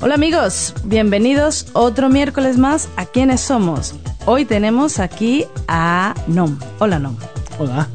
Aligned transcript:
Hola 0.00 0.14
amigos, 0.14 0.74
bienvenidos 0.84 1.70
otro 1.72 2.08
miércoles 2.08 2.56
más 2.56 2.88
a 2.96 3.04
¿Quiénes 3.04 3.40
somos? 3.40 3.98
Hoy 4.26 4.44
tenemos 4.44 5.00
aquí 5.00 5.44
a 5.66 6.14
Nom. 6.28 6.56
Hola 6.78 7.00
Nom. 7.00 7.16
Hola. 7.58 7.88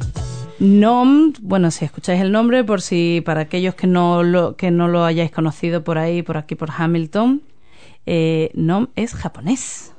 Nom, 0.60 1.32
bueno, 1.42 1.72
si 1.72 1.86
escucháis 1.86 2.20
el 2.20 2.34
nombre, 2.34 2.66
por 2.66 2.82
si 2.82 3.22
para 3.26 3.42
aquellos 3.42 3.76
que 3.76 3.88
no 3.88 4.22
lo, 4.22 4.58
que 4.58 4.70
no 4.70 4.90
lo 4.90 5.06
hayáis 5.06 5.32
conocido 5.32 5.86
por 5.86 5.98
ahí, 5.98 6.24
por 6.24 6.36
aquí, 6.36 6.56
por 6.56 6.72
Hamilton, 6.78 7.42
eh, 8.06 8.52
Nom 8.54 8.88
es 8.98 9.16
japonés. 9.16 9.94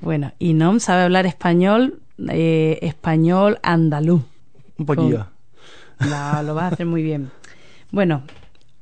Bueno, 0.00 0.32
y 0.38 0.54
Nom 0.54 0.80
sabe 0.80 1.02
hablar 1.02 1.26
español, 1.26 2.00
eh, 2.30 2.78
español 2.80 3.58
andaluz. 3.62 4.22
Un 4.78 4.86
poquillo. 4.86 5.26
Lo 6.00 6.54
vas 6.54 6.64
a 6.64 6.68
hacer 6.68 6.86
muy 6.86 7.02
bien. 7.02 7.30
Bueno, 7.90 8.22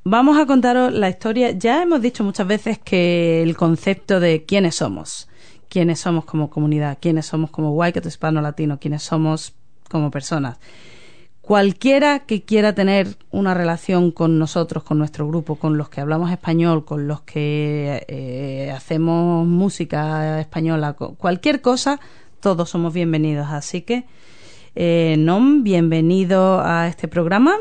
vamos 0.03 0.37
a 0.37 0.45
contaros 0.45 0.93
la 0.93 1.09
historia. 1.09 1.51
Ya 1.51 1.81
hemos 1.81 2.01
dicho 2.01 2.23
muchas 2.23 2.47
veces 2.47 2.79
que 2.79 3.41
el 3.41 3.55
concepto 3.55 4.19
de 4.19 4.45
quiénes 4.45 4.75
somos, 4.75 5.27
quiénes 5.69 5.99
somos 5.99 6.25
como 6.25 6.49
comunidad, 6.49 6.97
quiénes 7.01 7.25
somos 7.25 7.49
como 7.49 7.71
Waikato 7.71 8.07
hispano 8.07 8.41
latino, 8.41 8.79
quiénes 8.79 9.03
somos 9.03 9.53
como 9.89 10.11
personas. 10.11 10.57
Cualquiera 11.41 12.19
que 12.19 12.43
quiera 12.43 12.73
tener 12.73 13.17
una 13.29 13.53
relación 13.53 14.11
con 14.11 14.39
nosotros, 14.39 14.83
con 14.83 14.97
nuestro 14.97 15.27
grupo, 15.27 15.55
con 15.55 15.77
los 15.77 15.89
que 15.89 15.99
hablamos 15.99 16.31
español, 16.31 16.85
con 16.85 17.05
los 17.05 17.21
que 17.21 18.05
eh, 18.07 18.71
hacemos 18.71 19.45
música 19.45 20.39
española, 20.39 20.93
cualquier 20.93 21.59
cosa, 21.59 21.99
todos 22.39 22.69
somos 22.69 22.93
bienvenidos. 22.93 23.47
Así 23.49 23.81
que, 23.81 24.05
eh, 24.75 25.17
Nom, 25.19 25.63
bienvenido 25.63 26.61
a 26.61 26.87
este 26.87 27.09
programa. 27.09 27.57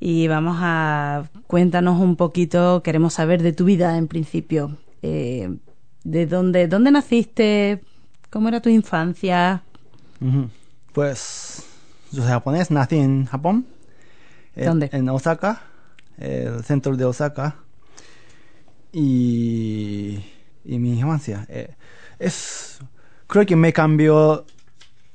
Y 0.00 0.28
vamos 0.28 0.56
a 0.60 1.24
cuéntanos 1.46 2.00
un 2.00 2.16
poquito, 2.16 2.82
queremos 2.82 3.14
saber 3.14 3.42
de 3.42 3.52
tu 3.52 3.64
vida 3.64 3.96
en 3.96 4.06
principio. 4.06 4.76
Eh, 5.02 5.56
¿De 6.04 6.26
dónde, 6.26 6.68
dónde 6.68 6.90
naciste? 6.90 7.82
¿Cómo 8.30 8.48
era 8.48 8.60
tu 8.60 8.68
infancia? 8.68 9.62
Pues 10.92 11.64
yo 12.12 12.22
soy 12.22 12.30
japonés, 12.30 12.70
nací 12.70 12.96
en 12.96 13.26
Japón. 13.26 13.66
eh, 14.56 14.64
¿Dónde? 14.64 14.88
En 14.92 15.08
Osaka, 15.08 15.62
el 16.18 16.62
centro 16.64 16.96
de 16.96 17.04
Osaka. 17.04 17.56
Y, 18.92 20.18
y 20.64 20.78
mi 20.78 20.98
infancia. 20.98 21.46
eh, 21.48 21.74
es, 22.18 22.78
creo 23.26 23.44
que 23.46 23.56
me 23.56 23.72
cambió 23.72 24.44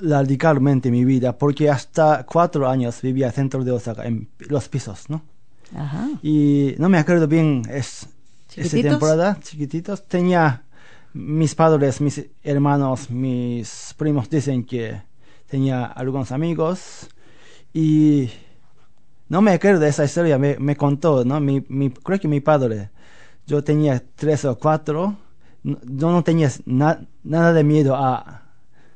radicalmente 0.04 0.92
mi 0.92 1.06
vida 1.06 1.38
porque 1.38 1.70
hasta 1.70 2.26
cuatro 2.26 2.68
años 2.70 3.02
vivía 3.02 3.32
centro 3.32 3.64
de 3.64 3.72
Osaka, 3.72 4.06
en 4.06 4.28
los 4.40 4.70
pisos, 4.70 5.10
¿no? 5.10 5.22
Ajá. 5.76 6.10
Y 6.22 6.76
no 6.78 6.90
me 6.90 6.98
acuerdo 7.00 7.28
bien 7.28 7.64
es, 7.70 8.08
esa 8.56 8.78
temporada, 8.90 9.38
chiquititos. 9.42 10.08
Tenía 10.08 10.64
mis 11.14 11.56
padres, 11.56 12.02
mis 12.02 12.26
hermanos, 12.44 13.10
mis 13.10 13.94
primos 13.98 14.30
dicen 14.30 14.66
que 14.66 15.02
tenía 15.48 15.86
algunos 15.86 16.32
amigos 16.32 17.08
y 17.74 18.30
no 19.30 19.42
me 19.42 19.52
acuerdo 19.52 19.80
de 19.80 19.90
esa 19.90 20.06
historia, 20.06 20.38
me, 20.38 20.58
me 20.60 20.76
contó, 20.76 21.26
¿no? 21.26 21.40
Mi, 21.40 21.64
mi, 21.70 21.90
creo 21.90 22.20
que 22.20 22.28
mi 22.28 22.40
padre, 22.42 22.90
yo 23.48 23.64
tenía 23.64 24.02
tres 24.16 24.46
o 24.46 24.58
cuatro, 24.58 25.16
no- 25.64 25.80
yo 25.84 26.12
no 26.12 26.24
tenía 26.24 26.50
na- 26.66 27.06
nada 27.24 27.54
de 27.54 27.64
miedo 27.64 27.96
a 27.96 28.44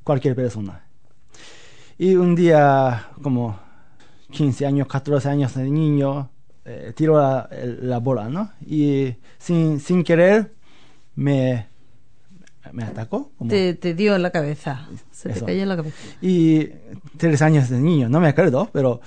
cualquier 0.03 0.35
persona. 0.35 0.83
Y 1.97 2.15
un 2.15 2.35
día, 2.35 3.07
como 3.21 3.59
15 4.31 4.65
años, 4.65 4.87
14 4.87 5.29
años 5.29 5.55
de 5.55 5.63
niño, 5.69 6.29
eh, 6.65 6.93
tiro 6.95 7.17
la, 7.19 7.49
la 7.81 7.97
bola, 7.99 8.29
¿no? 8.29 8.51
Y 8.65 9.15
sin, 9.37 9.79
sin 9.79 10.03
querer 10.03 10.53
me, 11.15 11.67
me 12.71 12.83
atacó. 12.83 13.31
como- 13.37 13.49
Te, 13.49 13.73
te 13.73 13.93
dio 13.93 14.15
en 14.15 14.21
la 14.21 14.29
cabeza. 14.31 14.87
Se 15.11 15.29
te 15.29 15.35
Eso. 15.37 15.45
cayó 15.45 15.63
en 15.63 15.69
la 15.69 15.77
cabeza. 15.77 15.97
Y 16.21 16.69
tres 17.17 17.41
años 17.41 17.69
de 17.69 17.79
niño, 17.79 18.09
no 18.09 18.19
me 18.19 18.27
acuerdo, 18.27 18.69
pero 18.71 19.01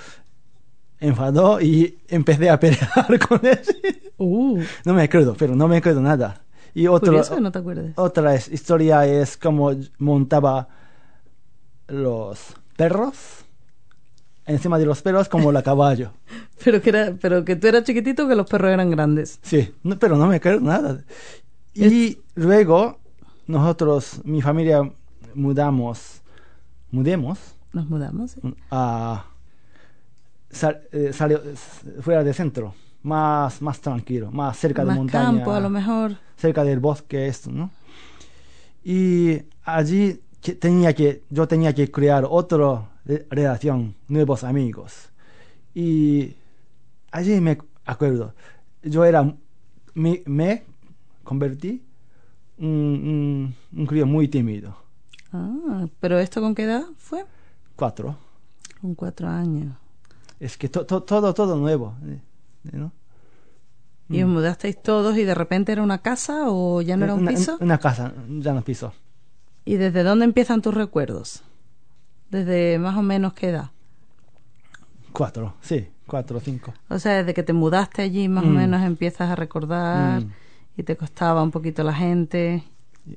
enfadó 0.98 1.60
y 1.60 1.98
empecé 2.08 2.50
a 2.50 2.58
pelear 2.58 3.18
con 3.28 3.40
él. 3.46 3.60
Uh, 4.18 4.60
no 4.84 4.94
me 4.94 5.02
acuerdo, 5.02 5.34
pero 5.38 5.54
no 5.54 5.68
me 5.68 5.76
acuerdo 5.78 6.00
nada. 6.00 6.42
Y 6.74 6.82
que 6.84 7.40
no 7.40 7.50
te 7.52 7.58
acuerdes. 7.58 7.92
otra 7.96 8.34
historia 8.36 9.04
es 9.04 9.36
como 9.36 9.72
montaba 9.98 10.68
los 11.88 12.54
perros 12.80 13.14
encima 14.46 14.78
de 14.78 14.86
los 14.86 15.02
perros 15.02 15.28
como 15.28 15.52
la 15.52 15.62
caballo. 15.62 16.12
Pero 16.64 16.80
que, 16.82 16.88
era, 16.90 17.14
pero 17.20 17.44
que 17.44 17.56
tú 17.56 17.66
eras 17.68 17.84
chiquitito 17.84 18.26
que 18.28 18.34
los 18.34 18.46
perros 18.46 18.70
eran 18.70 18.90
grandes. 18.90 19.38
Sí, 19.42 19.72
no- 19.82 19.98
pero 19.98 20.16
no 20.16 20.26
me 20.26 20.36
acuerdo 20.36 20.60
nada. 20.60 21.02
Y 21.74 22.18
luego 22.34 22.98
nosotros, 23.46 24.20
mi 24.24 24.42
familia, 24.42 24.82
mudamos, 25.34 26.20
mudemos 26.90 27.38
Nos 27.72 27.86
mudamos. 27.88 28.32
¿sí? 28.32 28.40
a 28.70 29.24
sal- 30.50 30.82
eh, 30.92 31.12
salió- 31.14 31.40
fuera 32.02 32.22
de 32.24 32.34
centro, 32.34 32.74
más, 33.02 33.62
más 33.62 33.80
tranquilo, 33.80 34.30
más 34.30 34.58
cerca 34.58 34.82
de 34.82 34.88
Más 34.88 34.96
montaña, 34.98 35.24
campo, 35.38 35.52
a 35.52 35.60
lo 35.60 35.70
mejor. 35.70 36.16
cerca 36.36 36.62
del 36.64 36.80
bosque, 36.80 37.26
esto, 37.26 37.50
¿no? 37.50 37.70
Y 38.84 39.42
allí 39.64 40.20
que 40.40 40.54
tenía 40.54 40.94
que, 40.94 41.22
yo 41.30 41.46
tenía 41.48 41.74
que 41.74 41.90
crear 41.90 42.26
otra 42.28 42.88
re- 43.04 43.26
relación, 43.30 43.94
nuevos 44.08 44.44
amigos. 44.44 45.10
Y 45.74 46.34
allí 47.12 47.40
me 47.40 47.58
acuerdo, 47.84 48.34
yo 48.82 49.04
era, 49.04 49.34
me, 49.94 50.22
me 50.26 50.64
convertí 51.24 51.82
un, 52.58 52.66
un, 52.68 53.54
un 53.80 53.86
crío 53.86 54.06
muy 54.06 54.28
tímido, 54.28 54.76
Ah, 55.32 55.86
pero 56.00 56.18
¿esto 56.18 56.40
con 56.40 56.54
qué 56.56 56.64
edad 56.64 56.84
fue? 56.98 57.24
cuatro. 57.76 58.16
Con 58.80 58.94
cuatro 58.96 59.28
años. 59.28 59.76
Es 60.40 60.56
que 60.56 60.68
to- 60.68 60.84
to- 60.86 61.02
todo, 61.02 61.32
todo 61.34 61.56
nuevo, 61.56 61.94
eh, 62.06 62.20
¿no? 62.72 62.92
¿Y 64.08 64.22
os 64.22 64.28
mudasteis 64.28 64.82
todos 64.82 65.16
y 65.16 65.24
de 65.24 65.34
repente 65.36 65.70
era 65.70 65.82
una 65.82 65.98
casa 66.02 66.46
o 66.50 66.82
ya 66.82 66.96
no 66.96 67.04
era 67.04 67.14
un 67.14 67.20
una, 67.20 67.30
piso? 67.30 67.56
Una 67.60 67.78
casa, 67.78 68.12
ya 68.28 68.52
no 68.52 68.62
piso. 68.62 68.92
¿Y 69.64 69.76
desde 69.76 70.02
dónde 70.02 70.24
empiezan 70.24 70.62
tus 70.62 70.74
recuerdos? 70.74 71.42
¿Desde 72.30 72.78
más 72.78 72.96
o 72.96 73.02
menos 73.02 73.32
qué 73.34 73.50
edad? 73.50 73.70
Cuatro, 75.12 75.54
sí, 75.60 75.88
cuatro, 76.06 76.40
cinco. 76.40 76.72
O 76.88 76.98
sea, 76.98 77.18
desde 77.18 77.34
que 77.34 77.42
te 77.42 77.52
mudaste 77.52 78.02
allí 78.02 78.28
más 78.28 78.44
o 78.44 78.48
Mm. 78.48 78.54
menos 78.56 78.82
empiezas 78.82 79.28
a 79.30 79.36
recordar 79.36 80.22
Mm. 80.22 80.30
y 80.76 80.82
te 80.84 80.96
costaba 80.96 81.42
un 81.42 81.50
poquito 81.50 81.82
la 81.82 81.92
gente. 81.94 82.62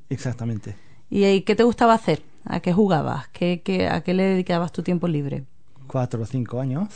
Exactamente. 0.10 0.76
¿Y, 1.10 1.24
ahí 1.26 1.42
qué 1.42 1.56
te 1.56 1.64
gustaba 1.64 1.94
hacer? 1.94 2.24
¿A 2.46 2.60
qué 2.60 2.74
jugabas? 2.74 3.28
¿Qué, 3.30 3.62
qué, 3.64 3.88
¿A 3.88 4.02
qué 4.02 4.14
le 4.14 4.24
dedicabas 4.24 4.72
tu 4.72 4.82
tiempo 4.84 5.08
libre? 5.08 5.46
Cuatro 5.88 6.24
o 6.24 6.26
cinco 6.26 6.60
años. 6.60 6.90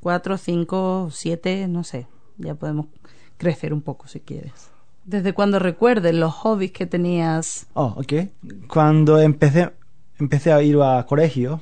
¿Cuatro, 0.00 0.36
cinco, 0.36 1.08
siete? 1.12 1.68
No 1.68 1.84
sé. 1.84 2.06
Ya 2.38 2.54
podemos 2.54 2.86
crecer 3.38 3.72
un 3.72 3.82
poco 3.82 4.08
si 4.08 4.20
quieres. 4.20 4.70
¿Desde 5.04 5.32
cuando 5.32 5.58
recuerdes 5.58 6.14
los 6.14 6.32
hobbies 6.32 6.72
que 6.72 6.86
tenías? 6.86 7.66
Oh, 7.74 7.94
ok. 7.96 8.12
Cuando 8.68 9.18
empecé, 9.18 9.70
empecé 10.18 10.52
a 10.52 10.62
ir 10.62 10.76
a 10.80 11.04
colegio, 11.06 11.60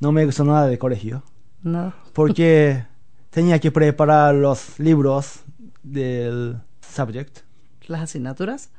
no 0.00 0.12
me 0.12 0.24
gustó 0.24 0.44
nada 0.44 0.66
de 0.66 0.78
colegio, 0.78 1.22
¿No? 1.62 1.92
porque 2.12 2.84
tenía 3.30 3.58
que 3.58 3.70
preparar 3.70 4.34
los 4.34 4.78
libros 4.78 5.40
del 5.82 6.56
subject 6.80 7.40
¿Las 7.86 8.02
asignaturas? 8.02 8.70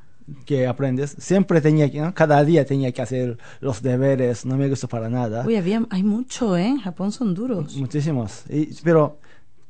que 0.46 0.68
aprendes. 0.68 1.16
Siempre 1.18 1.60
tenía 1.60 1.90
que, 1.92 2.02
¿no? 2.02 2.14
cada 2.14 2.44
día 2.44 2.64
tenía 2.66 2.92
que 2.92 3.02
hacer 3.02 3.38
los 3.62 3.82
deberes, 3.82 4.46
no 4.46 4.58
me 4.58 4.70
gustó 4.70 4.88
para 4.88 5.10
nada. 5.10 5.44
Uy, 5.46 5.56
había, 5.56 5.84
hay 5.90 6.04
mucho, 6.04 6.56
¿eh? 6.56 6.68
En 6.68 6.78
Japón 6.80 7.12
son 7.12 7.34
duros. 7.34 7.76
Muchísimos. 7.76 8.44
Y- 8.48 8.70
pero 8.84 9.20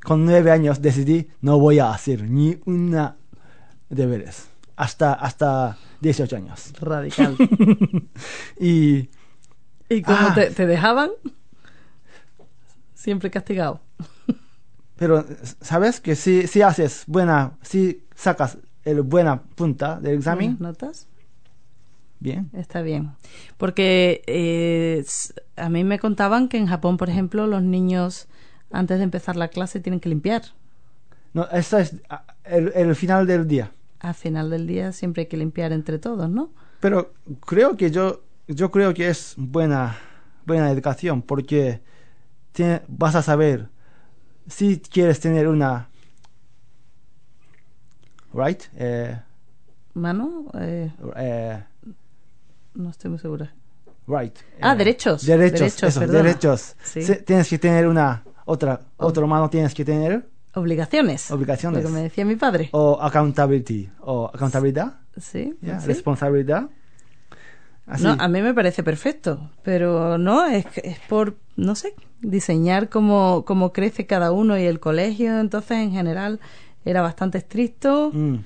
con 0.02 0.26
nueve 0.26 0.50
años 0.50 0.82
decidí 0.82 1.28
no 1.40 1.58
voy 1.58 1.78
a 1.78 1.92
hacer 1.92 2.28
ni 2.28 2.58
una 2.66 3.16
deberes 3.90 4.48
hasta 4.76 5.12
hasta 5.12 5.76
18 6.00 6.36
años. 6.36 6.72
Radical. 6.80 7.36
y 8.58 9.10
¿Y 9.88 10.02
cómo 10.02 10.18
Ah. 10.20 10.32
te, 10.34 10.50
te 10.50 10.66
dejaban? 10.66 11.10
Siempre 12.94 13.30
castigado. 13.30 13.80
Pero, 14.96 15.24
¿sabes? 15.60 16.00
Que 16.00 16.14
si, 16.14 16.46
si 16.46 16.62
haces 16.62 17.04
buena, 17.06 17.52
si 17.62 18.04
sacas 18.14 18.58
el 18.84 19.02
buena 19.02 19.42
punta 19.42 19.98
del 19.98 20.16
examen, 20.18 20.56
notas. 20.60 21.06
bien. 22.18 22.50
Está 22.52 22.82
bien. 22.82 23.12
Porque 23.56 24.22
eh, 24.26 25.04
a 25.56 25.70
mí 25.70 25.84
me 25.84 25.98
contaban 25.98 26.48
que 26.48 26.58
en 26.58 26.66
Japón, 26.66 26.98
por 26.98 27.08
ejemplo, 27.08 27.46
los 27.46 27.62
niños 27.62 28.28
antes 28.70 28.98
de 28.98 29.04
empezar 29.04 29.36
la 29.36 29.48
clase 29.48 29.80
tienen 29.80 30.00
que 30.00 30.10
limpiar. 30.10 30.42
No, 31.32 31.48
esto 31.50 31.78
es 31.78 31.96
el, 32.44 32.70
el 32.74 32.94
final 32.94 33.26
del 33.26 33.48
día. 33.48 33.72
Al 34.00 34.14
final 34.14 34.50
del 34.50 34.66
día 34.66 34.92
siempre 34.92 35.22
hay 35.22 35.26
que 35.28 35.36
limpiar 35.36 35.72
entre 35.72 35.98
todos, 35.98 36.28
¿no? 36.30 36.50
Pero 36.80 37.12
creo 37.46 37.76
que 37.76 37.90
yo, 37.90 38.22
yo 38.48 38.70
creo 38.70 38.94
que 38.94 39.08
es 39.08 39.34
buena, 39.36 39.98
buena 40.46 40.70
educación 40.70 41.20
porque 41.22 41.80
vas 42.88 43.14
a 43.14 43.22
saber 43.22 43.68
si 44.46 44.78
quieres 44.80 45.20
tener 45.20 45.46
una, 45.48 45.88
right, 48.32 48.62
eh, 48.76 49.20
Mano, 49.94 50.46
eh, 50.54 50.90
eh, 51.16 51.62
no 52.74 52.90
estoy 52.90 53.10
muy 53.10 53.18
segura. 53.18 53.52
right. 54.06 54.36
Ah, 54.60 54.74
derechos. 54.76 55.26
Derechos, 55.26 55.58
Derechos, 55.60 55.82
eso, 55.82 56.00
perdona. 56.00 56.22
derechos. 56.22 56.76
Sí. 56.82 57.02
Se- 57.02 57.16
tienes 57.16 57.48
que 57.48 57.58
tener 57.58 57.86
una 57.88 58.22
otra, 58.44 58.80
otro 58.96 59.26
mano 59.26 59.50
tienes 59.50 59.74
que 59.74 59.84
tener 59.84 60.28
Obligaciones. 60.54 61.30
Obligaciones. 61.30 61.82
Lo 61.84 61.88
que 61.88 61.94
me 61.94 62.02
decía 62.02 62.24
mi 62.24 62.36
padre. 62.36 62.68
o 62.72 62.98
accountability 63.00 63.88
o 64.00 64.30
accountabilidad, 64.32 64.94
Sí. 65.18 65.54
responsabilidad. 65.86 66.68
Así. 67.86 68.04
No, 68.04 68.16
a 68.18 68.28
mí 68.28 68.40
me 68.40 68.54
parece 68.54 68.82
perfecto, 68.84 69.50
pero 69.62 70.16
no, 70.16 70.46
es, 70.46 70.64
es 70.84 70.98
por, 71.08 71.36
no 71.56 71.74
sé, 71.74 71.94
diseñar 72.20 72.88
cómo, 72.88 73.44
cómo 73.46 73.72
crece 73.72 74.06
cada 74.06 74.30
uno 74.30 74.56
y 74.58 74.62
el 74.64 74.78
colegio, 74.78 75.40
entonces 75.40 75.78
en 75.78 75.90
general 75.92 76.38
era 76.84 77.02
bastante 77.02 77.38
estricto. 77.38 78.10
Mm. 78.12 78.36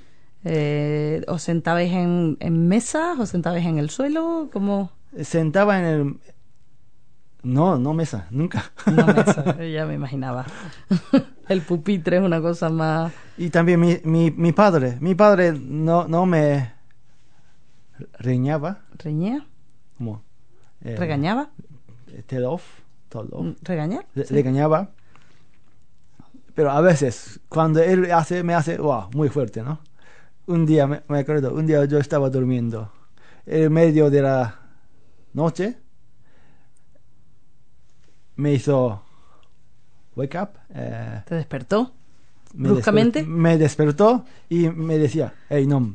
Eh, 0.46 1.24
¿Os 1.28 1.42
sentabais 1.42 1.92
en, 1.92 2.36
en 2.40 2.68
mesas? 2.68 3.18
¿Os 3.18 3.30
sentabais 3.30 3.66
en 3.66 3.78
el 3.78 3.90
suelo? 3.90 4.48
como 4.52 4.90
Sentaba 5.22 5.78
en 5.78 5.84
el 5.84 6.16
no, 7.44 7.78
no 7.78 7.92
mesa, 7.94 8.26
nunca. 8.30 8.72
No, 8.86 9.06
mesa, 9.06 9.62
ya 9.72 9.86
me 9.86 9.94
imaginaba. 9.94 10.46
el 11.48 11.60
pupitre 11.62 12.16
es 12.18 12.22
una 12.22 12.40
cosa 12.40 12.68
más... 12.70 13.12
Y 13.38 13.50
también 13.50 13.80
mi, 13.80 13.98
mi, 14.04 14.30
mi 14.30 14.52
padre, 14.52 14.96
mi 15.00 15.14
padre 15.14 15.52
no, 15.52 16.08
no 16.08 16.26
me 16.26 16.72
reñaba, 18.18 18.80
¿Reñía? 18.98 19.46
como 19.98 20.22
eh, 20.82 20.96
¿Regañaba? 20.98 21.50
tell 22.26 22.44
off, 22.44 22.62
tell 23.08 23.28
off, 23.32 23.46
¿Regañar? 23.62 24.06
re- 24.14 24.24
Sí. 24.24 24.34
regañaba. 24.34 24.90
Pero 26.54 26.70
a 26.70 26.80
veces, 26.80 27.40
cuando 27.48 27.80
él 27.82 28.10
hace, 28.12 28.42
me 28.42 28.54
hace, 28.54 28.78
wow, 28.78 29.10
muy 29.14 29.28
fuerte, 29.28 29.62
¿no? 29.62 29.80
Un 30.46 30.66
día, 30.66 30.86
me, 30.86 31.02
me 31.08 31.18
acuerdo, 31.20 31.52
un 31.54 31.66
día 31.66 31.84
yo 31.86 31.98
estaba 31.98 32.30
durmiendo, 32.30 32.92
en 33.46 33.72
medio 33.72 34.10
de 34.10 34.22
la 34.22 34.60
noche, 35.32 35.78
me 38.36 38.52
hizo 38.54 39.02
wake 40.16 40.36
up, 40.40 40.50
eh, 40.74 41.22
¿Te 41.26 41.34
despertó? 41.36 41.92
me 42.54 42.68
¿Bruscamente? 42.68 43.24
desper- 43.24 43.28
me 43.28 43.58
despertó 43.58 44.24
y 44.48 44.68
me 44.68 44.96
decía, 44.98 45.34
hey, 45.48 45.66
no, 45.66 45.94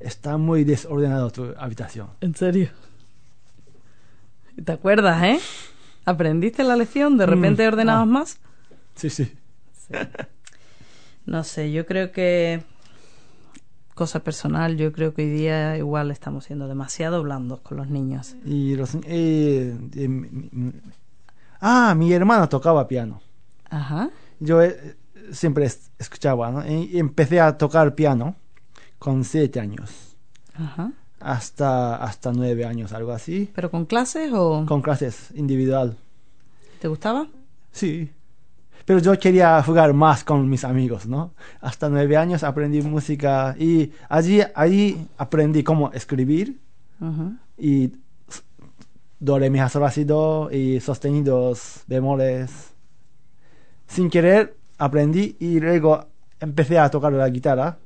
está 0.00 0.36
muy 0.36 0.64
desordenado 0.64 1.30
tu 1.30 1.54
habitación. 1.58 2.08
¿En 2.20 2.34
serio? 2.34 2.68
¿Te 4.64 4.72
acuerdas, 4.72 5.22
eh? 5.22 5.38
¿Aprendiste 6.04 6.64
la 6.64 6.76
lección? 6.76 7.16
¿De 7.16 7.26
repente 7.26 7.64
Mm, 7.64 7.72
ordenabas 7.72 8.02
ah. 8.02 8.06
más? 8.06 8.38
Sí, 8.96 9.08
sí. 9.10 9.32
No 11.26 11.44
sé, 11.44 11.70
yo 11.72 11.86
creo 11.86 12.12
que... 12.12 12.62
Cosa 13.94 14.20
personal, 14.20 14.76
yo 14.76 14.92
creo 14.92 15.12
que 15.12 15.22
hoy 15.22 15.28
día 15.30 15.76
igual 15.76 16.10
estamos 16.12 16.44
siendo 16.44 16.68
demasiado 16.68 17.20
blandos 17.22 17.60
con 17.60 17.76
los 17.78 17.88
niños. 17.88 18.36
Y 18.44 18.76
los, 18.76 18.94
eh, 19.06 19.76
eh, 19.96 20.08
ah, 21.60 21.94
mi 21.96 22.12
hermano 22.12 22.48
tocaba 22.48 22.86
piano. 22.88 23.20
Ajá. 23.70 24.10
Yo 24.40 24.62
eh, 24.62 24.96
siempre 25.32 25.66
es- 25.66 25.90
escuchaba, 25.98 26.50
¿no? 26.50 26.66
Y 26.66 26.98
empecé 26.98 27.40
a 27.40 27.56
tocar 27.58 27.94
piano 27.94 28.34
con 28.98 29.24
siete 29.24 29.60
años, 29.60 30.16
Ajá. 30.54 30.92
hasta, 31.20 31.96
hasta 31.96 32.32
nueve 32.32 32.64
años, 32.64 32.92
algo 32.92 33.12
así, 33.12 33.50
¿Pero 33.54 33.70
con 33.70 33.84
clases 33.86 34.32
o 34.32 34.64
con 34.66 34.82
clases 34.82 35.30
individual. 35.34 35.96
te 36.80 36.88
gustaba? 36.88 37.26
Sí. 37.72 38.10
Pero 38.84 39.00
yo 39.00 39.18
quería 39.18 39.62
jugar 39.62 39.92
más 39.92 40.24
con 40.24 40.48
mis 40.48 40.64
amigos, 40.64 41.06
¿no? 41.06 41.32
Hasta 41.60 41.90
nueve 41.90 42.16
años 42.16 42.42
aprendí 42.42 42.80
música 42.80 43.54
y 43.58 43.92
allí, 44.08 44.40
allí 44.54 45.06
aprendí 45.18 45.62
cómo 45.62 45.92
escribir 45.92 46.58
Ujú. 47.00 47.34
y 47.58 47.92
do, 49.20 49.38
re, 49.38 49.50
mi, 49.50 49.58
fa, 49.58 49.68
sol, 49.68 49.82
la, 49.82 49.90
si, 49.90 50.04
do 50.04 50.48
y 50.50 50.80
sostenidos, 50.80 51.82
bemoles. 51.86 52.72
Sin 53.86 54.10
querer 54.10 54.56
aprendí 54.78 55.36
y 55.40 55.60
luego 55.60 56.06
empecé 56.40 56.78
a 56.78 56.90
tocar 56.90 57.12
la 57.12 57.28
guitarra. 57.28 57.78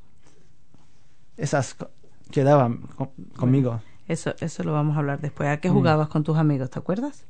Esas 1.37 1.77
quedaban 2.31 2.79
co- 2.97 3.13
conmigo. 3.37 3.81
Eso, 4.09 4.35
eso 4.41 4.63
lo 4.65 4.73
vamos 4.73 4.97
a 4.97 4.99
hablar 5.01 5.21
después. 5.21 5.49
¿A 5.49 5.59
qué 5.59 5.71
Mm. 5.71 5.75
jugabas 5.75 6.09
con 6.09 6.23
tus 6.25 6.37
amigos? 6.37 6.71
¿Te 6.71 6.79
acuerdas? 6.79 7.25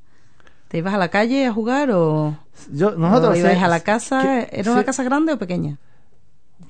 ¿Te 0.69 0.78
ibas 0.78 0.94
a 0.94 0.99
la 0.99 1.08
calle 1.10 1.46
a 1.46 1.52
jugar 1.52 1.90
o, 1.93 2.37
Yo, 2.72 2.93
nosotros 2.93 3.34
o 3.34 3.38
ibais 3.38 3.58
se- 3.58 3.64
a 3.64 3.69
la 3.69 3.81
casa? 3.81 4.22
que- 4.22 4.49
¿Era 4.58 4.70
una 4.72 4.81
se- 4.81 4.87
casa 4.87 5.02
grande 5.04 5.32
o 5.34 5.38
pequeña? 5.38 5.78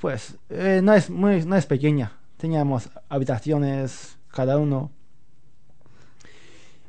Pues 0.01 0.37
eh, 0.51 0.81
no 0.83 0.93
es 0.93 1.09
muy, 1.09 1.45
no 1.45 1.55
es 1.57 1.67
pequeña. 1.67 2.13
Teníamos 2.37 2.91
habitaciones 3.09 4.19
cada 4.29 4.59
uno. 4.59 4.91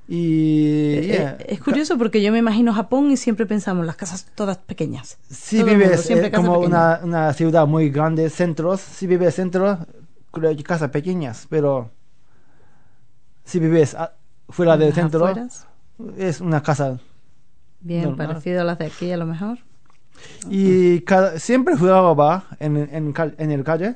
Y 0.07 0.95
Eh, 0.95 1.01
yeah, 1.07 1.37
eh, 1.39 1.45
es 1.49 1.61
curioso 1.61 1.97
porque 1.97 2.21
yo 2.21 2.31
me 2.31 2.39
imagino 2.39 2.73
Japón 2.73 3.09
y 3.11 3.17
siempre 3.17 3.45
pensamos 3.45 3.85
las 3.85 3.95
casas 3.95 4.27
todas 4.35 4.57
pequeñas. 4.57 5.17
si 5.29 5.59
el 5.59 5.65
mundo, 5.65 5.79
vives 5.79 6.09
eh, 6.09 6.31
como 6.31 6.59
una, 6.59 6.99
una 7.03 7.33
ciudad 7.33 7.65
muy 7.67 7.89
grande, 7.89 8.29
centros, 8.29 8.81
si 8.81 9.07
vives 9.07 9.35
centro, 9.35 9.79
creo 10.31 10.55
que 10.55 10.63
casas 10.63 10.89
pequeñas, 10.89 11.47
pero 11.49 11.89
si 13.45 13.59
vives 13.59 13.93
a- 13.95 14.13
fuera 14.49 14.77
del 14.77 14.93
centro, 14.93 15.25
afueras, 15.25 15.67
es 16.17 16.41
una 16.41 16.61
casa. 16.61 16.99
bien 17.79 18.03
normal. 18.03 18.27
parecido 18.27 18.61
a 18.61 18.63
las 18.63 18.77
de 18.77 18.85
aquí 18.87 19.11
a 19.11 19.17
lo 19.17 19.25
mejor. 19.25 19.59
Y 20.49 21.01
cada- 21.01 21.39
siempre 21.39 21.75
jugaba 21.77 22.13
en, 22.59 22.77
en, 22.77 23.13
en 23.37 23.51
el 23.51 23.63
calle, 23.63 23.95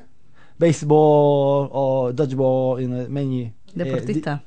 béisbol 0.58 1.68
o 1.72 2.12
dodgeball, 2.14 2.80
know, 2.86 3.06
many, 3.08 3.42
eh, 3.42 3.54
Deportista. 3.74 4.42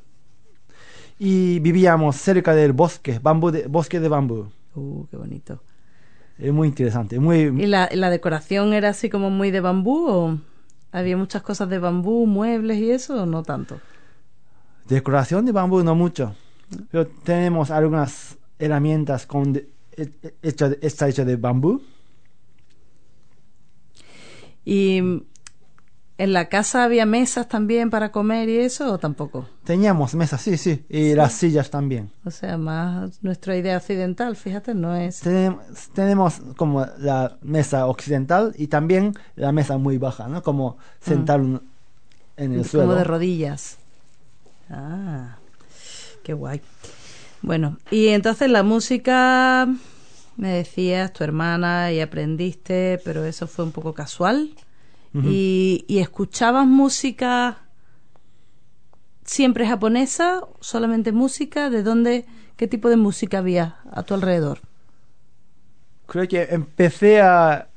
Y 1.23 1.59
vivíamos 1.59 2.15
cerca 2.15 2.55
del 2.55 2.73
bosque, 2.73 3.19
bambú 3.21 3.51
de, 3.51 3.67
bosque 3.67 3.99
de 3.99 4.09
bambú. 4.09 4.49
Uh, 4.73 5.05
qué 5.05 5.17
bonito. 5.17 5.61
Es 6.39 6.51
muy 6.51 6.67
interesante, 6.67 7.19
muy 7.19 7.41
¿Y 7.63 7.67
la, 7.67 7.87
la 7.93 8.09
decoración 8.09 8.73
era 8.73 8.89
así 8.89 9.07
como 9.07 9.29
muy 9.29 9.51
de 9.51 9.61
bambú 9.61 10.07
o 10.09 10.39
había 10.91 11.15
muchas 11.17 11.43
cosas 11.43 11.69
de 11.69 11.77
bambú, 11.77 12.25
muebles 12.25 12.79
y 12.79 12.89
eso 12.89 13.21
o 13.21 13.25
no 13.27 13.43
tanto? 13.43 13.79
decoración 14.87 15.45
de 15.45 15.51
bambú 15.51 15.83
no 15.83 15.93
mucho, 15.93 16.33
pero 16.89 17.05
tenemos 17.05 17.69
algunas 17.69 18.35
herramientas 18.57 19.27
con 19.27 19.53
de- 19.53 19.69
he- 19.95 20.09
he- 20.23 20.33
hecha 20.41 20.69
de- 20.69 20.79
está 20.81 21.07
hecha 21.07 21.23
de 21.23 21.35
bambú. 21.35 21.81
¿Y 24.65 25.23
en 26.23 26.33
la 26.33 26.49
casa 26.49 26.83
había 26.83 27.05
mesas 27.05 27.47
también 27.47 27.89
para 27.89 28.11
comer 28.11 28.47
y 28.49 28.57
eso 28.57 28.93
o 28.93 28.97
tampoco? 28.99 29.47
Teníamos 29.63 30.13
mesas, 30.15 30.41
sí, 30.41 30.57
sí, 30.57 30.85
y 30.89 31.15
las 31.15 31.33
sillas 31.33 31.69
también. 31.69 32.11
O 32.25 32.31
sea, 32.31 32.57
más 32.57 33.23
nuestra 33.23 33.55
idea 33.57 33.77
occidental, 33.77 34.35
fíjate, 34.35 34.73
no 34.75 34.95
es... 34.95 35.19
Tenemos, 35.21 35.63
tenemos 35.93 36.41
como 36.57 36.85
la 36.99 37.37
mesa 37.41 37.87
occidental 37.87 38.53
y 38.57 38.67
también 38.67 39.13
la 39.35 39.51
mesa 39.51 39.77
muy 39.77 39.97
baja, 39.97 40.27
¿no? 40.27 40.43
Como 40.43 40.77
sentar 40.99 41.41
un- 41.41 41.61
en 42.37 42.53
el 42.53 42.65
suelo. 42.65 42.87
Como 42.87 42.97
de 42.99 43.03
rodillas. 43.03 43.77
Ah, 44.69 45.37
qué 46.23 46.33
guay. 46.33 46.61
Bueno, 47.41 47.77
y 47.89 48.09
entonces 48.09 48.49
la 48.51 48.61
música, 48.63 49.67
me 50.37 50.49
decías, 50.49 51.11
tu 51.13 51.23
hermana, 51.23 51.91
y 51.91 51.99
aprendiste, 51.99 52.99
pero 53.03 53.25
eso 53.25 53.47
fue 53.47 53.65
un 53.65 53.71
poco 53.71 53.93
casual. 53.93 54.51
Y, 55.13 55.83
¿Y 55.89 55.99
escuchabas 55.99 56.65
música 56.65 57.57
siempre 59.25 59.67
japonesa? 59.67 60.41
¿Solamente 60.61 61.11
música? 61.11 61.69
¿De 61.69 61.83
dónde, 61.83 62.25
qué 62.55 62.67
tipo 62.67 62.89
de 62.89 62.95
música 62.97 63.39
había 63.39 63.79
a 63.91 64.03
tu 64.03 64.13
alrededor? 64.13 64.59
Creo 66.07 66.27
que 66.27 66.43
empecé 66.43 67.21
a 67.21 67.67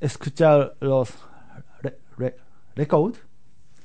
escuchar 0.00 0.74
los 0.80 1.10
re- 1.82 1.98
re- 2.18 2.36
record, 2.76 3.14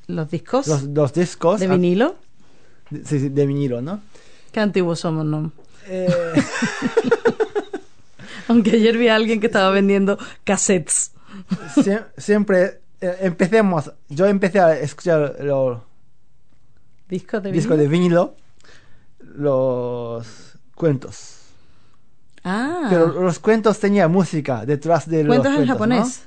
¿Los 0.07 0.29
discos 0.29 0.67
los, 0.67 0.83
los 0.83 1.13
discos 1.13 1.59
de 1.61 1.67
vinilo? 1.67 2.15
de- 2.89 3.03
sí, 3.05 3.19
sí, 3.19 3.29
de 3.29 3.45
vinilo, 3.47 3.81
¿no? 3.81 4.01
Qué 4.51 4.59
antiguos 4.59 4.99
somos, 4.99 5.25
¿no? 5.25 5.51
Eh, 5.87 6.33
Aunque 8.47 8.71
ayer 8.71 8.97
vi 8.97 9.07
a 9.07 9.15
alguien 9.15 9.39
que 9.39 9.47
estaba 9.47 9.69
vendiendo 9.71 10.17
cassettes. 10.43 11.11
Sie- 11.75 12.03
siempre 12.17 12.81
eh, 13.01 13.17
empecemos, 13.21 13.91
yo 14.09 14.25
empecé 14.25 14.59
a 14.59 14.77
escuchar 14.79 15.35
los 15.41 15.79
Discos 17.09 17.43
de 17.43 17.51
discos 17.51 17.77
de 17.77 17.87
vinilo. 17.87 18.35
los 19.19 20.57
cuentos. 20.75 21.37
Ah, 22.43 22.87
Pero 22.89 23.07
los 23.21 23.39
cuentos 23.39 23.79
tenían 23.79 24.11
música 24.11 24.65
detrás 24.65 25.07
de 25.09 25.23
los 25.23 25.35
cuentos 25.37 25.59
en 25.61 25.67
japonés. 25.67 26.23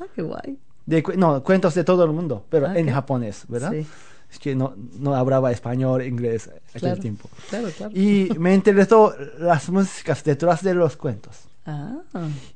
Ah, 0.00 0.04
qué 0.14 0.22
guay. 0.22 0.52
¿no? 0.52 0.56
De 0.86 1.02
no, 1.16 1.42
cuentos 1.42 1.74
de 1.74 1.82
todo 1.84 2.04
el 2.04 2.12
mundo, 2.12 2.44
pero 2.48 2.66
Ah, 2.68 2.78
en 2.78 2.90
japonés, 2.90 3.44
¿verdad? 3.48 3.72
Sí, 3.72 3.86
Es 4.30 4.38
que 4.38 4.54
no, 4.54 4.74
no 4.98 5.14
hablaba 5.14 5.50
español, 5.52 6.02
inglés 6.02 6.48
aquel 6.70 6.80
Claro. 6.80 7.00
tiempo. 7.00 7.28
claro, 7.48 7.68
claro. 7.76 7.92
Y 7.96 8.28
me 8.38 8.54
interesó 8.54 9.14
las 9.38 9.68
músicas 9.70 10.22
detrás 10.24 10.62
de 10.62 10.74
los 10.74 10.96
cuentos. 10.96 11.36
Ah, 11.64 11.98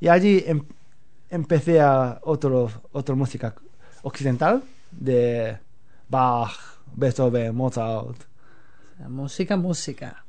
Y 0.00 0.08
allí 0.08 0.44
em- 0.46 0.64
empecé 1.30 1.80
a 1.80 2.20
otro, 2.22 2.70
otra 2.92 3.14
música 3.14 3.54
occidental 4.02 4.62
de 4.90 5.58
Bach, 6.08 6.52
Beethoven, 6.94 7.54
Mozart, 7.54 8.16
la 8.98 9.08
música, 9.08 9.56
música. 9.56 10.24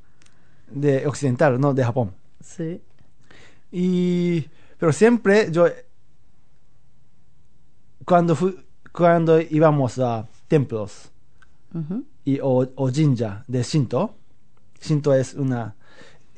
de 0.70 1.06
occidental, 1.06 1.60
no 1.60 1.74
de 1.74 1.84
Japón. 1.84 2.14
Sí. 2.40 2.82
Y 3.72 4.46
pero 4.78 4.94
siempre 4.94 5.52
yo 5.52 5.68
cuando 8.06 8.36
fui, 8.36 8.58
cuando 8.92 9.40
íbamos 9.40 10.00
a 10.00 10.28
templos 10.48 11.12
y 12.26 12.40
o, 12.40 12.68
o 12.76 12.90
jinja 12.90 13.44
de 13.48 13.64
Shinto, 13.64 14.16
Shinto 14.82 15.14
es 15.14 15.34
una 15.34 15.76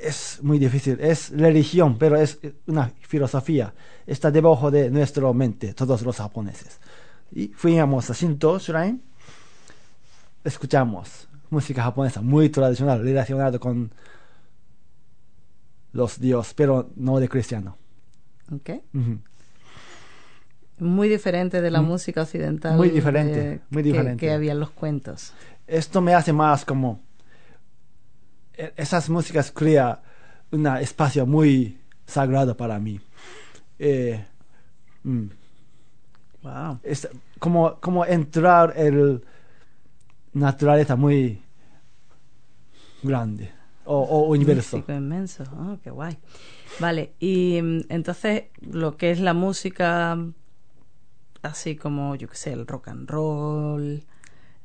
es 0.03 0.39
muy 0.43 0.59
difícil, 0.59 0.97
es 0.99 1.29
religión, 1.31 1.97
pero 1.97 2.17
es 2.17 2.39
una 2.67 2.91
filosofía. 3.01 3.73
Está 4.05 4.31
debajo 4.31 4.69
de 4.71 4.89
nuestra 4.91 5.31
mente, 5.33 5.73
todos 5.73 6.01
los 6.01 6.17
japoneses. 6.17 6.79
Y 7.31 7.47
fuimos 7.49 8.09
a 8.09 8.13
Shinto 8.13 8.59
Shrine, 8.59 8.99
escuchamos 10.43 11.27
música 11.49 11.83
japonesa 11.83 12.21
muy 12.21 12.49
tradicional, 12.49 13.01
relacionada 13.03 13.57
con 13.59 13.91
los 15.93 16.19
dioses, 16.19 16.53
pero 16.53 16.89
no 16.95 17.19
de 17.19 17.29
cristiano. 17.29 17.77
Ok. 18.51 18.69
Ujú. 18.93 19.19
Muy 20.79 21.07
diferente 21.07 21.61
de 21.61 21.69
la 21.71 21.81
Mm. 21.81 21.85
música 21.85 22.23
occidental. 22.23 22.75
Muy 22.75 22.89
diferente, 22.89 23.39
de- 23.39 23.59
muy 23.69 23.83
que- 23.83 23.89
diferente. 23.89 24.19
Que, 24.25 24.31
había 24.31 24.51
en 24.53 24.59
los 24.59 24.71
cuentos. 24.71 25.33
Esto 25.67 26.01
me 26.01 26.13
hace 26.15 26.33
más 26.33 26.65
como 26.65 26.99
esas 28.55 29.09
músicas 29.09 29.51
crea 29.51 30.01
un 30.51 30.67
espacio 30.67 31.25
muy 31.25 31.79
sagrado 32.05 32.55
para 32.55 32.79
mí. 32.79 32.99
Eh, 33.79 34.23
mm, 35.03 35.25
Wow. 36.43 36.79
es 36.83 37.07
como, 37.39 37.79
como 37.79 38.05
entrar 38.05 38.73
en 38.75 39.23
naturaleza 40.33 40.97
muy 40.97 41.41
grande 43.01 43.49
o, 43.85 43.97
o 44.01 44.29
universo. 44.29 44.77
Místico, 44.77 44.91
inmenso. 44.93 45.43
Oh, 45.57 45.77
qué 45.81 45.89
guay. 45.89 46.17
Vale, 46.79 47.13
y 47.19 47.61
mm, 47.61 47.81
entonces 47.89 48.43
lo 48.59 48.97
que 48.97 49.11
es 49.11 49.19
la 49.19 49.33
música, 49.33 50.17
así 51.41 51.75
como, 51.75 52.15
yo 52.15 52.27
qué 52.27 52.35
sé, 52.35 52.51
el 52.53 52.67
rock 52.67 52.89
and 52.89 53.09
roll, 53.09 54.03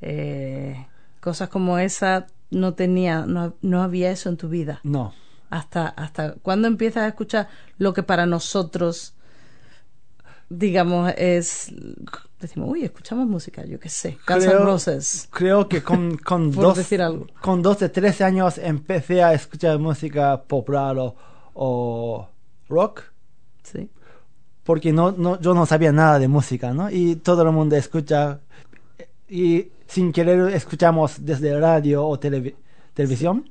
eh, 0.00 0.86
cosas 1.20 1.48
como 1.48 1.78
esa, 1.78 2.26
no 2.50 2.74
tenía, 2.74 3.26
no, 3.26 3.54
no 3.62 3.82
había 3.82 4.10
eso 4.10 4.28
en 4.28 4.36
tu 4.36 4.48
vida. 4.48 4.80
No, 4.82 5.12
Hasta, 5.50 5.88
hasta 5.88 6.34
cuando 6.42 6.68
empiezas 6.68 7.04
a 7.04 7.08
escuchar 7.08 7.48
lo 7.78 7.92
que 7.94 8.02
para 8.02 8.26
nosotros, 8.26 9.14
digamos, 10.48 11.12
es. 11.16 11.72
Decimos, 12.40 12.68
uy, 12.70 12.84
escuchamos 12.84 13.26
música, 13.26 13.64
yo 13.64 13.80
qué 13.80 13.88
sé, 13.88 14.16
Guns 14.26 14.44
Creo- 14.44 14.64
Roses. 14.64 15.28
creo 15.32 15.68
que 15.68 15.82
con, 15.82 16.16
con, 16.24 16.52
dos, 16.52 16.76
decir 16.76 17.02
algo. 17.02 17.26
con 17.40 17.62
12, 17.62 17.88
13 17.88 18.24
años 18.24 18.58
empecé 18.58 19.22
a 19.24 19.34
escuchar 19.34 19.78
música 19.80 20.40
popular 20.42 20.96
o, 20.98 21.16
o 21.54 22.28
rock. 22.68 23.02
Sí. 23.64 23.90
porque 24.62 24.92
no, 24.92 25.12
no, 25.12 25.38
yo 25.40 25.52
no 25.52 25.66
sabía 25.66 25.90
nada 25.92 26.18
de 26.18 26.28
música, 26.28 26.72
¿no? 26.72 26.90
Y 26.90 27.16
todo 27.16 27.42
el 27.42 27.50
mundo 27.52 27.74
escucha 27.76 28.40
y 29.28 29.68
sin 29.88 30.12
querer 30.12 30.54
escuchamos 30.54 31.24
desde 31.24 31.58
radio 31.58 32.06
o 32.06 32.20
televi- 32.20 32.54
televisión. 32.94 33.50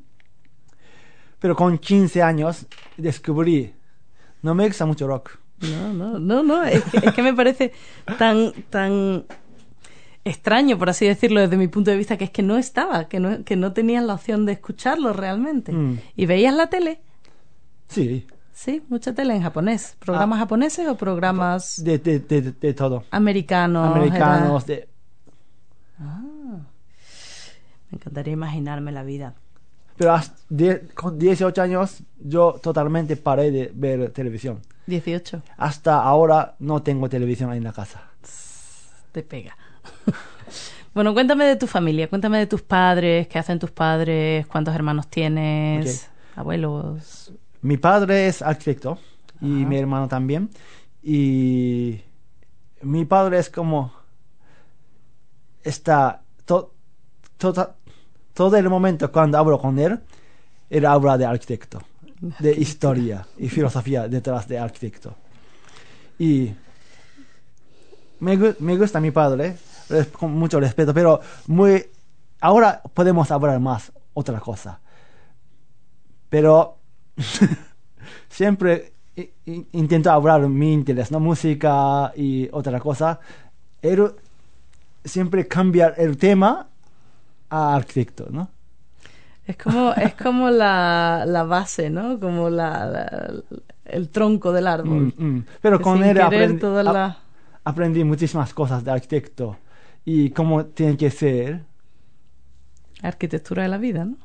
Pero 1.40 1.56
con 1.56 1.78
15 1.78 2.24
años 2.24 2.66
descubrí, 2.96 3.74
no 4.42 4.56
me 4.56 4.68
gusta 4.68 4.86
mucho 4.86 5.06
rock. 5.08 5.32
No, 5.60 5.92
no, 5.94 6.20
no, 6.20 6.42
no, 6.44 6.64
es 6.64 6.84
que, 6.86 6.98
es 7.08 7.14
que 7.14 7.22
me 7.24 7.34
parece 7.34 7.74
tan, 8.18 8.54
tan 8.70 9.26
extraño, 10.24 10.78
por 10.78 10.90
así 10.90 11.06
decirlo, 11.06 11.42
desde 11.42 11.58
mi 11.58 11.68
punto 11.68 11.92
de 11.92 11.98
vista, 11.98 12.18
que 12.18 12.26
es 12.26 12.32
que 12.32 12.44
no 12.44 12.58
estaba, 12.58 13.08
que 13.08 13.20
no, 13.20 13.44
que 13.44 13.56
no 13.56 13.74
tenías 13.74 14.04
la 14.04 14.14
opción 14.14 14.46
de 14.46 14.54
escucharlo 14.54 15.14
realmente. 15.14 15.72
Mm. 15.72 16.00
¿Y 16.16 16.26
veías 16.26 16.54
la 16.56 16.68
tele? 16.70 17.02
Sí, 17.88 18.26
Sí, 18.54 18.82
mucha 18.90 19.14
tele 19.14 19.36
en 19.36 19.44
japonés. 19.44 19.96
¿Programas 20.00 20.40
japoneses 20.40 20.88
o 20.88 20.98
programas 20.98 21.84
de, 21.84 22.00
de, 22.00 22.18
de, 22.20 22.42
de 22.54 22.74
todo. 22.74 23.04
americanos? 23.12 23.96
Americanos, 23.96 24.66
de, 24.66 24.90
Era- 26.00 26.18
Me 27.90 27.96
encantaría 27.98 28.34
imaginarme 28.34 28.92
la 28.92 29.04
vida. 29.04 29.34
pero 29.98 30.14
hasta 30.14 30.36
die- 30.50 30.82
con 30.94 31.18
18 31.18 31.60
años 31.62 32.04
yo 32.20 32.60
totalmente 32.62 33.16
paré 33.16 33.50
de 33.52 33.72
ver 33.74 34.12
televisión. 34.12 34.62
18, 34.86 35.42
Hasta 35.58 36.02
ahora 36.04 36.56
no 36.60 36.82
tengo 36.84 37.10
televisión 37.10 37.52
en 37.54 37.64
la 37.64 37.74
casa. 37.74 38.04
te 39.12 39.24
pega. 39.24 39.58
bueno, 40.94 41.14
cuéntame 41.14 41.46
de 41.46 41.56
tu 41.56 41.66
familia, 41.66 42.08
cuéntame 42.10 42.38
de 42.38 42.46
tus 42.48 42.62
padres, 42.62 43.28
qué 43.28 43.40
hacen 43.40 43.58
tus 43.58 43.72
padres, 43.72 44.46
cuántos 44.48 44.76
hermanos 44.76 45.08
tienes, 45.08 46.08
abuelos. 46.36 47.32
Mi 47.64 47.78
padre 47.78 48.28
es 48.28 48.42
arquitecto 48.44 49.00
y 49.42 49.62
Ajá. 49.62 49.70
mi 49.70 49.78
hermano 49.78 50.08
también. 50.08 50.50
Y 51.02 52.02
mi 52.84 53.06
padre 53.06 53.40
es 53.40 53.50
como 53.50 53.92
está 55.68 56.22
to- 56.46 56.74
tota- 57.38 57.76
todo 58.34 58.56
el 58.58 58.70
momento 58.70 59.12
cuando 59.12 59.38
hablo 59.38 59.60
con 59.60 59.78
él, 59.80 60.00
él 60.70 60.86
habla 60.86 61.18
de 61.18 61.26
arquitecto, 61.26 61.82
de 62.40 62.52
historia 62.52 63.26
y 63.38 63.50
filosofía 63.50 64.08
detrás 64.08 64.48
de 64.48 64.60
arquitecto. 64.60 65.16
Y 66.20 66.52
me, 68.20 68.38
me 68.60 68.78
gusta 68.78 69.00
mi 69.00 69.12
padre, 69.12 69.58
con 70.12 70.32
mucho 70.32 70.60
respeto, 70.60 70.94
pero 70.94 71.20
muy 71.48 71.86
ahora 72.42 72.82
podemos 72.94 73.30
hablar 73.32 73.60
más 73.60 73.92
otra 74.14 74.40
cosa. 74.40 74.80
Pero 76.30 76.78
siempre 78.30 78.94
intento 79.72 80.12
hablar 80.12 80.48
mi 80.48 80.74
interés, 80.74 81.12
¿no? 81.12 81.20
Música 81.20 82.12
y 82.16 82.50
otra 82.52 82.80
cosa. 82.80 83.20
Él 83.82 84.12
siempre 85.08 85.48
cambia 85.48 85.90
el 85.98 86.18
tema 86.18 86.68
a 87.50 87.76
arquitecto, 87.76 88.28
¿no? 88.30 88.50
Es 89.48 89.56
como, 89.58 89.94
es 89.94 90.14
como 90.16 90.50
la, 90.50 91.24
la 91.26 91.44
base, 91.44 91.90
¿no? 91.90 92.20
Como 92.20 92.50
la, 92.50 92.86
la- 92.86 93.34
el 93.86 94.10
tronco 94.10 94.52
del 94.52 94.68
árbol. 94.68 95.14
Mm, 95.18 95.24
mm. 95.26 95.46
Pero 95.62 95.78
Que 95.78 95.84
con 95.84 96.04
él 96.04 96.18
la- 96.18 97.18
aprendí 97.64 98.04
muchísimas 98.04 98.54
cosas 98.54 98.84
de 98.84 98.92
arquitecto 98.92 99.58
y 100.06 100.30
cómo 100.32 100.66
tiene 100.66 100.98
que 100.98 101.10
ser. 101.12 101.64
arquitectura 103.02 103.64
de 103.64 103.70
la 103.70 103.78
vida, 103.78 104.06
¿no? 104.06 104.18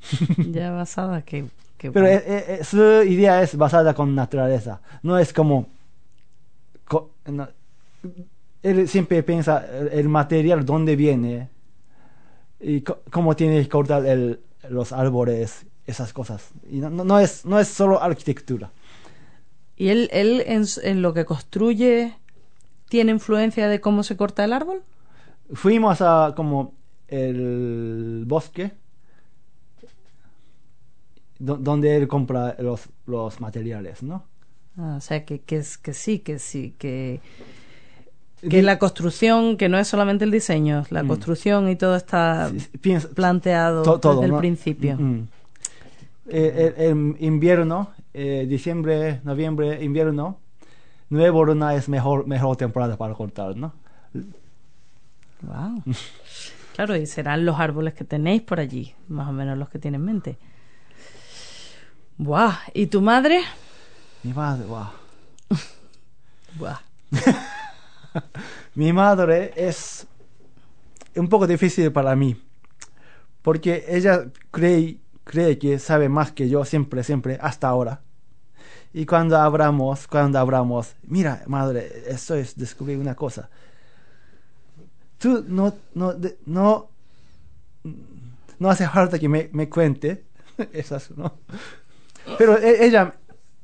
ya 0.52 0.70
basada 0.72 1.22
que... 1.22 1.46
que 1.78 1.90
Pero 1.90 2.06
bueno. 2.06 2.20
eh, 2.26 2.44
eh, 2.60 2.64
su 2.64 2.76
idea 3.04 3.42
es 3.42 3.56
basada 3.56 3.94
con 3.94 4.14
naturaleza. 4.14 4.80
No 5.02 5.18
es 5.18 5.32
como... 5.32 5.66
co- 6.84 7.10
no- 7.26 7.48
él 8.62 8.88
siempre 8.88 9.22
piensa 9.22 9.64
el, 9.78 9.88
el 9.88 10.08
material 10.08 10.64
dónde 10.64 10.96
viene 10.96 11.48
y 12.60 12.82
cómo 13.10 13.34
tiene 13.34 13.60
que 13.62 13.68
cortar 13.68 14.06
el, 14.06 14.40
los 14.68 14.92
árboles, 14.92 15.66
esas 15.86 16.12
cosas. 16.12 16.50
Y 16.70 16.76
no, 16.78 16.90
no- 16.90 17.18
es, 17.18 17.44
no 17.44 17.58
es 17.58 17.68
solo 17.68 18.00
arquitectura. 18.02 18.70
¿Y 19.76 19.88
él, 19.88 20.08
él 20.12 20.42
en, 20.46 20.64
en 20.84 21.02
lo 21.02 21.12
que 21.12 21.24
construye 21.24 22.14
tiene 22.88 23.10
influencia 23.12 23.68
de 23.68 23.80
cómo 23.80 24.02
se 24.02 24.16
corta 24.16 24.44
el 24.44 24.52
árbol? 24.52 24.82
Fuimos 25.54 26.00
a 26.02 26.34
como 26.36 26.74
el 27.08 28.24
bosque 28.26 28.72
do- 31.38 31.56
donde 31.56 31.96
él 31.96 32.08
compra 32.08 32.56
los, 32.58 32.88
los 33.06 33.40
materiales, 33.40 34.02
¿no? 34.02 34.24
Ah, 34.78 34.94
o 34.96 35.00
sea, 35.00 35.24
que, 35.24 35.40
que, 35.40 35.56
es, 35.56 35.76
que 35.78 35.92
sí, 35.92 36.20
que 36.20 36.38
sí, 36.38 36.74
que, 36.78 37.20
que 38.48 38.62
la 38.62 38.78
construcción, 38.78 39.56
que 39.56 39.68
no 39.68 39.78
es 39.78 39.86
solamente 39.88 40.24
el 40.24 40.30
diseño, 40.30 40.84
la 40.90 41.02
Mm. 41.02 41.08
construcción 41.08 41.68
y 41.68 41.76
todo 41.76 41.94
está 41.96 42.48
Sí, 42.50 42.60
sí, 42.60 42.78
piensa- 42.78 43.08
planteado 43.14 43.82
To- 43.82 44.00
todo, 44.00 44.20
desde 44.20 44.34
el 44.34 44.38
principio. 44.38 44.96
Mm. 44.98 45.28
Eh, 46.28 46.74
el, 46.76 46.84
el 46.84 47.16
invierno 47.20 47.90
eh, 48.14 48.46
diciembre, 48.48 49.20
noviembre, 49.24 49.82
invierno, 49.82 50.38
nuevo 51.08 51.44
luna 51.44 51.74
es 51.74 51.88
mejor, 51.88 52.26
mejor 52.26 52.56
temporada 52.56 52.96
para 52.96 53.14
cortar, 53.14 53.56
¿no? 53.56 53.72
Wow. 55.42 55.82
Claro, 56.74 56.96
y 56.96 57.04
serán 57.04 57.44
los 57.44 57.60
árboles 57.60 57.92
que 57.92 58.02
tenéis 58.04 58.40
por 58.40 58.58
allí, 58.58 58.94
más 59.08 59.28
o 59.28 59.32
menos 59.32 59.58
los 59.58 59.68
que 59.68 59.78
tiene 59.78 59.98
en 59.98 60.04
mente. 60.06 60.38
Buah. 62.16 62.54
¿Y 62.72 62.86
tu 62.86 63.02
madre? 63.02 63.42
Mi 64.22 64.32
madre, 64.32 64.64
wow. 64.64 64.86
Buah. 66.58 66.78
Mi 68.74 68.92
madre 68.92 69.52
es 69.56 70.06
un 71.16 71.28
poco 71.28 71.46
difícil 71.46 71.92
para 71.92 72.14
mí, 72.16 72.36
porque 73.42 73.84
ella 73.88 74.26
cree, 74.50 74.98
cree 75.24 75.58
que 75.58 75.78
sabe 75.78 76.08
más 76.08 76.32
que 76.32 76.48
yo 76.48 76.64
siempre, 76.64 77.02
siempre, 77.04 77.38
hasta 77.40 77.68
ahora. 77.68 78.00
Y 78.94 79.06
cuando 79.06 79.38
hablamos, 79.38 80.06
cuando 80.08 80.38
hablamos, 80.38 80.94
mira, 81.04 81.42
madre, 81.46 81.90
esto 82.08 82.34
es 82.36 82.56
descubrir 82.56 82.98
una 82.98 83.14
cosa. 83.16 83.50
Tú 85.18 85.44
no, 85.48 85.72
no, 85.94 86.12
de- 86.14 86.36
no, 86.46 86.88
no 88.58 88.70
hace 88.70 88.88
falta 88.88 89.18
que 89.18 89.28
me, 89.28 89.48
me 89.52 89.68
cuente 89.68 90.24
esas, 90.72 91.10
¿no? 91.16 91.34
Pero 92.38 92.58
e- 92.58 92.84
ella, 92.86 93.14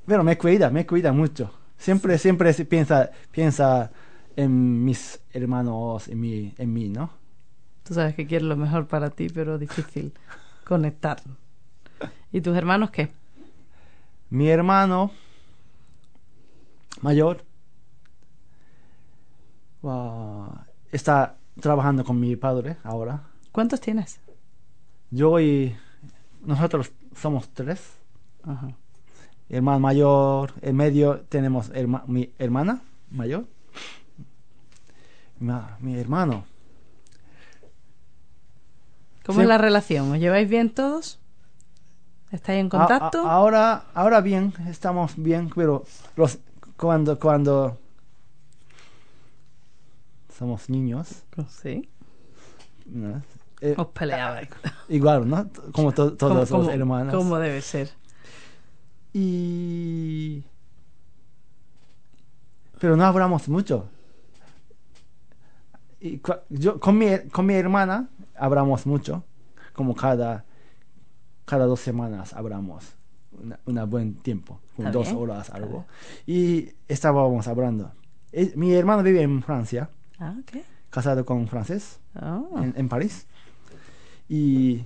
pero 0.06 0.24
me 0.24 0.36
cuida, 0.38 0.70
me 0.70 0.86
cuida 0.86 1.12
mucho. 1.12 1.52
Siempre, 1.78 2.18
siempre 2.18 2.52
piensa, 2.64 3.10
piensa 3.30 3.90
en 4.38 4.84
mis 4.84 5.20
hermanos, 5.32 6.06
en 6.06 6.20
mí, 6.20 6.54
en 6.58 6.72
mí, 6.72 6.88
¿no? 6.88 7.10
Tú 7.82 7.92
sabes 7.94 8.14
que 8.14 8.24
quiero 8.24 8.46
lo 8.46 8.56
mejor 8.56 8.86
para 8.86 9.10
ti, 9.10 9.26
pero 9.28 9.58
difícil 9.58 10.12
conectar. 10.64 11.20
¿Y 12.30 12.40
tus 12.40 12.56
hermanos 12.56 12.90
qué? 12.90 13.10
Mi 14.30 14.48
hermano 14.48 15.10
mayor 17.00 17.44
ah, 19.82 20.66
está 20.92 21.36
trabajando 21.60 22.04
con 22.04 22.20
mi 22.20 22.36
padre 22.36 22.76
ahora. 22.84 23.24
¿Cuántos 23.50 23.80
tienes? 23.80 24.20
Yo 25.10 25.40
y 25.40 25.74
nosotros 26.44 26.92
somos 27.16 27.48
tres. 27.48 27.94
Ajá. 28.44 28.68
Hermano 29.48 29.80
mayor, 29.80 30.52
en 30.60 30.76
medio 30.76 31.22
tenemos 31.28 31.72
herma- 31.72 32.04
mi 32.06 32.30
hermana 32.38 32.82
mayor. 33.10 33.46
Ma- 35.40 35.76
mi 35.80 35.96
hermano. 35.98 36.44
¿Cómo 39.24 39.38
Sí. 39.38 39.42
es 39.42 39.48
la 39.48 39.58
relación? 39.58 40.10
¿Os 40.12 40.18
lleváis 40.18 40.48
bien 40.48 40.70
todos? 40.74 41.18
¿Estáis 42.32 42.60
en 42.60 42.68
contacto? 42.68 43.26
a- 43.26 43.32
ahora, 43.32 43.84
ahora 43.94 44.20
bien, 44.20 44.52
estamos 44.66 45.12
bien, 45.16 45.50
pero 45.54 45.84
los, 46.16 46.38
cuando, 46.76 47.18
cuando 47.18 47.78
somos 50.36 50.68
niños, 50.70 51.24
Sí. 51.62 51.88
¿no? 52.86 53.22
Eh, 53.60 53.74
Os 53.76 53.88
peleabais. 53.88 54.48
igual, 54.88 55.28
¿no? 55.28 55.48
Como 55.72 55.92
to- 55.92 56.14
todos 56.14 56.30
¿Cómo- 56.32 56.40
los 56.40 56.48
cómo- 56.50 56.70
hermanos. 56.70 57.14
cómo 57.14 57.38
debe 57.38 57.60
ser? 57.60 57.90
Y... 59.12 60.44
Pero 62.78 62.96
no 62.96 63.04
hablamos 63.04 63.48
mucho. 63.48 63.88
Y 66.00 66.18
cua- 66.20 66.42
yo, 66.48 66.78
con, 66.78 66.96
mi, 66.98 67.06
con 67.32 67.46
mi 67.46 67.54
hermana 67.54 68.08
hablamos 68.36 68.86
mucho, 68.86 69.24
como 69.72 69.94
cada, 69.94 70.44
cada 71.44 71.66
dos 71.66 71.80
semanas 71.80 72.32
hablamos, 72.34 72.94
una 73.66 73.84
buen 73.84 74.14
tiempo, 74.14 74.60
dos 74.76 75.06
bien, 75.08 75.16
horas 75.16 75.50
algo. 75.50 75.86
Y 76.26 76.70
estábamos 76.86 77.48
hablando. 77.48 77.92
Eh, 78.32 78.52
mi 78.56 78.72
hermano 78.74 79.02
vive 79.02 79.22
en 79.22 79.42
Francia, 79.42 79.90
Ah, 80.20 80.34
casado 80.90 81.24
con 81.24 81.36
un 81.38 81.48
francés, 81.48 82.00
Oh. 82.20 82.50
en, 82.62 82.74
en 82.76 82.88
París. 82.88 83.26
Y 84.28 84.84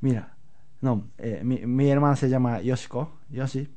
mira, 0.00 0.36
no, 0.80 1.08
eh, 1.18 1.40
mi, 1.44 1.64
mi 1.66 1.88
hermana 1.88 2.16
se 2.16 2.28
llama 2.28 2.60
Yoshiko, 2.60 3.10
Yoshi. 3.30 3.68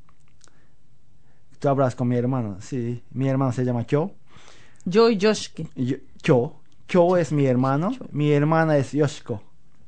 Tú 1.58 1.68
hablas 1.68 1.94
con 1.94 2.08
mi 2.08 2.16
hermano, 2.16 2.56
sí. 2.60 3.02
Mi 3.10 3.28
hermano 3.28 3.52
se 3.52 3.64
llama 3.64 3.84
Kyo. 3.84 4.12
Yo 4.84 5.10
y 5.10 5.16
Yoshki. 5.16 5.68
Yo- 6.22 6.56
Kyo 6.86 7.16
es 7.16 7.30
mi 7.32 7.46
hermano. 7.46 7.92
Mi 8.12 8.32
hermana 8.32 8.76
es 8.76 8.92
Yoshiko. 8.92 9.34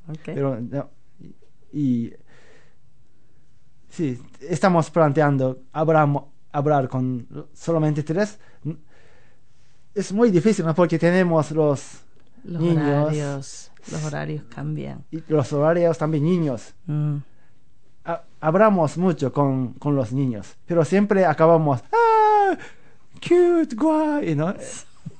Ok. 0.08 0.20
Pero 0.24 0.60
no, 0.60 0.88
y, 1.72 2.12
sí, 3.88 4.20
estamos 4.40 4.90
planteando 4.90 5.62
hablamos- 5.72 6.24
hablar 6.52 6.88
con 6.88 7.26
solamente 7.52 8.02
tres. 8.02 8.38
Es 9.94 10.12
muy 10.12 10.30
difícil, 10.30 10.64
¿no? 10.64 10.74
Porque 10.74 10.98
tenemos 10.98 11.50
los 11.50 12.00
los 12.44 12.60
niños. 12.62 13.02
horarios. 13.04 13.70
Los 13.90 14.04
horarios 14.04 14.44
cambian. 14.54 15.04
y 15.10 15.22
los 15.28 15.52
horarios 15.52 15.98
también 15.98 16.24
niños. 16.24 16.74
Mm. 16.86 17.16
Ha- 18.04 18.22
hablamos 18.40 18.96
mucho 18.98 19.32
con, 19.32 19.74
con 19.74 19.94
los 19.94 20.12
niños, 20.12 20.56
pero 20.66 20.84
siempre 20.84 21.24
acabamos, 21.24 21.82
¡ah! 21.92 22.56
¡Cute, 23.22 23.76
guay! 23.76 24.34
¿no? 24.34 24.54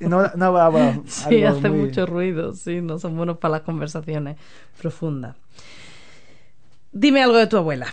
Y 0.01 0.07
no, 0.07 0.29
no 0.35 0.45
hablamos 0.47 1.11
Sí, 1.29 1.43
hace 1.45 1.71
muy- 1.71 1.87
mucho 1.87 2.07
ruido, 2.07 2.53
sí, 2.55 2.81
no 2.81 2.99
son 2.99 3.17
buenos 3.17 3.39
para 3.39 3.53
las 3.53 3.61
conversaciones 3.63 4.37
profundas. 4.81 5.37
Dime 6.93 7.23
algo 7.23 7.37
de 7.37 7.47
tu 7.47 7.57
abuela. 7.57 7.87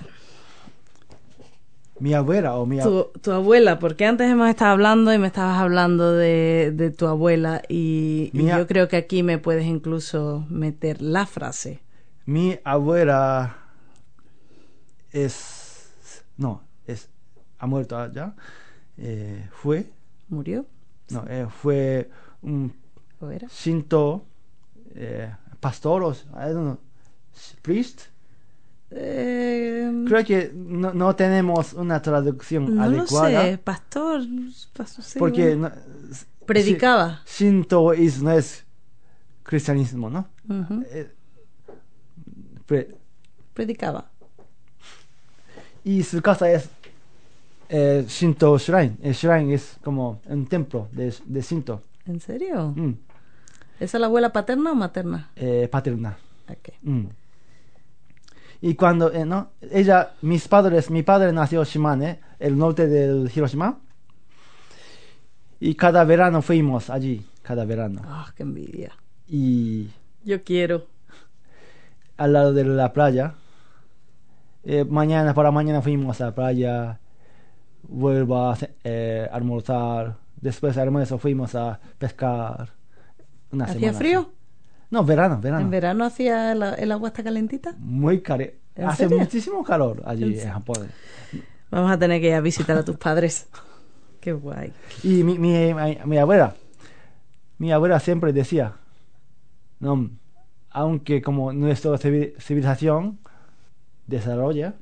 Mi 1.99 2.13
abuela 2.13 2.55
o 2.55 2.65
mi 2.65 2.79
Tu, 2.79 3.11
tu 3.21 3.31
abuela, 3.31 3.77
porque 3.77 4.05
antes 4.05 4.29
hemos 4.29 4.49
estado 4.49 4.71
hablando 4.71 5.13
y 5.13 5.17
me 5.17 5.27
estabas 5.27 5.59
hablando 5.59 6.13
de, 6.13 6.71
de 6.73 6.91
tu 6.91 7.07
abuela 7.07 7.61
y, 7.67 8.31
yo 8.33 8.67
creo 8.67 8.87
que 8.87 8.95
aquí 8.95 9.21
me 9.21 9.37
puedes 9.37 9.65
incluso 9.65 10.45
meter 10.49 11.01
la 11.01 11.25
frase. 11.25 11.81
Mi 12.25 12.57
abuela 12.63 13.57
es... 15.11 16.23
No, 16.37 16.63
es... 16.87 17.09
Ha 17.57 17.67
muerto 17.67 18.11
ya. 18.11 18.33
Eh, 18.97 19.47
fue... 19.51 19.87
¿Murió? 20.29 20.65
No, 21.09 21.25
eh, 21.27 21.47
fue 21.49 22.09
un 22.41 22.73
¿O 23.19 23.29
era? 23.29 23.47
Shinto 23.47 24.25
eh, 24.95 25.33
pastor 25.59 26.03
o... 26.03 26.11
I 26.11 26.53
don't 26.53 26.63
know, 26.63 26.79
priest. 27.61 28.01
Eh, 28.91 29.91
Creo 30.07 30.23
que 30.25 30.51
no, 30.53 30.93
no 30.93 31.15
tenemos 31.15 31.73
una 31.73 32.01
traducción 32.01 32.75
no 32.75 32.83
adecuada. 32.83 33.43
sé, 33.45 33.57
pastor. 33.57 34.21
pastor, 34.73 35.03
sí, 35.03 35.19
porque 35.19 35.55
bueno. 35.55 35.69
no- 35.69 36.15
Predicaba. 36.45 37.21
shi- 37.25 37.45
Shintoísmo 37.51 38.29
no 38.29 38.35
es 38.35 38.65
cristianismo, 39.43 40.09
¿no? 40.09 40.27
Ujú, 40.47 40.83
Eh, 40.89 41.11
pre- 42.65 42.95
Predicaba. 43.53 44.09
y 45.83 46.03
su 46.03 46.21
casa 46.21 46.49
es 46.51 46.69
eh, 47.69 48.05
Shinto 48.07 48.57
Shrine. 48.57 48.97
El 49.01 49.13
shrine 49.13 49.53
es 49.53 49.77
como 49.83 50.21
un 50.25 50.47
templo 50.47 50.87
de, 50.91 51.13
de 51.25 51.41
Shinto. 51.41 51.81
¿En 52.05 52.19
serio? 52.19 52.73
Mm, 52.75 52.93
¿Esa 53.79 53.97
es 53.97 54.01
la 54.01 54.07
abuela 54.07 54.33
paterna 54.33 54.71
o 54.71 54.75
materna? 54.75 55.29
eh, 55.35 55.67
paterna. 55.71 56.17
Ok. 56.49 56.69
Mm. 56.81 57.05
Y 58.61 58.75
cuando, 58.75 59.11
eh, 59.13 59.23
¿no? 59.25 59.51
Ella, 59.61 60.13
mis 60.21 60.47
padres, 60.47 60.89
mi 60.89 61.01
padre 61.03 61.31
nació 61.31 61.61
en 61.61 61.65
Shimane, 61.65 62.19
el 62.39 62.57
norte 62.57 62.87
del 62.87 63.31
Hiroshima. 63.33 63.79
Y 65.61 65.75
cada 65.75 66.03
verano 66.03 66.41
fuimos 66.41 66.89
allí, 66.89 67.25
cada 67.41 67.65
verano. 67.65 68.01
Ah, 68.03 68.33
qué 68.35 68.43
envidia. 68.43 68.91
Y 69.27 69.87
Yo 70.25 70.43
quiero. 70.43 70.85
al 72.17 72.33
lado 72.33 72.53
de 72.53 72.63
la 72.65 72.91
playa. 72.91 73.35
Eh, 74.63 74.83
mañana, 74.83 75.33
para 75.33 75.51
mañana 75.51 75.81
fuimos 75.81 76.19
a 76.19 76.25
la 76.25 76.35
playa. 76.35 76.99
Vuelvo 77.83 78.37
a 78.49 78.57
eh, 78.83 79.27
almorzar. 79.31 80.17
Después 80.39 80.75
de 80.75 80.81
almuerzo 80.81 81.17
fuimos 81.17 81.55
a 81.55 81.79
pescar. 81.97 82.69
Una 83.51 83.65
¿Hacía 83.65 83.79
semana 83.79 83.97
frío? 83.97 84.19
así. 84.21 84.29
No, 84.91 85.03
verano, 85.03 85.39
verano. 85.41 85.61
¿En 85.61 85.69
verano 85.69 86.05
hacía 86.05 86.51
el 86.53 86.91
agua 86.91 87.09
está 87.09 87.23
calentita? 87.23 87.75
Muy 87.77 88.21
caro. 88.21 88.45
¿En 88.75 88.85
Hace 88.87 89.03
serio? 89.03 89.19
muchísimo 89.19 89.63
calor 89.63 90.01
allí 90.05 90.39
¿En 90.39 90.49
Japón. 90.51 90.87
Vamos 91.69 91.91
a 91.91 91.99
tener 91.99 92.21
que 92.21 92.29
ir 92.29 92.33
a 92.33 92.41
visitar 92.41 92.77
a 92.77 92.83
tus 92.83 92.97
padres. 92.97 93.47
Qué 94.21 94.33
guay. 94.33 94.73
Y 95.03 95.23
mi, 95.23 95.37
mi, 95.37 95.73
mi, 95.73 95.97
mi 96.05 96.17
abuela, 96.17 96.55
mi 97.57 97.71
abuela 97.71 97.99
siempre 97.99 98.33
decía, 98.33 98.73
no, 99.79 100.09
aunque 100.71 101.21
como 101.21 101.53
nuestra 101.53 101.91
civi- 101.91 102.33
civilización 102.39 103.19
desarrolla, 104.07 104.73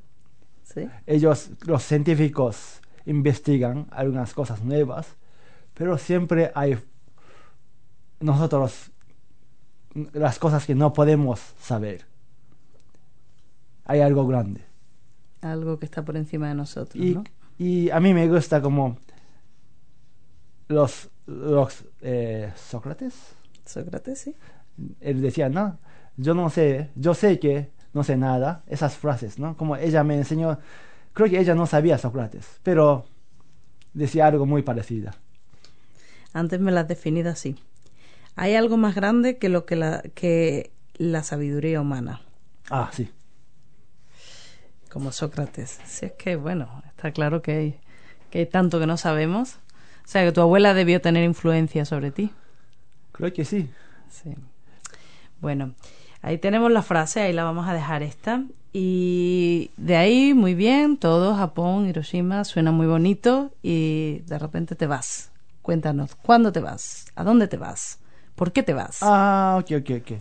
¿Sí? 0.63 0.87
ellos, 1.05 1.51
los 1.65 1.83
científicos, 1.83 2.76
investigan 3.07 3.87
algunas 3.91 4.33
cosas 4.33 4.63
nuevas, 4.63 5.15
pero 5.73 5.97
siempre 5.97 6.51
hay 6.53 6.77
nosotros 8.19 8.91
las 10.13 10.37
cosas 10.37 10.65
que 10.65 10.75
no 10.75 10.93
podemos 10.93 11.39
saber. 11.59 12.05
Hay 13.85 14.01
algo 14.01 14.27
grande. 14.27 14.61
Algo 15.41 15.79
que 15.79 15.85
está 15.85 16.03
por 16.03 16.17
encima 16.17 16.49
de 16.49 16.55
nosotros, 16.55 17.03
Y, 17.03 17.15
¿no? 17.15 17.23
y 17.57 17.89
a 17.89 17.99
mí 17.99 18.13
me 18.13 18.27
gusta 18.27 18.61
como 18.61 18.97
los, 20.67 21.09
los 21.25 21.85
eh, 22.01 22.51
Sócrates. 22.55 23.15
Sócrates, 23.65 24.19
sí. 24.19 24.35
Él 24.99 25.21
decía, 25.21 25.49
no, 25.49 25.79
yo 26.17 26.33
no 26.33 26.49
sé, 26.49 26.91
yo 26.95 27.13
sé 27.13 27.39
que 27.39 27.71
no 27.93 28.03
sé 28.03 28.17
nada. 28.17 28.63
Esas 28.67 28.97
frases, 28.97 29.39
¿no? 29.39 29.55
Como 29.55 29.75
ella 29.77 30.03
me 30.03 30.17
enseñó, 30.17 30.59
creo 31.17 31.29
que 31.31 31.39
ella 31.39 31.55
no 31.55 31.65
sabía 31.65 31.97
Sócrates, 31.97 32.59
pero 32.61 33.05
decía 33.93 34.27
algo 34.27 34.45
muy 34.45 34.61
parecido. 34.61 35.11
Antes 36.31 36.59
me 36.59 36.71
las 36.71 36.83
has 36.83 36.87
definido 36.89 37.31
así. 37.31 37.55
Hay 38.35 38.53
algo 38.53 38.77
más 38.77 38.93
grande 38.93 39.37
que 39.39 39.49
lo 39.49 39.65
que 39.65 39.75
la, 39.75 40.03
que 40.13 40.69
la 40.97 41.23
sabiduría 41.23 41.81
humana, 41.81 42.21
Ah, 42.69 42.91
sí. 42.93 43.09
como 44.91 45.11
Sócrates. 45.11 45.79
Si 45.85 46.05
es 46.05 46.11
que, 46.13 46.35
bueno, 46.35 46.83
está 46.87 47.11
claro 47.11 47.41
que 47.41 47.51
hay, 47.51 47.79
que 48.29 48.39
hay 48.39 48.45
tanto 48.45 48.79
que 48.79 48.85
no 48.85 48.97
sabemos. 48.97 49.55
O 50.05 50.07
sea, 50.09 50.23
que 50.23 50.31
tu 50.31 50.41
abuela 50.41 50.75
debió 50.75 51.01
tener 51.01 51.23
influencia 51.23 51.83
sobre 51.85 52.11
ti. 52.11 52.31
Creo 53.11 53.33
que 53.33 53.43
sí. 53.43 53.69
Sí. 54.09 54.35
Bueno, 55.41 55.73
ahí 56.21 56.37
tenemos 56.37 56.71
la 56.71 56.83
frase, 56.83 57.21
ahí 57.21 57.33
la 57.33 57.43
vamos 57.43 57.67
a 57.67 57.73
dejar 57.73 58.03
esta. 58.03 58.43
Y 58.79 59.71
de 59.75 59.95
ahí, 59.95 60.35
muy 60.35 60.53
bien, 60.53 60.97
todo, 60.97 61.35
Japón, 61.35 61.87
Hiroshima, 61.87 62.43
suena 62.43 62.71
muy 62.71 62.85
bonito 62.85 63.49
y 63.63 64.19
de 64.27 64.37
repente 64.37 64.75
te 64.75 64.85
vas. 64.85 65.31
Cuéntanos, 65.63 66.13
¿cuándo 66.13 66.51
te 66.51 66.59
vas? 66.59 67.07
¿A 67.15 67.23
dónde 67.23 67.47
te 67.47 67.57
vas? 67.57 67.97
¿Por 68.35 68.51
qué 68.51 68.61
te 68.61 68.75
vas? 68.75 68.99
Ah, 69.01 69.57
ok, 69.59 69.71
ok, 69.81 69.89
ok. 69.99 70.11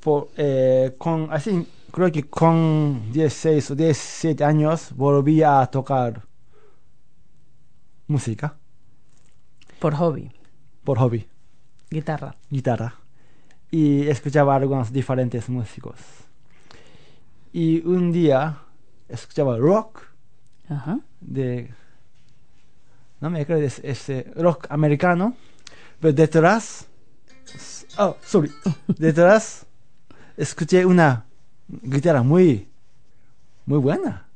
Por, 0.00 0.28
eh, 0.36 0.96
con, 0.98 1.28
así, 1.32 1.68
creo 1.92 2.10
que 2.10 2.24
con 2.28 3.12
16 3.12 3.70
o 3.70 3.74
17 3.76 4.42
años 4.42 4.88
volví 4.96 5.40
a 5.44 5.64
tocar 5.66 6.22
música 8.08 8.56
Por 9.78 9.94
hobby, 9.94 10.32
por 10.82 10.98
hobby, 10.98 11.28
guitarra. 11.90 12.34
guitarra. 12.50 12.96
Y 13.70 14.08
escuchaba 14.08 14.56
algunos 14.56 14.92
diferentes 14.92 15.48
músicos. 15.48 16.19
Y 17.52 17.84
un 17.86 18.12
día 18.12 18.58
escuchaba 19.08 19.56
rock 19.58 20.02
Ajá. 20.68 21.00
de... 21.20 21.72
No 23.20 23.28
me 23.28 23.42
acuerdo, 23.42 23.62
es, 23.62 23.80
es, 23.80 24.08
eh, 24.08 24.32
rock 24.36 24.66
americano. 24.70 25.36
Pero 26.00 26.12
detrás... 26.14 26.86
Oh, 27.98 28.16
sorry. 28.22 28.50
Detrás 28.86 29.66
escuché 30.36 30.84
una 30.84 31.26
guitarra 31.68 32.22
muy... 32.22 32.68
Muy 33.66 33.78
buena. 33.78 34.26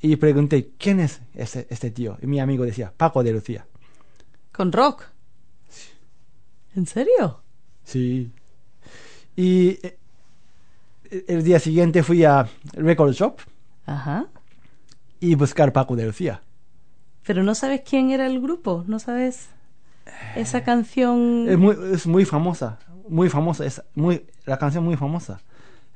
Y 0.00 0.16
pregunté, 0.16 0.72
¿quién 0.78 1.00
es 1.00 1.20
este, 1.34 1.66
este 1.70 1.90
tío? 1.90 2.18
Y 2.22 2.26
mi 2.26 2.40
amigo 2.40 2.64
decía, 2.64 2.92
Paco 2.96 3.22
de 3.22 3.32
Lucía. 3.32 3.66
¿Con 4.52 4.70
rock? 4.70 5.04
¿En 6.76 6.86
serio? 6.86 7.42
Sí. 7.84 8.30
Y 9.36 9.78
eh, 9.86 9.98
el 11.10 11.44
día 11.44 11.58
siguiente 11.58 12.02
fui 12.02 12.24
a 12.24 12.48
Record 12.72 13.12
Shop 13.12 13.36
Ajá. 13.86 14.26
y 15.20 15.34
buscar 15.34 15.72
Paco 15.72 15.96
de 15.96 16.06
Lucía. 16.06 16.42
Pero 17.26 17.42
no 17.42 17.54
sabes 17.54 17.82
quién 17.88 18.10
era 18.10 18.26
el 18.26 18.40
grupo, 18.40 18.84
no 18.86 18.98
sabes 18.98 19.48
esa 20.36 20.62
canción. 20.64 21.46
Es 21.48 21.58
muy, 21.58 21.76
es 21.92 22.06
muy 22.06 22.24
famosa, 22.24 22.78
muy 23.08 23.28
famosa, 23.30 23.64
es 23.64 23.82
muy, 23.94 24.24
la 24.44 24.58
canción 24.58 24.84
muy 24.84 24.96
famosa. 24.96 25.40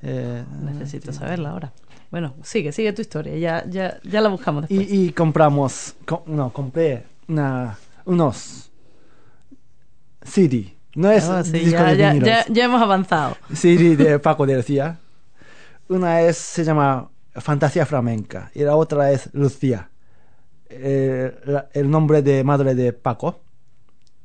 Eh, 0.03 0.45
Necesito 0.63 1.13
saberla 1.13 1.51
ahora. 1.51 1.73
Bueno, 2.11 2.35
sigue, 2.43 2.73
sigue 2.73 2.93
tu 2.95 3.03
historia, 3.03 3.37
ya, 3.37 3.65
ya, 3.69 4.01
ya 4.03 4.21
la 4.23 4.31
buscamos 4.31 4.63
después. 4.69 4.91
y, 4.91 5.09
y 5.09 5.13
compramos, 5.13 5.95
co- 6.07 6.23
no, 6.27 6.51
compré 6.53 7.05
una, 7.29 7.77
unos 8.07 8.71
CD. 10.23 10.75
No 10.99 11.11
es 11.13 11.25
Ah, 11.29 11.45
sí, 11.45 11.53
disco 11.53 11.71
ya, 11.71 11.85
de 11.85 11.97
ya, 11.97 12.15
ya, 12.15 12.45
ya 12.49 12.65
hemos 12.65 12.83
avanzado. 12.83 13.37
CD 13.55 13.97
de 13.97 14.19
Paco 14.19 14.47
de 14.47 14.57
Lucía. 14.57 14.99
Una 15.89 16.23
es, 16.23 16.37
se 16.37 16.65
llama 16.65 17.09
Fantasía 17.35 17.87
Flamenca 17.87 18.51
y 18.55 18.63
la 18.65 18.75
otra 18.75 19.13
es 19.13 19.31
Lucía. 19.33 19.91
Eh, 20.69 21.33
la- 21.47 21.69
el 21.73 21.89
nombre 21.91 22.21
de 22.23 22.43
madre 22.45 22.75
de 22.75 22.93
Paco. 22.93 23.41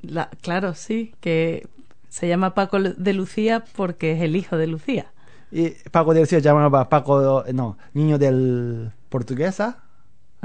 La- 0.02 0.30
claro, 0.42 0.74
sí, 0.74 1.14
que 1.22 1.68
se 2.10 2.28
llama 2.28 2.54
Paco 2.56 2.80
de 2.82 3.14
Lucía 3.14 3.64
porque 3.76 4.14
es 4.14 4.22
el 4.22 4.36
hijo 4.36 4.58
de 4.58 4.68
Lucía. 4.68 5.06
Y 5.52 5.70
Paco 5.92 6.14
de 6.16 6.22
Lucía 6.22 6.40
llamaba 6.40 6.90
Paco, 6.90 7.44
no, 7.54 7.78
niño 7.94 8.18
del 8.18 8.92
portuguesa, 9.10 9.84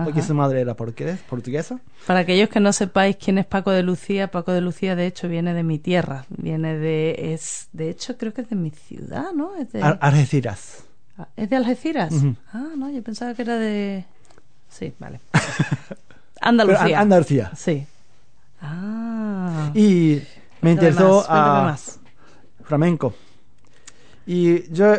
porque 0.04 0.22
su 0.22 0.34
madre 0.34 0.60
era 0.60 0.74
portuguesa. 0.74 1.80
Para 2.06 2.20
aquellos 2.20 2.48
que 2.48 2.60
no 2.60 2.72
sepáis 2.72 3.16
quién 3.16 3.38
es 3.38 3.46
Paco 3.46 3.70
de 3.70 3.82
Lucía, 3.82 4.30
Paco 4.30 4.52
de 4.52 4.60
Lucía 4.60 4.94
de 4.96 5.06
hecho 5.06 5.28
viene 5.28 5.54
de 5.54 5.62
mi 5.62 5.78
tierra, 5.78 6.24
viene 6.28 6.76
de 6.78 7.32
es 7.34 7.68
de 7.72 7.90
hecho 7.90 8.16
creo 8.16 8.32
que 8.32 8.42
es 8.42 8.48
de 8.50 8.56
mi 8.56 8.70
ciudad, 8.70 9.32
¿no? 9.34 9.56
Es 9.56 9.72
de, 9.72 9.82
Al- 9.82 9.98
Algeciras. 10.00 10.84
Ah, 11.18 11.28
¿es 11.36 11.50
de 11.50 11.56
Algeciras. 11.56 12.14
Ah, 12.52 12.68
no, 12.76 12.90
yo 12.90 13.02
pensaba 13.02 13.34
que 13.34 13.42
era 13.42 13.56
de 13.58 14.04
Sí, 14.68 14.92
vale. 14.98 15.20
Andalucía. 16.40 16.96
An- 16.98 17.02
Andalucía. 17.02 17.50
Sí. 17.56 17.86
Ah. 18.60 19.70
Y 19.74 20.20
me 20.60 20.72
interesó 20.72 21.24
a 21.28 21.62
más. 21.64 22.00
flamenco. 22.64 23.14
Y 24.26 24.70
yo, 24.72 24.94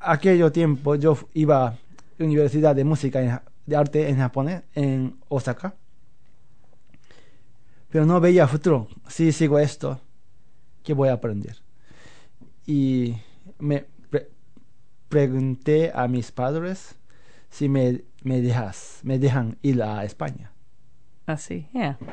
aquello 0.00 0.52
tiempo, 0.52 0.94
yo 0.94 1.16
iba 1.34 1.66
a 1.68 1.74
Universidad 2.18 2.74
de 2.76 2.84
Música 2.84 3.22
y 3.22 3.30
de 3.68 3.76
Arte 3.76 4.08
en 4.08 4.16
Japón, 4.16 4.64
en 4.74 5.16
Osaka. 5.28 5.74
Pero 7.90 8.04
no 8.06 8.20
veía 8.20 8.46
futuro. 8.48 8.88
Si 9.08 9.32
sigo 9.32 9.58
esto, 9.58 10.00
¿qué 10.82 10.92
voy 10.94 11.08
a 11.08 11.14
aprender? 11.14 11.56
Y 12.66 13.16
me 13.58 13.86
pre- 14.10 14.30
pregunté 15.08 15.90
a 15.94 16.06
mis 16.08 16.32
padres 16.32 16.96
si 17.50 17.68
me, 17.68 18.02
me 18.22 18.40
dejas, 18.42 19.00
me 19.04 19.18
dejan 19.18 19.56
ir 19.62 19.82
a 19.82 20.04
España. 20.04 20.52
Así, 21.26 21.68
ya. 21.74 21.98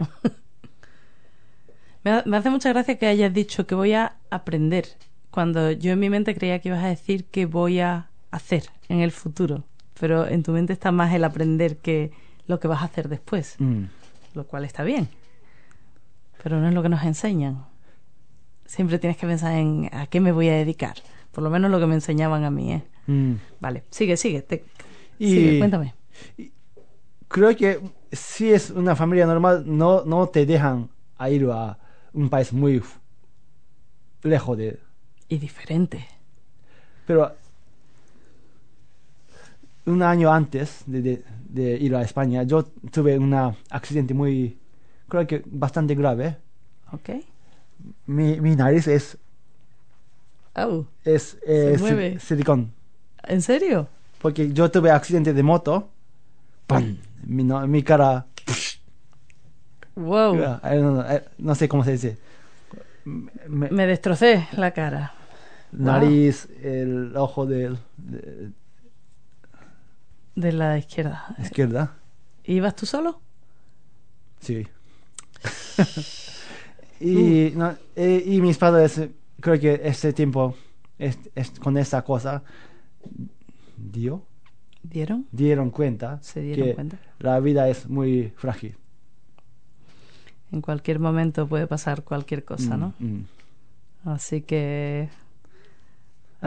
me, 2.03 2.11
ha- 2.11 2.23
me 2.25 2.37
hace 2.37 2.49
mucha 2.49 2.69
gracia 2.69 2.97
que 2.97 3.07
hayas 3.07 3.33
dicho 3.33 3.65
que 3.67 3.75
voy 3.75 3.93
a 3.93 4.17
aprender, 4.29 4.87
cuando 5.31 5.71
yo 5.71 5.91
en 5.93 5.99
mi 5.99 6.09
mente 6.09 6.35
creía 6.35 6.59
que 6.59 6.69
ibas 6.69 6.83
a 6.83 6.87
decir 6.87 7.25
que 7.25 7.45
voy 7.45 7.79
a 7.79 8.09
hacer 8.31 8.65
en 8.89 8.99
el 9.01 9.11
futuro, 9.11 9.63
pero 9.99 10.27
en 10.27 10.43
tu 10.43 10.51
mente 10.51 10.73
está 10.73 10.91
más 10.91 11.13
el 11.13 11.23
aprender 11.23 11.77
que 11.77 12.11
lo 12.47 12.59
que 12.59 12.67
vas 12.67 12.81
a 12.81 12.85
hacer 12.85 13.09
después, 13.09 13.55
Mm. 13.59 13.83
lo 14.33 14.45
cual 14.45 14.65
está 14.65 14.83
bien, 14.83 15.07
pero 16.43 16.59
no 16.59 16.67
es 16.67 16.73
lo 16.73 16.83
que 16.83 16.89
nos 16.89 17.03
enseñan. 17.03 17.65
Siempre 18.65 18.99
tienes 18.99 19.17
que 19.17 19.27
pensar 19.27 19.53
en 19.53 19.89
a 19.93 20.07
qué 20.07 20.19
me 20.19 20.31
voy 20.31 20.49
a 20.49 20.53
dedicar, 20.55 20.95
por 21.31 21.43
lo 21.43 21.49
menos 21.49 21.69
lo 21.71 21.79
que 21.79 21.85
me 21.87 21.95
enseñaban 21.95 22.43
a 22.43 22.51
mí, 22.51 22.73
¿eh? 22.73 22.83
Mm. 23.07 23.33
Vale, 23.59 23.83
sigue, 23.91 24.17
sigue, 24.17 24.41
te- 24.41 24.65
Y- 25.19 25.29
sigue, 25.33 25.57
cuéntame. 25.59 25.93
creo 27.27 27.55
que 27.55 27.79
si 28.11 28.51
es 28.51 28.69
una 28.71 28.95
familia 28.95 29.25
normal, 29.25 29.63
no, 29.65 30.03
no 30.05 30.27
te 30.27 30.45
dejan 30.45 30.89
a 31.17 31.29
ir 31.29 31.47
a 31.51 31.77
un 32.13 32.29
país 32.29 32.51
muy 32.53 32.81
lejos 34.23 34.57
de... 34.57 34.79
Y 35.27 35.37
diferente. 35.37 36.05
Pero 37.05 37.35
un 39.85 40.01
año 40.03 40.31
antes 40.31 40.83
de, 40.85 41.01
de- 41.01 41.23
de 41.49 41.77
ir 41.77 41.95
a 41.95 42.01
España, 42.01 42.43
yo 42.43 42.63
tuve 42.91 43.17
un 43.17 43.33
accidente 43.69 44.13
muy, 44.13 44.57
creo 45.07 45.25
que 45.27 45.43
bastante 45.45 45.95
grave. 45.95 46.37
¿Ok? 46.91 47.09
Mi, 48.07 48.39
mi 48.41 48.55
nariz 48.55 48.87
es, 48.87 49.17
Oh, 50.55 50.85
es 51.03 51.37
eh, 51.45 51.75
mueve. 51.79 52.19
silicón. 52.19 52.71
¿En 53.23 53.41
serio? 53.41 53.87
Porque 54.21 54.51
yo 54.53 54.71
tuve 54.71 54.89
accidente 54.91 55.33
de 55.33 55.43
moto. 55.43 55.89
¡Pam! 56.67 56.97
Mi, 57.25 57.43
no- 57.43 57.65
mi 57.67 57.83
cara... 57.83 58.25
Wow. 59.95 60.35
eh, 60.63 60.79
no, 60.81 61.09
eh, 61.09 61.23
no 61.37 61.55
sé 61.55 61.67
cómo 61.69 61.83
se 61.83 61.93
dice. 61.93 62.17
Me- 63.05 63.69
Me 63.69 63.87
destrocé 63.87 64.47
la 64.57 64.71
cara. 64.71 65.13
nariz, 65.71 66.47
el 66.61 67.15
ojo 67.15 67.45
del- 67.45 67.77
de, 67.97 68.51
De 70.35 70.51
la 70.51 70.77
izquierda. 70.77 71.35
izquierda. 71.41 71.95
¿Ibas 72.43 72.75
tú 72.75 72.85
solo? 72.85 73.21
Sí. 74.39 74.67
y, 76.99 77.53
Uh. 77.55 77.57
no, 77.59 77.75
eh, 77.95 78.23
y 78.25 78.41
mis 78.41 78.57
padres, 78.57 79.01
creo 79.39 79.59
que 79.59 79.81
este 79.83 80.13
tiempo, 80.13 80.55
es- 80.97 81.19
es- 81.35 81.51
con 81.59 81.77
esta 81.77 82.01
cosa, 82.03 82.43
dio, 83.77 84.23
¿Dieron? 84.83 85.25
dieron 85.31 85.71
cuenta 85.71 86.19
Se 86.21 86.41
dieron 86.41 86.67
que 86.67 86.73
cuenta. 86.75 86.97
la 87.19 87.39
vida 87.39 87.67
es 87.69 87.87
muy 87.89 88.31
frágil. 88.37 88.75
En 90.51 90.61
cualquier 90.61 90.99
momento 90.99 91.47
puede 91.47 91.67
pasar 91.67 92.03
cualquier 92.03 92.45
cosa, 92.45 92.77
Mm, 92.77 92.79
¿no? 92.79 92.93
mm. 92.99 93.21
Así 94.05 94.41
que 94.41 95.09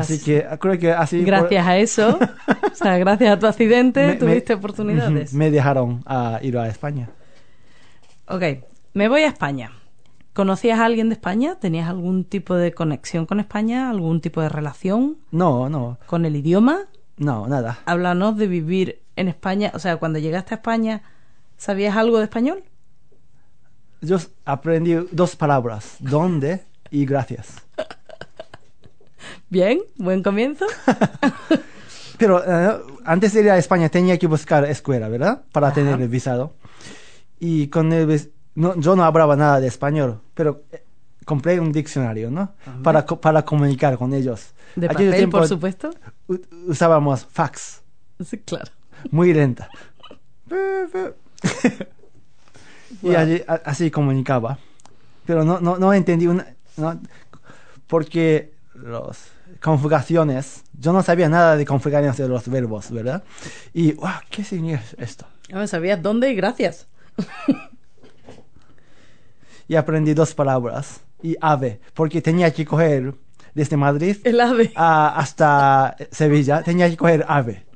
Así 0.01 0.19
que 0.21 0.47
creo 0.61 0.79
que 0.79 0.93
así... 0.93 1.19
por- 1.19 1.27
Gracias 1.27 1.67
a 1.67 1.77
eso, 1.79 2.19
o 2.73 2.75
sea, 2.75 2.99
gracias 2.99 3.31
a 3.31 3.39
tu 3.39 3.47
accidente, 3.47 4.07
me- 4.07 4.15
tuviste 4.15 4.55
me- 4.55 4.59
oportunidades. 4.59 5.33
Me 5.35 5.51
dejaron 5.51 6.03
a 6.07 6.39
ir 6.43 6.57
a 6.59 6.69
España. 6.69 7.11
Ok, 8.27 8.43
me 8.95 9.09
voy 9.09 9.23
a 9.23 9.29
España. 9.29 9.73
¿Conocías 10.35 10.79
a 10.79 10.85
alguien 10.85 11.09
de 11.09 11.15
España? 11.15 11.57
¿Tenías 11.61 11.89
algún 11.89 12.25
tipo 12.25 12.55
de 12.55 12.73
conexión 12.73 13.27
con 13.27 13.41
España? 13.41 13.91
¿Algún 13.91 14.21
tipo 14.21 14.41
de 14.41 14.49
relación 14.49 15.17
No, 15.33 15.69
no, 15.69 15.99
con 16.07 16.25
el 16.25 16.37
idioma? 16.37 16.81
no, 17.17 17.49
nada. 17.49 17.79
Háblanos 17.87 18.37
de 18.37 18.47
vivir 18.47 19.01
en 19.17 19.27
España. 19.27 19.73
O 19.75 19.81
sea, 19.81 19.97
cuando 19.97 20.21
llegaste 20.21 20.55
a 20.55 20.59
España, 20.59 21.03
¿sabías 21.57 21.97
algo 21.97 22.19
de 22.19 22.25
español? 22.25 22.63
Yo 24.01 24.19
aprendí 24.45 24.95
dos 25.11 25.35
palabras, 25.35 25.97
¿dónde? 25.99 26.63
y 26.91 27.05
gracias. 27.05 27.67
Bien, 29.51 29.81
buen 29.97 30.23
comienzo. 30.23 30.67
Pero 32.19 32.43
eh, 32.45 32.79
antes 33.05 33.33
de 33.33 33.41
ir 33.43 33.51
a 33.51 33.59
España 33.59 33.89
tenía 33.89 34.19
que 34.19 34.27
buscar 34.27 34.65
escuela, 34.65 35.09
¿verdad? 35.09 35.43
Para 35.53 35.69
Ajá. 35.69 35.75
tener 35.77 36.01
el 36.01 36.09
visado. 36.09 36.55
Y 37.39 37.69
con 37.69 37.93
el 37.93 38.33
no, 38.57 38.75
yo 38.79 38.97
no 38.97 39.05
hablaba 39.05 39.37
nada 39.37 39.61
de 39.61 39.69
español, 39.69 40.21
pero 40.35 40.63
eh, 40.73 40.83
compré 41.25 41.61
un 41.61 41.71
diccionario, 41.71 42.29
¿no? 42.31 42.55
Para, 42.83 43.07
para 43.07 43.45
comunicar 43.45 43.97
con 43.97 44.13
ellos. 44.13 44.49
De 44.75 44.89
papel, 44.89 45.15
tiempo 45.15 45.39
por 45.39 45.47
supuesto. 45.47 45.91
usábamos 46.67 47.25
fax, 47.31 47.83
Sí, 48.25 48.39
claro. 48.39 48.73
muy 49.13 49.33
lenta. 49.33 49.71
y 53.03 53.07
Wow. 53.07 53.17
allí- 53.17 53.45
a- 53.47 53.61
así 53.65 53.91
comunicaba. 53.93 54.59
Pero 55.25 55.45
no, 55.45 55.61
no, 55.61 55.79
no 55.79 55.93
entendí 55.93 56.27
una, 56.27 56.47
no, 56.77 57.01
porque 57.87 58.55
los 58.75 59.19
conjugaciones, 59.63 60.63
yo 60.79 60.93
no 60.93 61.03
sabía 61.03 61.29
nada 61.29 61.57
de 61.57 61.65
conjugaciones 61.67 62.17
de 62.17 62.29
los 62.29 62.49
verbos, 62.49 62.91
¿verdad? 62.91 63.23
Y, 63.75 63.93
wow, 63.93 64.11
¿qué 64.31 64.45
significa 64.45 65.03
esto? 65.03 65.27
No 65.51 65.67
sabías 65.67 66.01
dónde 66.03 66.31
y 66.31 66.35
gracias. 66.35 66.87
Y 69.67 69.75
aprendí 69.77 70.15
dos 70.15 70.35
palabras. 70.35 71.01
Y 71.23 71.37
ave, 71.41 71.81
porque 71.95 72.23
tenía 72.23 72.53
que 72.53 72.65
coger 72.65 73.15
desde 73.55 73.77
Madrid 73.77 74.17
El 74.25 74.41
ave. 74.41 74.73
a- 74.77 75.19
hasta 75.19 75.97
Sevilla, 76.13 76.63
tenía 76.63 76.89
que 76.89 76.97
coger 76.97 77.25
ave. 77.29 77.67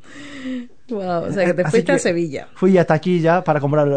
Wow, 0.89 1.25
o 1.25 1.33
sea, 1.33 1.45
que 1.47 1.55
te 1.55 1.63
Así 1.63 1.71
fuiste 1.71 1.93
a 1.93 1.99
Sevilla. 1.99 2.49
Fui 2.55 2.77
a 2.79 2.87
taquilla 2.87 3.43
para 3.43 3.59
comprar 3.61 3.89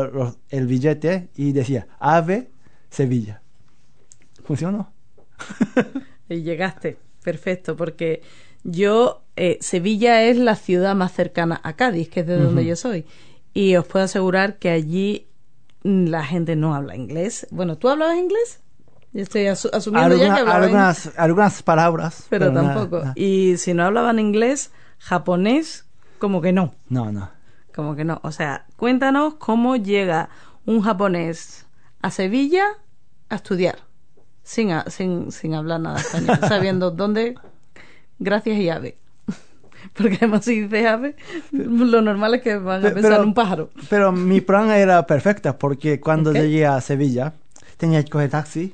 el 0.49 0.67
billete 0.67 1.29
y 1.35 1.51
decía 1.51 1.88
ave, 1.99 2.49
Sevilla. 2.89 3.41
¿Funcionó? 4.43 4.91
Y 6.29 6.41
llegaste. 6.41 6.97
Perfecto, 7.25 7.75
porque 7.75 8.21
yo, 8.63 9.23
eh, 9.35 9.57
Sevilla 9.61 10.23
es 10.23 10.38
la 10.38 10.55
ciudad 10.55 10.95
más 10.95 11.11
cercana 11.11 11.59
a 11.63 11.73
Cádiz, 11.73 12.07
que 12.09 12.21
es 12.21 12.27
de 12.27 12.38
donde 12.38 12.65
yo 12.65 12.75
soy. 12.75 13.05
Y 13.53 13.75
os 13.75 13.85
puedo 13.85 14.05
asegurar 14.05 14.57
que 14.59 14.69
allí 14.69 15.27
mm, 15.83 16.05
la 16.07 16.23
gente 16.23 16.55
no 16.55 16.73
habla 16.75 16.95
inglés. 16.95 17.47
Bueno, 17.51 17.77
¿tú 17.77 17.89
hablabas 17.89 18.15
inglés? 18.17 18.59
Yo 19.11 19.21
estoy 19.23 19.43
asu- 19.45 19.69
asumiendo 19.73 20.15
ya 20.17 20.35
que 20.35 20.41
hablabas 20.41 20.67
inglés. 20.69 20.75
algunas, 21.07 21.19
algunas 21.19 21.63
palabras. 21.63 22.25
Pero 22.29 22.51
tampoco. 22.53 22.99
nada. 22.99 23.13
Y 23.15 23.57
si 23.57 23.73
no 23.73 23.83
hablaban 23.85 24.19
inglés, 24.19 24.71
japonés, 24.99 25.85
como 26.19 26.41
que 26.41 26.51
no. 26.53 26.75
No, 26.89 27.11
no. 27.11 27.29
Como 27.73 27.95
que 27.95 28.03
no. 28.05 28.19
O 28.23 28.31
sea, 28.31 28.65
cuéntanos 28.77 29.35
cómo 29.35 29.75
llega 29.77 30.29
un 30.65 30.81
japonés 30.81 31.65
a 32.01 32.11
Sevilla 32.11 32.65
a 33.29 33.35
estudiar, 33.35 33.79
sin, 34.45 34.71
a- 34.71 34.86
sin, 34.89 35.31
sin 35.31 35.53
hablar 35.55 35.81
nada 35.81 35.99
español, 35.99 36.38
sabiendo 36.47 36.91
dónde, 37.01 37.36
gracias 38.19 38.58
y 38.60 38.69
ave. 38.69 38.95
Porque 39.93 40.15
además 40.17 40.45
si 40.45 40.62
dices 40.62 40.86
ave, 40.86 41.15
lo 41.51 42.01
normal 42.01 42.36
es 42.36 42.41
que 42.43 42.55
van 42.58 42.79
a 42.79 42.89
Pe- 42.89 42.93
pensar 42.93 43.12
pero- 43.13 43.23
un 43.23 43.34
pájaro. 43.34 43.69
Pero 43.89 44.12
mi 44.12 44.39
plan 44.41 44.69
era 44.71 45.05
perfecta 45.05 45.58
porque 45.58 45.99
cuando 45.99 46.31
llegué 46.31 46.65
a 46.65 46.79
Sevilla 46.79 47.34
tenía 47.77 48.03
que 48.03 48.10
coger 48.10 48.29
taxi 48.29 48.73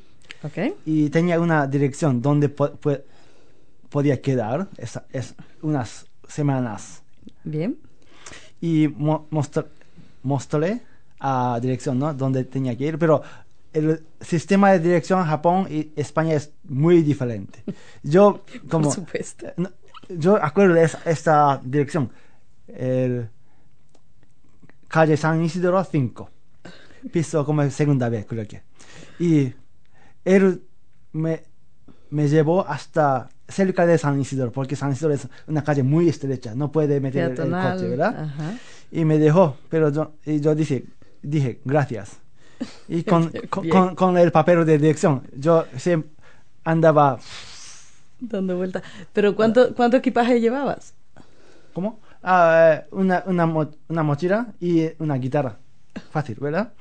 y 0.85 1.09
tenía 1.09 1.39
una 1.39 1.67
dirección 1.67 2.21
donde 2.21 2.49
po- 2.49 2.71
po- 2.71 2.97
podía 3.89 4.21
quedar 4.21 4.67
esa- 4.77 5.05
es, 5.11 5.35
unas 5.61 6.05
semanas 6.27 7.01
Bien. 7.43 7.77
y 8.61 8.87
mo- 8.87 9.27
mostr- 9.31 9.67
mostré 10.23 10.81
a 11.19 11.59
dirección, 11.61 11.99
¿no? 11.99 12.13
Donde 12.13 12.43
tenía 12.45 12.75
que 12.77 12.85
ir, 12.85 12.97
pero 12.97 13.21
el 13.73 14.03
sistema 14.19 14.71
de 14.71 14.79
dirección 14.79 15.23
Japón 15.25 15.67
y 15.69 15.91
España 15.95 16.33
es 16.33 16.51
muy 16.63 17.01
diferente. 17.03 17.63
Yo 18.03 18.43
como 18.69 18.85
Por 18.85 18.93
supuesto. 18.95 19.47
no, 19.57 19.69
yo 20.09 20.35
acuerdo 20.43 20.73
de 20.73 20.83
esa- 20.83 21.01
esta 21.05 21.61
dirección, 21.63 22.11
el 22.67 23.29
calle 24.87 25.15
San 25.15 25.41
Isidro 25.43 25.83
5, 25.83 26.29
piso 27.11 27.45
como 27.45 27.69
segunda 27.69 28.09
vez 28.09 28.25
creo 28.25 28.45
que. 28.47 28.61
Y 29.19 29.53
él 30.25 30.63
me, 31.13 31.43
me 32.09 32.27
llevó 32.27 32.67
hasta 32.67 33.29
cerca 33.47 33.85
de 33.85 33.97
San 33.97 34.19
Isidro, 34.19 34.51
porque 34.51 34.75
San 34.75 34.91
Isidro 34.91 35.13
es 35.13 35.27
una 35.47 35.63
calle 35.63 35.83
muy 35.83 36.09
estrecha, 36.09 36.55
no 36.55 36.71
puede 36.71 36.99
meter 36.99 37.31
el- 37.31 37.37
coche, 37.37 37.87
¿verdad? 37.87 38.23
Ajá. 38.23 38.53
Y 38.91 39.05
me 39.05 39.17
dejó, 39.17 39.57
pero 39.69 39.89
yo, 39.89 40.13
y 40.25 40.41
yo 40.41 40.55
dije, 40.55 40.85
dije, 41.21 41.61
gracias. 41.63 42.17
Y 42.87 43.03
con, 43.03 43.29
con, 43.49 43.69
con- 43.69 43.95
con 43.95 44.17
el 44.17 44.31
papel 44.31 44.65
de 44.65 44.77
dirección, 44.77 45.23
yo 45.35 45.65
siempre 45.77 46.11
andaba, 46.63 47.19
Dando 48.19 48.55
vueltas. 48.55 48.83
Pero 49.13 49.35
¿cuánto, 49.35 49.73
¿cuánto 49.73 49.97
equipaje 49.97 50.39
llevabas? 50.39 50.93
¿cómo? 51.73 51.99
Ah, 52.21 52.83
eh, 52.83 52.87
una, 52.91 53.23
una, 53.25 53.45
mo- 53.47 53.71
una 53.87 54.03
mochila 54.03 54.47
y 54.59 54.89
una 54.99 55.15
guitarra. 55.15 55.57
Fácil, 56.11 56.37
¿verdad? 56.39 56.71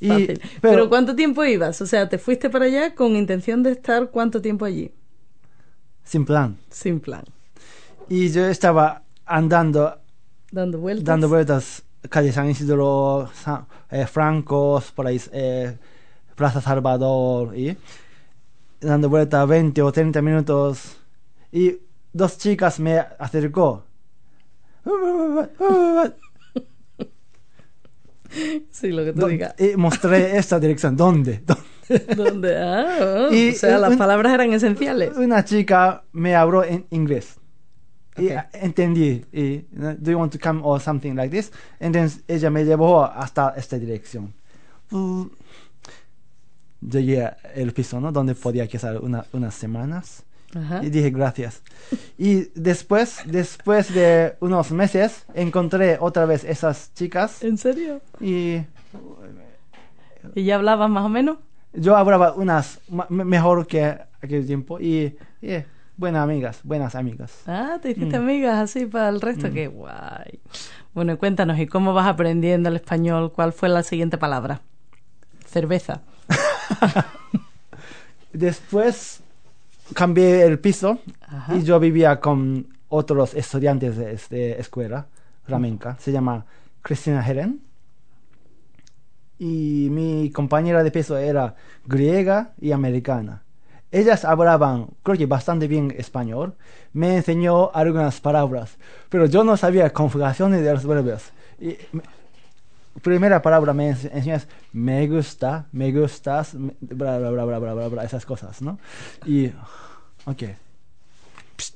Y, 0.00 0.08
Fácil. 0.08 0.40
Pero, 0.60 0.88
¿cuánto 0.88 1.16
tiempo 1.16 1.44
ibas? 1.44 1.80
O 1.80 1.86
sea, 1.86 2.08
¿te 2.08 2.18
fuiste 2.18 2.50
para 2.50 2.66
allá 2.66 2.94
con 2.94 3.16
intención 3.16 3.62
de 3.64 3.72
estar 3.72 4.10
cuánto 4.10 4.40
tiempo 4.40 4.64
allí? 4.64 4.92
sin 6.04 6.24
plan. 6.24 6.56
Sin 6.70 7.00
plan. 7.00 7.24
Y 8.08 8.30
yo 8.30 8.46
estaba 8.46 9.02
andando, 9.24 9.98
Dando 10.52 10.78
vueltas. 10.78 11.04
dando 11.04 11.28
vueltas, 11.28 11.82
calle 12.08 12.32
San 12.32 12.48
Isidro, 12.50 13.28
San- 13.34 13.66
eh, 13.90 14.06
Francos, 14.06 14.92
por 14.92 15.06
ahí, 15.06 15.20
eh, 15.32 15.76
Plaza 16.34 16.60
Salvador, 16.60 17.56
y 17.56 17.76
dando 18.80 19.08
vueltas 19.08 19.46
20 19.48 19.82
o 19.82 19.90
30 19.92 20.20
minutos. 20.22 20.96
Y 21.52 21.78
dos 22.12 22.38
chicas 22.38 22.78
me 22.80 22.98
acercó. 23.18 23.84
Sí, 28.70 28.88
lo 28.90 29.04
que 29.04 29.12
tú 29.12 29.26
digas. 29.28 29.54
y 29.58 29.76
mostré 29.76 30.36
esta 30.36 30.58
dirección. 30.60 30.96
¿Dónde? 30.96 31.42
¿Dónde? 31.46 32.14
¿Dónde? 32.14 32.56
Ah, 32.58 33.28
oh, 33.30 33.32
Y, 33.32 33.50
o 33.50 33.54
sea, 33.54 33.78
las 33.78 33.96
palabras 33.96 34.34
eran 34.34 34.52
esenciales. 34.52 35.16
Una 35.16 35.44
chica 35.44 36.02
me 36.12 36.34
habló 36.34 36.64
en 36.64 36.86
inglés. 36.90 37.38
Y 38.18 38.26
Ok. 38.26 38.30
eh, 38.32 38.44
entendí. 38.54 39.24
Y, 39.32 39.58
¿Do 39.72 40.10
you 40.10 40.18
want 40.18 40.32
to 40.32 40.38
come 40.38 40.60
or 40.64 40.80
something 40.80 41.14
like 41.14 41.34
this? 41.36 41.52
Entonces 41.80 42.22
ella 42.28 42.50
me 42.50 42.64
llevó 42.64 43.04
hasta 43.04 43.54
esta 43.56 43.78
dirección. 43.78 44.32
Mm. 44.90 45.24
Llegué 46.80 47.24
al 47.26 47.72
piso, 47.72 48.00
¿no? 48.00 48.12
Donde 48.12 48.34
podía 48.34 48.66
quedar 48.68 48.98
una- 49.00 49.24
unas 49.32 49.54
semanas. 49.54 50.22
Ajá. 50.54 50.80
Y 50.84 50.90
dije 50.90 51.10
gracias. 51.10 51.62
Y 52.16 52.48
después, 52.54 53.18
después 53.26 53.92
de 53.92 54.36
unos 54.40 54.70
meses, 54.70 55.24
encontré 55.34 55.98
otra 56.00 56.24
vez 56.24 56.44
esas 56.44 56.92
chicas. 56.94 57.42
¿En 57.42 57.58
serio? 57.58 58.00
Y 58.20 58.62
¿Y 60.34 60.44
ya 60.44 60.56
hablabas 60.56 60.88
más 60.90 61.04
o 61.04 61.08
menos? 61.08 61.38
yo 61.72 61.94
hablaba 61.96 62.32
unas 62.32 62.80
mejor 63.10 63.66
que 63.66 63.98
aquel 64.22 64.46
tiempo. 64.46 64.80
Y, 64.80 65.16
y, 65.42 65.56
buenas 65.96 66.22
amigas, 66.22 66.60
buenas 66.64 66.94
amigas. 66.94 67.32
Ah, 67.46 67.78
te 67.80 67.90
hiciste 67.90 68.18
Mm. 68.18 68.22
amigas 68.22 68.56
así 68.58 68.86
para 68.86 69.08
el 69.08 69.20
resto. 69.20 69.50
Qué 69.52 69.68
guay. 69.68 70.40
Bueno, 70.94 71.16
cuéntanos, 71.18 71.58
¿y 71.58 71.66
cómo 71.66 71.94
vas 71.94 72.06
aprendiendo 72.06 72.68
el 72.68 72.76
español? 72.76 73.32
¿Cuál 73.32 73.52
fue 73.52 73.68
la 73.68 73.82
siguiente 73.82 74.18
palabra? 74.18 74.60
Cerveza. 75.46 76.00
Después 78.32 79.20
cambié 79.94 80.44
el 80.44 80.58
piso 80.58 80.98
Ajá. 81.26 81.54
y 81.56 81.62
yo 81.62 81.78
vivía 81.80 82.20
con 82.20 82.66
otros 82.88 83.34
estudiantes 83.34 83.96
de, 83.96 84.18
de 84.30 84.52
escuela 84.60 85.06
flamenca. 85.44 85.96
Se 86.00 86.12
llama 86.12 86.44
Cristina 86.82 87.24
Heren. 87.26 87.60
Y 89.38 89.88
mi 89.90 90.30
compañera 90.30 90.82
de 90.82 90.90
piso 90.90 91.16
era 91.18 91.54
griega 91.84 92.52
y 92.60 92.72
americana. 92.72 93.42
Ellas 93.98 94.24
hablaban, 94.24 94.88
creo 95.02 95.16
que 95.16 95.26
bastante 95.26 95.66
bien 95.68 95.94
español. 95.96 96.54
Me 96.92 97.16
enseñó 97.16 97.70
algunas 97.72 98.20
palabras, 98.20 98.76
pero 99.08 99.26
yo 99.26 99.42
no 99.44 99.56
sabía 99.56 99.92
conjugaciones 99.92 100.62
de 100.62 100.72
los 100.72 100.84
verbos. 100.86 101.22
Y 101.58 101.76
me- 101.92 102.02
primera 103.02 103.40
palabra 103.40 103.72
me 103.72 103.90
ense- 103.92 104.10
enseñas 104.12 104.48
me 104.72 105.06
gusta, 105.06 105.66
me 105.72 105.92
gustas, 105.92 106.54
me- 106.54 106.74
bla, 106.80 107.18
bla, 107.18 107.30
bla, 107.30 107.44
bla, 107.44 107.58
bla, 107.58 107.74
bla, 107.74 107.88
bla, 107.88 108.04
esas 108.04 108.26
cosas, 108.26 108.60
¿no? 108.60 108.78
Y, 109.24 109.46
ok. 110.26 110.42
Psst. 111.56 111.74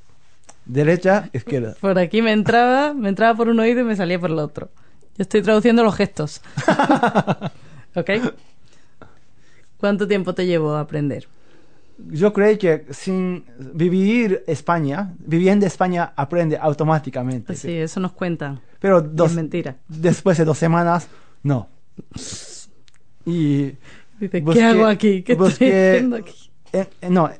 Derecha, 0.66 1.30
izquierda. 1.32 1.74
Por 1.80 1.98
aquí 1.98 2.20
me 2.22 2.32
entraba, 2.32 2.92
me 2.92 3.08
entraba 3.08 3.34
por 3.36 3.48
un 3.48 3.58
oído 3.60 3.80
y 3.80 3.84
me 3.84 3.96
salía 3.96 4.18
por 4.20 4.30
el 4.30 4.38
otro. 4.38 4.68
Yo 5.16 5.22
estoy 5.22 5.40
traduciendo 5.42 5.82
los 5.82 5.94
gestos. 5.96 6.42
¿Ok? 7.94 8.10
¿Cuánto 9.78 10.06
tiempo 10.06 10.34
te 10.34 10.46
llevó 10.46 10.74
a 10.74 10.80
aprender? 10.80 11.26
Yo 12.08 12.32
creo 12.32 12.58
que 12.58 12.86
sin 12.90 13.44
vivir 13.74 14.42
España, 14.46 15.14
viviendo 15.18 15.66
España, 15.66 16.12
aprende 16.16 16.56
automáticamente. 16.56 17.54
Sí, 17.54 17.72
eso 17.72 18.00
nos 18.00 18.12
cuentan. 18.12 18.60
Pero 18.78 19.00
dos, 19.00 19.30
es 19.30 19.36
mentira. 19.36 19.76
después 19.88 20.38
de 20.38 20.44
dos 20.44 20.58
semanas, 20.58 21.08
no. 21.42 21.68
Y 23.26 23.72
Dice, 24.18 24.44
¿qué 24.44 24.62
hago 24.64 24.86
aquí? 24.86 25.22
¿Qué 25.22 25.32
estoy 25.32 25.48
haciendo 25.70 26.16
aquí? 26.16 26.50
en- 26.72 26.88
en- 27.00 27.14
no, 27.14 27.30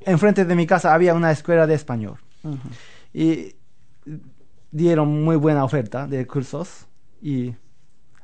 enfrente 0.00 0.44
de 0.44 0.54
mi 0.54 0.66
casa 0.66 0.92
había 0.94 1.14
una 1.14 1.30
escuela 1.30 1.66
de 1.66 1.74
español. 1.74 2.16
Y 3.14 3.54
dieron 4.70 5.22
muy 5.22 5.36
buena 5.36 5.64
oferta 5.64 6.06
de 6.06 6.26
cursos 6.26 6.86
y 7.20 7.52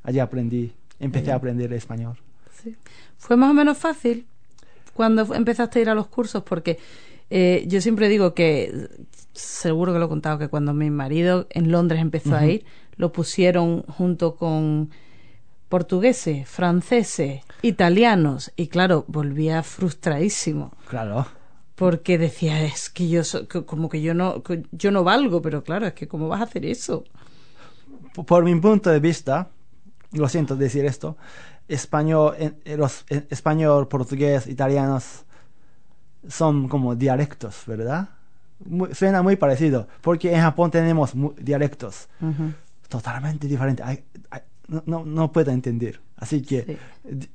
allí 0.03 0.19
aprendí, 0.19 0.73
empecé 0.99 1.31
a 1.31 1.37
aprender 1.37 1.73
español. 1.73 2.17
Sí. 2.63 2.75
¿Fue 3.19 3.37
más 3.37 3.51
o 3.51 3.55
menos 3.55 3.79
fácil 3.79 4.27
cuando 4.99 5.23
empezaste 5.33 5.79
a 5.79 5.83
ir 5.83 5.89
a 5.91 5.95
los 5.95 6.09
cursos? 6.09 6.43
Porque 6.43 6.79
eh, 7.31 7.65
yo 7.69 7.81
siempre 7.81 8.09
digo 8.09 8.35
que, 8.35 8.89
seguro 9.33 9.93
que 9.93 10.01
lo 10.01 10.07
he 10.07 10.09
contado, 10.09 10.39
que 10.39 10.49
cuando 10.49 10.75
mi 10.75 10.91
marido 10.91 11.47
en 11.51 11.71
Londres 11.71 12.01
empezó 12.03 12.35
a 12.35 12.45
ir, 12.47 12.65
lo 12.97 13.13
pusieron 13.13 13.83
junto 13.85 14.35
con 14.35 14.91
portugueses, 15.69 16.49
franceses, 16.49 17.43
italianos, 17.63 18.53
y 18.57 18.67
claro, 18.67 19.05
volvía 19.07 19.63
frustradísimo. 19.63 20.73
Claro. 20.89 21.27
Porque 21.77 22.19
decía, 22.19 22.65
es 22.65 22.91
que 22.91 23.09
yo, 23.09 23.23
so- 23.23 23.47
como 23.67 23.89
que 23.89 24.01
yo 24.03 24.15
no, 24.15 24.43
yo 24.73 24.91
no 24.91 25.05
valgo, 25.05 25.41
pero 25.43 25.63
claro, 25.63 25.87
es 25.87 25.93
que 25.93 26.09
¿cómo 26.09 26.27
vas 26.27 26.41
a 26.41 26.45
hacer 26.45 26.67
eso? 26.67 27.05
Por 28.27 28.45
mi 28.45 28.55
punto 28.61 28.91
de 28.91 28.99
vista, 28.99 29.51
lo 30.13 30.29
siento 30.29 30.57
decir 30.57 30.85
esto, 30.87 31.17
español, 31.69 32.35
eh, 32.39 32.77
los 32.77 33.05
español, 33.31 33.89
portugués, 33.89 34.47
italianos 34.47 35.25
son 36.29 36.69
como 36.69 36.95
dialectos, 36.97 37.63
¿verdad? 37.67 38.09
Muy- 38.65 38.95
suena 38.95 39.23
muy 39.23 39.37
parecido, 39.37 39.87
porque 40.01 40.35
en 40.35 40.41
Japón 40.41 40.71
tenemos 40.71 41.13
dialectos 41.39 42.09
totalmente 42.89 43.47
diferentes. 43.47 43.85
Hay- 43.87 44.03
hay- 44.31 44.41
no, 44.87 45.05
no, 45.05 45.31
puedo 45.33 45.51
entender. 45.51 46.01
Así 46.17 46.43
que 46.43 46.63
Sí. 46.65 46.77
di- 47.05 47.31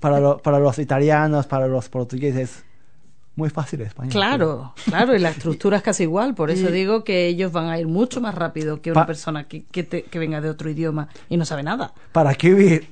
para, 0.00 0.18
lo- 0.18 0.38
para 0.38 0.58
los 0.58 0.78
italianos, 0.78 1.46
para 1.46 1.66
los 1.66 1.88
portugueses, 1.88 2.64
muy 3.36 3.48
fácil 3.50 3.82
español. 3.82 4.12
Claro, 4.12 4.74
claro, 4.86 5.14
y 5.14 5.18
la 5.18 5.30
estructura 5.30 5.76
es 5.76 5.82
casi 5.82 6.02
igual, 6.02 6.34
por 6.34 6.50
eso 6.50 6.68
Y- 6.68 6.72
digo 6.72 7.04
que 7.04 7.26
ellos 7.28 7.52
van 7.52 7.68
a 7.68 7.78
ir 7.78 7.86
mucho 7.86 8.20
más 8.20 8.34
rápido 8.34 8.82
que 8.82 8.90
una 8.90 9.02
Pa- 9.02 9.06
persona 9.06 9.46
que, 9.46 9.64
que, 9.64 9.82
te- 9.84 10.02
que 10.02 10.18
venga 10.18 10.40
de 10.40 10.50
otro 10.50 10.68
idioma 10.68 11.08
y 11.28 11.36
no 11.36 11.44
sabe 11.44 11.62
nada. 11.62 11.92
para 12.12 12.32
escribir 12.32 12.88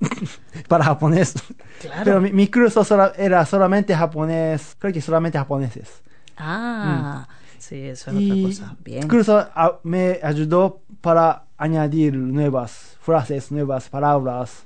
para 0.68 0.84
japonés. 0.84 1.34
Claro. 1.80 2.02
Pero 2.04 2.20
mi, 2.20 2.32
mi 2.32 2.48
curso 2.48 2.84
era 3.16 3.44
solamente 3.46 3.94
japonés, 3.94 4.76
creo 4.78 4.92
que 4.92 5.00
solamente 5.00 5.38
japoneses. 5.38 6.02
Ah, 6.36 7.26
sí, 7.58 7.76
eso 7.88 8.10
es 8.10 8.20
y 8.20 8.30
otra 8.30 8.42
cosa. 8.48 8.76
Bien. 8.84 9.02
el 9.04 9.08
curso 9.08 9.38
ah, 9.54 9.78
me 9.82 10.18
ayudó 10.22 10.82
para 11.00 11.44
añadir 11.56 12.14
nuevas 12.14 12.96
frases, 13.00 13.50
nuevas 13.50 13.88
palabras. 13.88 14.64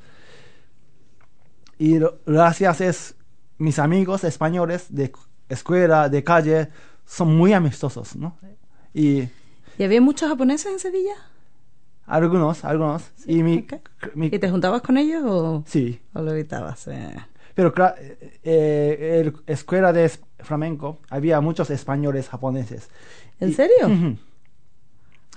Y 1.79 1.99
lo- 1.99 2.19
gracias 2.27 2.81
es 2.81 3.15
mis 3.59 3.79
amigos 3.79 4.25
españoles 4.25 4.87
de 4.91 5.13
escuela, 5.49 6.09
de 6.09 6.23
calle, 6.25 6.69
son 7.07 7.37
muy 7.37 7.53
amistosos, 7.53 8.17
¿no? 8.17 8.37
Y 8.95 9.29
¿Y 9.79 9.83
había 9.85 10.01
muchos 10.01 10.29
japoneses 10.29 10.71
en 10.73 10.79
Sevilla? 10.79 11.15
Algunos, 12.07 12.65
algunos. 12.65 13.05
y 13.27 13.43
mi, 13.43 13.59
ok. 13.59 13.75
mi- 14.15 14.27
¿Y 14.27 14.39
te 14.39 14.51
juntabas 14.51 14.83
con 14.83 14.97
ellos 14.99 15.23
o, 15.25 15.65
sí, 15.67 16.01
o 16.15 16.23
lo 16.23 16.33
evitabas? 16.33 16.87
Eh, 16.89 17.15
Pero 17.55 17.73
claro, 17.73 17.95
eh, 18.43 19.21
el 19.21 19.35
escuela 19.47 19.93
de 19.93 20.11
flamenco 20.41 21.01
había 21.11 21.41
muchos 21.41 21.71
españoles 21.71 22.29
japoneses. 22.29 22.89
¿En 23.41 23.51
Y- 23.51 23.53
serio? 23.53 24.17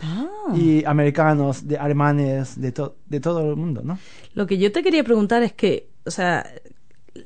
Ah. 0.02 0.28
Y 0.56 0.84
americanos, 0.86 1.68
de 1.68 1.78
alemanes, 1.78 2.60
de, 2.60 2.72
to- 2.72 2.98
de 3.06 3.20
todo 3.20 3.48
el 3.50 3.56
mundo, 3.56 3.82
¿no? 3.84 3.98
Lo 4.34 4.48
que 4.48 4.58
yo 4.58 4.72
te 4.72 4.84
quería 4.84 5.04
preguntar 5.04 5.44
es 5.44 5.54
que, 5.54 5.90
o 6.06 6.12
sea, 6.12 6.46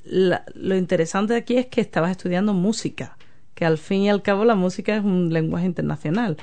la- 0.03 0.43
lo 0.53 0.75
interesante 0.75 1.35
aquí 1.35 1.57
es 1.57 1.67
que 1.67 1.81
estabas 1.81 2.11
estudiando 2.11 2.53
música, 2.53 3.17
que 3.55 3.65
al 3.65 3.77
fin 3.77 4.01
y 4.01 4.09
al 4.09 4.21
cabo 4.21 4.45
la 4.45 4.55
música 4.55 4.95
es 4.97 5.03
un 5.03 5.31
lenguaje 5.33 5.65
internacional, 5.65 6.37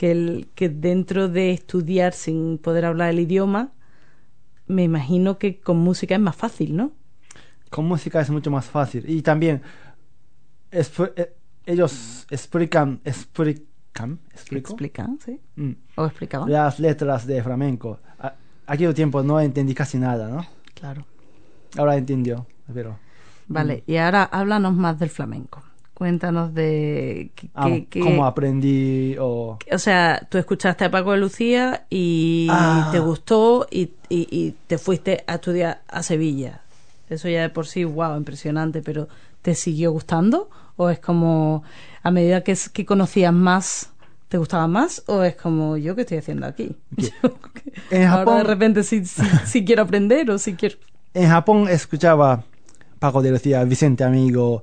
que, 0.00 0.12
el, 0.12 0.48
que 0.54 0.70
dentro 0.70 1.28
de 1.28 1.52
estudiar 1.52 2.14
sin 2.14 2.56
poder 2.56 2.86
hablar 2.86 3.10
el 3.10 3.20
idioma, 3.20 3.72
me 4.66 4.82
imagino 4.82 5.36
que 5.36 5.60
con 5.60 5.76
música 5.76 6.14
es 6.14 6.20
más 6.22 6.36
fácil, 6.36 6.74
¿no? 6.74 6.92
Con 7.68 7.84
música 7.84 8.18
es 8.22 8.30
mucho 8.30 8.50
más 8.50 8.64
fácil. 8.64 9.04
Y 9.06 9.20
también 9.20 9.60
esp- 10.72 11.12
eh, 11.16 11.34
ellos 11.66 12.26
explican, 12.30 13.00
explican, 13.04 14.18
¿explico? 14.32 14.72
¿Explican? 14.72 15.18
¿Sí? 15.22 15.38
Mm, 15.56 15.72
¿O 15.96 16.06
explicaban? 16.06 16.50
las 16.50 16.80
letras 16.80 17.26
de 17.26 17.42
flamenco. 17.42 17.98
A- 18.20 18.32
aquel 18.66 18.94
tiempo 18.94 19.22
no 19.22 19.38
entendí 19.38 19.74
casi 19.74 19.98
nada, 19.98 20.28
¿no? 20.28 20.46
Claro. 20.72 21.04
Ahora 21.76 21.96
entendió, 21.98 22.46
pero... 22.72 22.98
Vale, 23.48 23.84
y 23.86 23.96
ahora 23.96 24.22
háblanos 24.24 24.74
más 24.74 24.98
del 24.98 25.10
flamenco. 25.10 25.62
Cuéntanos 26.00 26.54
de 26.54 27.30
qué- 27.34 27.50
ah, 27.54 27.68
cómo 28.00 28.24
aprendí 28.24 29.16
o... 29.20 29.58
O 29.70 29.78
sea, 29.78 30.26
tú 30.30 30.38
escuchaste 30.38 30.86
a 30.86 30.90
Paco 30.90 31.12
de 31.12 31.18
Lucía 31.18 31.84
y 31.90 32.46
Ah. 32.50 32.88
te 32.90 33.00
gustó 33.00 33.66
y, 33.70 33.90
y- 34.08 34.26
y 34.30 34.54
te 34.66 34.78
fuiste 34.78 35.24
a 35.26 35.34
estudiar 35.34 35.82
a 35.88 36.02
Sevilla. 36.02 36.62
Eso 37.10 37.28
ya 37.28 37.42
de 37.42 37.50
por 37.50 37.66
sí, 37.66 37.84
wow, 37.84 38.16
impresionante, 38.16 38.80
pero 38.80 39.08
¿te 39.42 39.54
siguió 39.54 39.92
gustando? 39.92 40.48
¿O 40.76 40.88
es 40.88 41.00
como 41.00 41.64
a 42.02 42.10
medida 42.10 42.40
que, 42.44 42.56
que 42.72 42.86
conocías 42.86 43.34
más, 43.34 43.90
te 44.30 44.38
gustaba 44.38 44.66
más? 44.68 45.02
¿O 45.06 45.22
es 45.22 45.36
como 45.36 45.76
yo 45.76 45.94
que 45.94 46.00
estoy 46.00 46.16
haciendo 46.16 46.46
aquí? 46.46 46.76
Yo 46.96 47.10
que- 47.52 47.72
En 47.90 48.04
Ahora 48.06 48.20
de 48.20 48.38
Japón- 48.38 48.44
repente 48.46 48.84
sí, 48.84 49.04
sí, 49.04 49.20
sí 49.44 49.66
quiero 49.66 49.82
aprender 49.82 50.30
o 50.30 50.38
sí 50.38 50.54
quiero... 50.54 50.76
En 51.12 51.28
Japón 51.28 51.68
escuchaba 51.68 52.42
Paco 52.98 53.20
de 53.20 53.32
Lucía, 53.32 53.62
Vicente 53.64 54.02
Amigo 54.02 54.62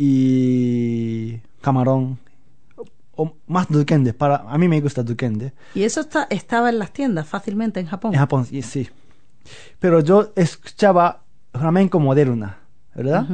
y 0.00 1.40
Camarón. 1.60 2.18
O, 3.16 3.32
más 3.48 3.66
Duquende. 3.68 4.14
Para, 4.14 4.36
a 4.48 4.56
mí 4.58 4.68
me 4.68 4.80
gusta 4.80 5.02
Duquende. 5.02 5.52
Y 5.74 5.82
eso 5.82 6.00
está, 6.02 6.28
estaba 6.30 6.68
en 6.68 6.78
las 6.78 6.92
tiendas 6.92 7.26
fácilmente 7.26 7.80
en 7.80 7.86
Japón. 7.86 8.14
En 8.14 8.20
Japón, 8.20 8.46
y 8.52 8.62
sí. 8.62 8.88
Pero 9.80 9.98
yo 10.00 10.32
escuchaba 10.36 11.24
flamenco 11.52 11.98
moderna, 11.98 12.58
¿verdad? 12.94 13.26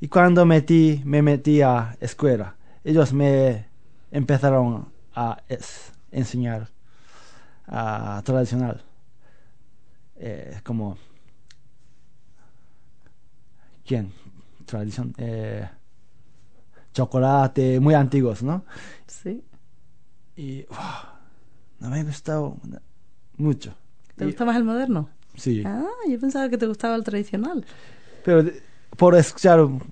Y 0.00 0.06
cuando 0.06 0.46
metí, 0.46 1.02
me 1.04 1.22
metí 1.22 1.60
a 1.60 1.96
escuela, 2.00 2.54
ellos 2.84 3.12
me 3.12 3.66
empezaron 4.12 4.86
a 5.14 5.38
es- 5.48 5.90
enseñar 6.12 6.68
a 7.66 8.22
tradicional. 8.24 8.80
Eh, 10.16 10.60
como... 10.62 10.96
¿Quién? 13.84 14.12
Tradición. 14.66 15.14
Eh, 15.18 15.68
chocolate, 16.92 17.80
muy 17.80 17.94
antiguos, 17.94 18.42
¿no? 18.42 18.64
Sí. 19.06 19.42
Y 20.36 20.62
wow, 20.64 20.78
no 21.80 21.90
me 21.90 22.04
gustó 22.04 22.56
mucho. 23.36 23.74
¿Te 24.16 24.24
Y- 24.24 24.28
gusta 24.28 24.44
más 24.44 24.56
el 24.56 24.64
moderno? 24.64 25.08
Sí. 25.36 25.62
Ah, 25.66 25.84
yo 26.08 26.18
pensaba 26.20 26.48
que 26.48 26.58
te 26.58 26.66
gustaba 26.66 26.94
el 26.96 27.04
tradicional. 27.04 27.64
Pero 28.24 28.44
por 28.96 29.14
escuchar 29.16 29.60
un- 29.60 29.82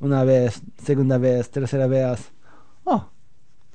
una 0.00 0.24
vez, 0.24 0.60
segunda 0.82 1.18
vez, 1.18 1.50
tercera 1.50 1.86
vez, 1.86 2.30
oh, 2.84 3.08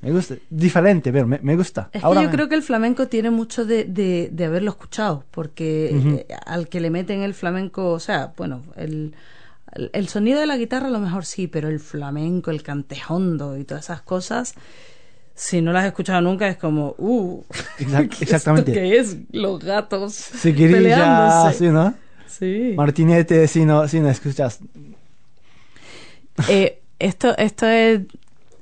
me 0.02 0.12
gusta. 0.12 0.36
Diferente, 0.50 1.12
pero 1.12 1.28
me, 1.28 1.40
me 1.40 1.56
gusta. 1.56 1.90
Es 1.92 2.04
Ahora 2.04 2.22
que 2.22 2.26
yo 2.26 2.30
me- 2.30 2.36
creo 2.36 2.50
que 2.50 2.56
el 2.56 2.64
flamenco 2.64 3.08
tiene 3.08 3.30
mucho 3.32 3.66
de, 3.66 3.84
de, 3.86 4.30
de 4.32 4.46
haberlo 4.46 4.72
escuchado, 4.72 5.26
porque 5.32 6.26
eh, 6.30 6.34
al 6.46 6.70
que 6.70 6.80
le 6.80 6.90
meten 6.90 7.22
el 7.22 7.34
flamenco, 7.34 7.92
o 7.92 8.00
sea, 8.00 8.34
bueno, 8.38 8.64
el, 8.76 9.14
el, 9.72 10.08
sonido 10.08 10.40
de 10.40 10.48
la 10.48 10.58
guitarra 10.58 10.88
a 10.88 10.92
lo 10.92 11.00
mejor 11.00 11.26
sí, 11.26 11.48
pero 11.48 11.70
el 11.70 11.80
flamenco, 11.80 12.52
el 12.52 12.64
cantejondo 12.64 13.58
y 13.58 13.64
todas 13.64 13.86
esas 13.86 14.02
cosas, 14.02 14.54
si 15.36 15.62
no 15.62 15.72
las 15.72 15.84
has 15.84 15.88
escuchado 15.88 16.22
nunca 16.22 16.48
es 16.48 16.58
como, 16.58 16.96
uh, 16.98 17.44
Exact- 17.80 18.10
¿qué 18.18 18.24
exactamente. 18.24 18.72
¿Esto 18.72 18.82
qué 18.82 18.98
es? 18.98 19.18
Los 19.32 19.64
gatos 19.64 20.14
Seguirilla, 20.14 21.52
sí, 21.54 21.68
¿no? 21.68 21.94
Sí. 22.28 22.74
Martinete, 22.76 23.48
si 23.48 23.66
no, 23.66 23.88
si 23.88 24.00
no 24.00 24.10
escuchas. 24.10 24.60
Eh, 26.48 26.82
esto, 27.00 27.36
esto 27.38 27.68
es 27.68 28.02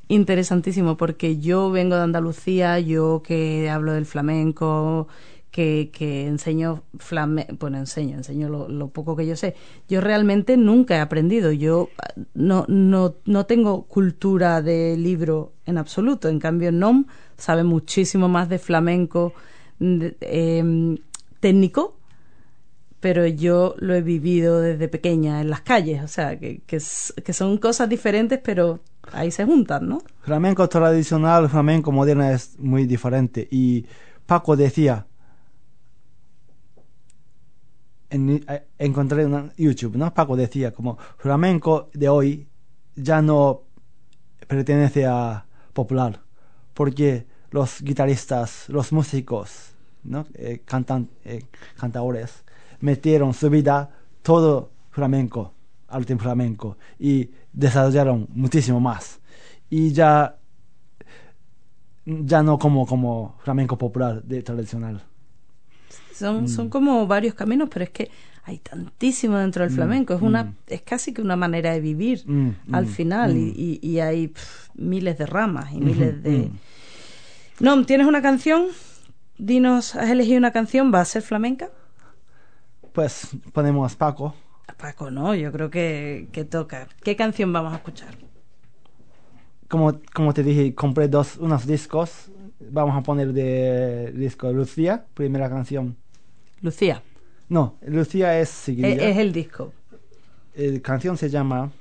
interesantísimo 0.07 0.97
porque 0.97 1.37
yo 1.37 1.69
vengo 1.69 1.95
de 1.95 2.03
Andalucía, 2.03 2.79
yo 2.79 3.21
que 3.25 3.69
hablo 3.69 3.93
del 3.93 4.05
flamenco, 4.05 5.07
que, 5.57 5.89
que 5.91 6.27
enseño 6.27 6.83
flamenco, 6.99 7.55
bueno, 7.59 7.79
enseño, 7.79 8.15
enseño 8.17 8.47
lo, 8.47 8.89
poco 8.89 9.15
que 9.15 9.25
yo 9.25 9.35
sé. 9.35 9.55
Yo 9.89 10.01
realmente 10.01 10.55
nunca 10.55 10.97
he 10.97 10.99
aprendido, 10.99 11.51
yo 11.51 11.89
no, 12.35 12.65
no, 12.67 13.15
no 13.25 13.47
tengo 13.47 13.87
cultura 13.87 14.61
de 14.61 14.95
libro 14.97 15.53
en 15.65 15.79
absoluto, 15.79 16.29
en 16.29 16.37
cambio 16.37 16.71
NOM 16.71 17.05
sabe 17.37 17.63
muchísimo 17.63 18.29
más 18.29 18.49
de 18.49 18.59
flamenco 18.59 19.33
eh, 19.79 20.95
técnico, 21.39 21.97
pero 22.99 23.25
yo 23.25 23.73
lo 23.79 23.95
he 23.95 24.03
vivido 24.03 24.61
desde 24.61 24.87
pequeña 24.87 25.41
en 25.41 25.49
las 25.49 25.61
calles, 25.61 26.03
o 26.03 26.07
sea, 26.07 26.37
que, 26.37 26.59
que, 26.67 26.77
que 26.77 27.33
son 27.33 27.57
cosas 27.57 27.89
diferentes, 27.89 28.39
pero 28.43 28.81
ahí 29.11 29.31
se 29.31 29.43
juntan, 29.43 29.89
¿no? 29.89 30.03
Flamenco 30.21 30.69
tradicional, 30.69 31.49
flamenco 31.49 31.91
moderno 31.91 32.29
es 32.29 32.59
muy 32.59 32.85
diferente 32.85 33.47
y 33.49 33.87
Paco 34.27 34.55
decía, 34.55 35.07
en, 38.09 38.43
eh, 38.47 38.67
encontré 38.77 39.23
en 39.23 39.51
YouTube, 39.57 39.97
¿no? 39.97 40.13
Paco 40.13 40.35
decía 40.35 40.73
como 40.73 40.97
flamenco 41.17 41.89
de 41.93 42.09
hoy 42.09 42.47
ya 42.95 43.21
no 43.21 43.63
pertenece 44.47 45.05
a 45.05 45.45
popular, 45.73 46.21
porque 46.73 47.25
los 47.51 47.81
guitarristas, 47.81 48.69
los 48.69 48.91
músicos, 48.91 49.71
¿no? 50.03 50.25
Eh, 50.33 50.61
cantan, 50.65 51.09
eh, 51.25 51.43
cantadores, 51.77 52.43
metieron 52.79 53.33
su 53.33 53.49
vida 53.49 53.91
todo 54.21 54.71
flamenco, 54.91 55.53
arte 55.87 56.15
flamenco, 56.17 56.77
y 56.99 57.29
desarrollaron 57.53 58.27
muchísimo 58.33 58.79
más. 58.79 59.19
Y 59.69 59.91
ya, 59.91 60.37
ya 62.05 62.41
no 62.41 62.57
como, 62.57 62.85
como 62.85 63.35
flamenco 63.43 63.77
popular 63.77 64.23
de 64.23 64.41
tradicional. 64.41 65.03
Son, 66.13 66.43
mm. 66.43 66.47
son 66.47 66.69
como 66.69 67.05
varios 67.07 67.33
caminos, 67.35 67.69
pero 67.71 67.83
es 67.83 67.91
que 67.91 68.09
hay 68.43 68.59
tantísimo 68.59 69.37
dentro 69.37 69.63
del 69.63 69.71
mm, 69.71 69.75
flamenco. 69.75 70.13
Es 70.13 70.21
una, 70.21 70.45
mm. 70.45 70.55
es 70.67 70.81
casi 70.81 71.13
que 71.13 71.21
una 71.21 71.35
manera 71.35 71.71
de 71.73 71.81
vivir 71.81 72.23
al 72.71 72.87
final. 72.87 73.35
Y, 73.35 73.79
y, 73.81 73.99
hay 73.99 74.33
miles 74.75 75.17
de 75.17 75.25
ramas 75.25 75.73
y 75.73 75.79
miles 75.79 76.23
de. 76.23 76.49
No, 77.59 77.85
¿tienes 77.85 78.07
una 78.07 78.21
canción? 78.21 78.67
Dinos, 79.37 79.95
¿has 79.95 80.09
elegido 80.09 80.37
una 80.37 80.51
canción? 80.51 80.93
¿Va 80.93 81.01
a 81.01 81.05
ser 81.05 81.21
flamenca? 81.21 81.69
Pues 82.93 83.27
ponemos 83.53 83.95
Paco. 83.95 84.33
Paco, 84.77 85.11
no, 85.11 85.35
yo 85.35 85.51
creo 85.51 85.69
que, 85.69 86.29
que 86.31 86.45
toca. 86.45 86.87
¿Qué 87.03 87.15
canción 87.15 87.51
vamos 87.51 87.73
a 87.73 87.77
escuchar? 87.77 88.15
Como, 89.67 89.99
como 90.13 90.33
te 90.33 90.43
dije, 90.43 90.73
compré 90.73 91.07
dos, 91.07 91.37
unos 91.37 91.67
discos. 91.67 92.29
Vamos 92.59 92.95
a 92.95 93.01
poner 93.01 93.33
de 93.33 94.11
disco 94.13 94.51
Lucía, 94.51 95.05
primera 95.13 95.49
canción. 95.49 95.95
Lucía. 96.61 97.03
No, 97.49 97.75
Lucía 97.85 98.39
es 98.39 98.67
Es, 98.69 98.77
es 99.01 99.17
el 99.17 99.31
disco. 99.31 99.73
La 100.55 100.79
canción 100.81 101.17
se 101.17 101.29
llama 101.29 101.71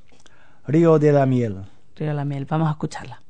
Río 0.66 0.98
de 0.98 1.12
la 1.12 1.26
Miel. 1.26 1.62
Río 1.96 2.08
de 2.08 2.14
la 2.14 2.24
Miel, 2.24 2.44
vamos 2.44 2.68
a 2.68 2.72
escucharla. 2.72 3.22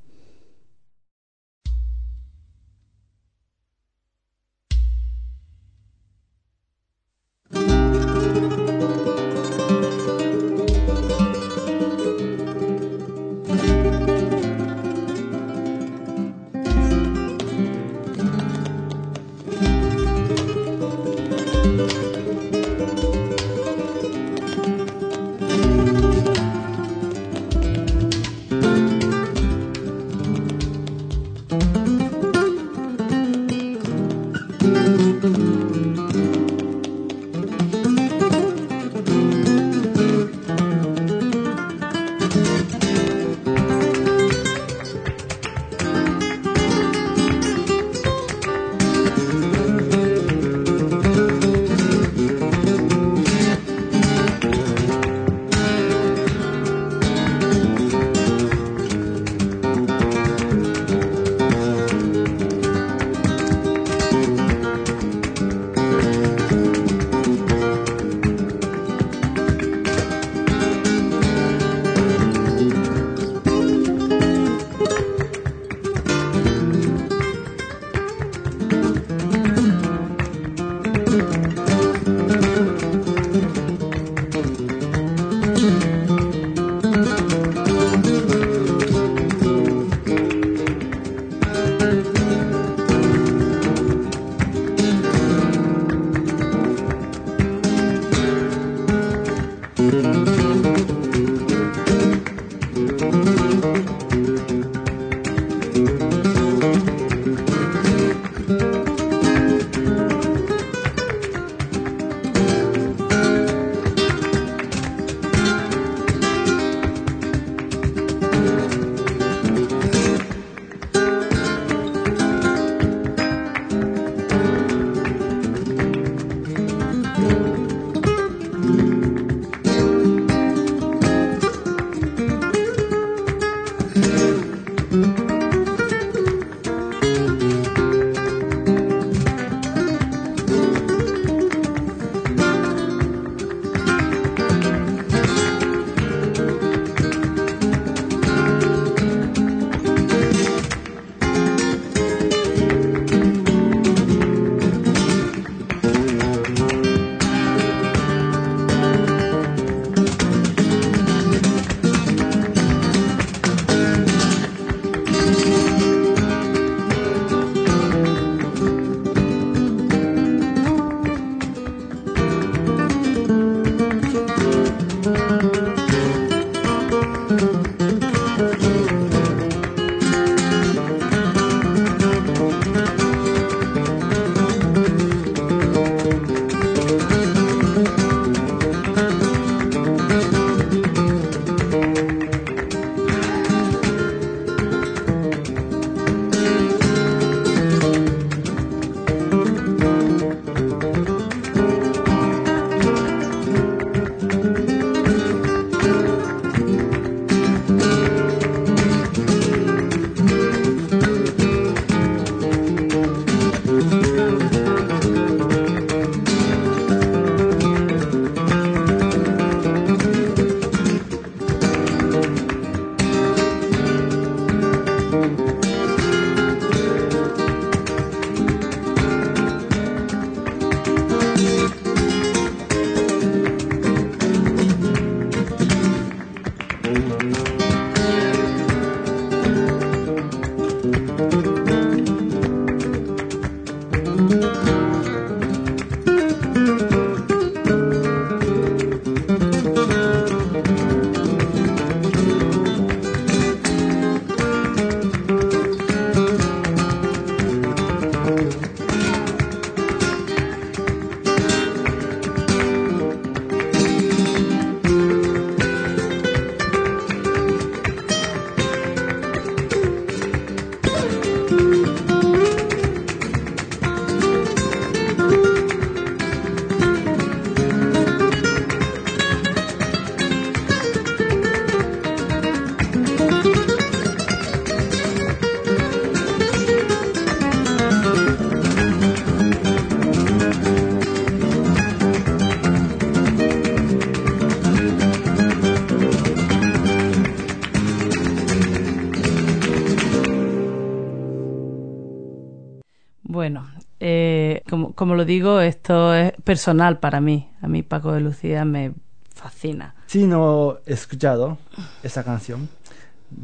Como, 304.97 305.15
lo 305.15 305.25
digo, 305.25 305.61
esto 305.61 306.13
es 306.15 306.33
personal 306.43 306.99
para 306.99 307.21
mí. 307.21 307.49
A 307.63 307.69
mí 307.69 307.83
Paco 307.85 308.13
de 308.13 308.21
Lucía 308.21 308.65
me 308.65 308.93
fascina. 309.33 309.95
Si 310.07 310.27
no 310.27 310.79
he 310.87 310.93
escuchado 310.95 311.59
esa 312.03 312.25
canción, 312.25 312.69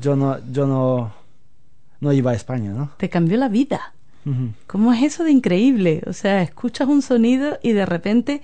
yo 0.01 0.17
no, 0.17 0.39
yo 0.51 0.67
no, 0.67 1.13
no 2.01 2.13
iba 2.13 2.33
a 2.33 2.35
España, 2.35 2.73
¿no? 2.73 2.91
Te 2.97 3.09
cambió 3.09 3.37
la 3.39 3.49
vida. 3.49 3.93
¿Cómo 4.69 4.93
es 4.93 5.03
eso 5.03 5.25
de 5.25 5.33
increíble? 5.33 6.03
O 6.07 6.13
sea, 6.13 6.43
escuchas 6.43 6.87
un 6.89 7.03
sonido 7.03 7.59
y 7.63 7.73
de 7.73 7.85
repente 7.87 8.41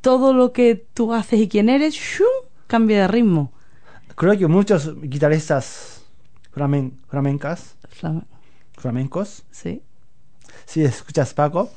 todo 0.00 0.32
lo 0.32 0.52
que 0.52 0.86
tú 0.94 1.12
haces 1.12 1.40
y 1.40 1.48
quién 1.48 1.68
eres, 1.68 1.94
¡shum! 1.94 2.26
cambia 2.68 3.02
de 3.02 3.08
ritmo. 3.08 3.52
Creo 4.14 4.38
que 4.38 4.46
muchos 4.46 5.00
guitarristas 5.02 6.02
flamen- 6.54 6.92
flamencas, 7.08 7.74
Flam- 8.00 8.24
flamencos, 8.78 9.42
Sí. 9.50 9.82
si 10.64 10.84
escuchas 10.84 11.34
Paco, 11.34 11.70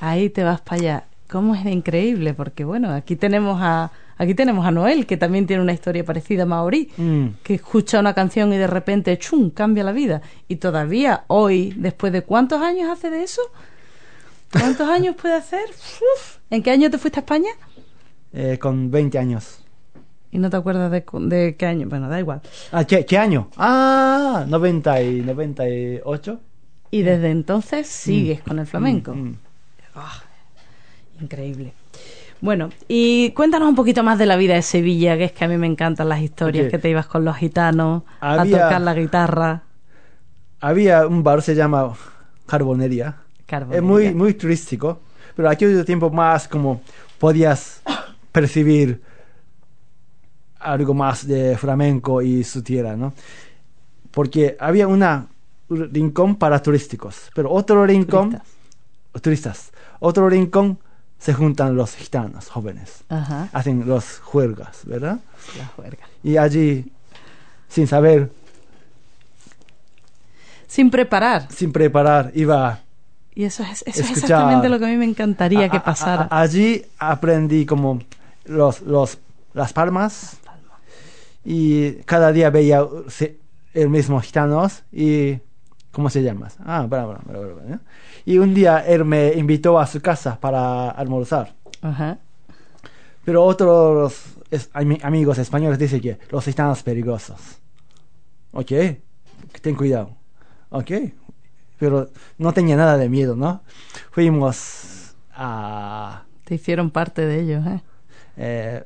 Ahí 0.00 0.30
te 0.30 0.44
vas 0.44 0.60
para 0.60 0.80
allá. 0.80 1.04
¿Cómo 1.28 1.54
es 1.54 1.64
increíble? 1.66 2.34
Porque 2.34 2.64
bueno, 2.64 2.92
aquí 2.92 3.16
tenemos 3.16 3.58
a 3.60 3.90
aquí 4.18 4.34
tenemos 4.34 4.64
a 4.64 4.70
Noel, 4.70 5.06
que 5.06 5.16
también 5.16 5.46
tiene 5.46 5.62
una 5.62 5.72
historia 5.72 6.04
parecida 6.04 6.44
a 6.44 6.46
Maori, 6.46 6.90
mm, 6.96 7.26
que 7.42 7.54
escucha 7.54 7.98
una 8.00 8.14
canción 8.14 8.52
y 8.52 8.56
de 8.56 8.66
repente 8.66 9.18
¡chum! 9.18 9.50
cambia 9.50 9.84
la 9.84 9.92
vida. 9.92 10.22
Y 10.48 10.56
todavía 10.56 11.24
hoy, 11.26 11.74
después 11.76 12.12
de 12.12 12.22
cuántos 12.22 12.62
años 12.62 12.88
hace 12.90 13.10
de 13.10 13.22
eso? 13.24 13.42
¿Cuántos 14.52 14.88
años 14.88 15.16
puede 15.20 15.34
hacer? 15.34 15.64
Uf. 15.68 16.38
¿En 16.50 16.62
qué 16.62 16.70
año 16.70 16.90
te 16.90 16.98
fuiste 16.98 17.18
a 17.18 17.22
España? 17.22 17.50
eh, 18.32 18.58
con 18.58 18.90
20 18.90 19.18
años. 19.18 19.60
Y 20.30 20.38
no 20.38 20.50
te 20.50 20.56
acuerdas 20.56 20.90
de, 20.90 21.04
de 21.20 21.56
qué 21.56 21.66
año. 21.66 21.88
Bueno, 21.88 22.08
da 22.08 22.18
igual. 22.20 22.42
Ah, 22.70 22.84
¿qué, 22.84 23.06
qué 23.06 23.16
año? 23.16 23.48
Ah, 23.56 24.44
90 24.46 25.02
y 25.02 25.20
98. 25.22 26.40
Y 26.90 27.02
desde 27.02 27.30
entonces 27.30 27.86
sigues 27.86 28.42
con 28.42 28.58
el 28.58 28.66
flamenco. 28.66 29.14
Mm, 29.14 29.36
mm. 29.96 31.22
Increíble. 31.24 31.72
Bueno, 32.40 32.70
y 32.86 33.30
cuéntanos 33.30 33.68
un 33.68 33.74
poquito 33.74 34.02
más 34.02 34.18
de 34.18 34.26
la 34.26 34.36
vida 34.36 34.54
de 34.54 34.62
Sevilla, 34.62 35.16
que 35.16 35.24
es 35.24 35.32
que 35.32 35.44
a 35.44 35.48
mí 35.48 35.56
me 35.56 35.66
encantan 35.66 36.08
las 36.08 36.20
historias, 36.20 36.64
Oye, 36.64 36.70
que 36.70 36.78
te 36.78 36.90
ibas 36.90 37.06
con 37.06 37.24
los 37.24 37.36
gitanos 37.36 38.02
había- 38.20 38.56
a 38.56 38.68
tocar 38.68 38.80
la 38.82 38.94
guitarra. 38.94 39.62
Había 40.60 41.06
un 41.06 41.22
bar 41.22 41.42
se 41.42 41.54
llama 41.54 41.94
Carbonería. 42.46 43.16
Carbonería. 43.46 43.78
Es 43.78 43.82
muy, 43.82 44.14
muy 44.14 44.34
turístico, 44.34 45.00
pero 45.34 45.48
aquel 45.48 45.84
tiempo 45.84 46.10
más 46.10 46.46
como 46.48 46.82
podías 47.18 47.82
percibir 48.32 49.00
algo 50.58 50.94
más 50.94 51.26
de 51.26 51.56
flamenco 51.56 52.20
y 52.22 52.44
su 52.44 52.62
tierra, 52.62 52.96
¿no? 52.96 53.14
Porque 54.10 54.56
había 54.58 54.86
una 54.88 55.28
un 55.68 55.92
rincón 55.92 56.36
para 56.36 56.62
turísticos, 56.62 57.30
pero 57.34 57.50
otro 57.50 57.84
rincón 57.84 58.30
Turistas. 58.30 59.22
turistas, 59.22 59.72
otro 60.00 60.28
rincón 60.28 60.78
se 61.18 61.32
juntan 61.34 61.76
los 61.76 61.94
gitanos 61.96 62.48
jóvenes, 62.48 63.04
Ajá, 63.08 63.48
hacen 63.52 63.86
los 63.88 64.18
juergas, 64.20 64.80
¿verdad? 64.84 65.18
la 65.58 65.66
juerga. 65.68 66.04
Y 66.22 66.36
allí, 66.36 66.92
sin 67.68 67.86
saber, 67.86 68.30
Sin 70.66 70.90
preparar. 70.90 71.46
sin 71.50 71.72
preparar, 71.72 72.32
iba 72.34 72.80
Y 73.34 73.44
eso 73.44 73.62
es, 73.62 73.82
eso 73.86 74.00
es 74.02 74.10
exactamente 74.10 74.68
lo 74.68 74.78
que 74.78 74.84
a 74.86 74.88
mí 74.88 74.96
me 74.96 75.04
encantaría 75.04 75.66
A- 75.66 75.68
que 75.70 75.76
a- 75.78 75.84
pasara. 75.84 76.28
a- 76.30 76.40
allí 76.40 76.84
aprendí 76.98 77.64
como 77.66 78.00
los, 78.44 78.82
los, 78.82 79.18
las 79.54 79.72
palmas 79.72 80.38
y 81.44 81.92
cada 82.04 82.32
día 82.32 82.50
veía 82.50 82.84
el 83.74 83.88
mismo 83.88 84.20
gitanos 84.20 84.82
y 84.92 85.38
¿cómo 85.96 86.10
se 86.10 86.22
llama? 86.22 86.48
Ah, 86.62 86.84
bra, 86.86 87.06
bra, 87.06 87.20
bra, 87.24 87.40
bra, 87.40 87.62
¿no? 87.66 87.80
Y 88.26 88.36
un 88.36 88.52
día 88.52 88.80
él 88.86 89.06
me 89.06 89.32
invitó 89.32 89.78
a 89.78 89.86
su 89.86 90.02
casa 90.02 90.38
para 90.38 90.90
almorzar. 90.90 91.54
Ajá. 91.80 92.18
Pero 93.24 93.42
otros 93.42 94.34
es- 94.50 94.68
amigos 95.02 95.38
españoles 95.38 95.78
dicen 95.78 96.02
que 96.02 96.18
los 96.30 96.44
gitanos 96.44 96.82
peligrosos. 96.82 97.40
Ok, 98.52 98.72
ten 99.62 99.74
cuidado. 99.74 100.10
Ok, 100.68 100.90
pero 101.78 102.10
no 102.36 102.52
tenía 102.52 102.76
nada 102.76 102.98
de 102.98 103.08
miedo, 103.08 103.34
¿no? 103.34 103.62
Fuimos 104.10 105.14
a 105.34 106.24
Te 106.44 106.56
hicieron 106.56 106.90
parte 106.90 107.24
de 107.24 107.40
ellos, 107.40 107.66
¿eh? 107.66 107.80
eh, 108.36 108.84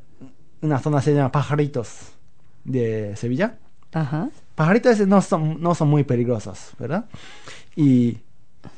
una 0.62 0.78
zona 0.78 1.02
se 1.02 1.12
llama 1.12 1.32
Pajaritos 1.32 2.12
de 2.64 3.16
Sevilla. 3.16 3.58
Ajá. 3.92 4.28
Pajaritos 4.60 5.00
no 5.08 5.22
son, 5.22 5.58
no 5.58 5.74
son 5.74 5.88
muy 5.88 6.04
peligrosos, 6.04 6.72
¿verdad? 6.78 7.06
Y, 7.74 8.18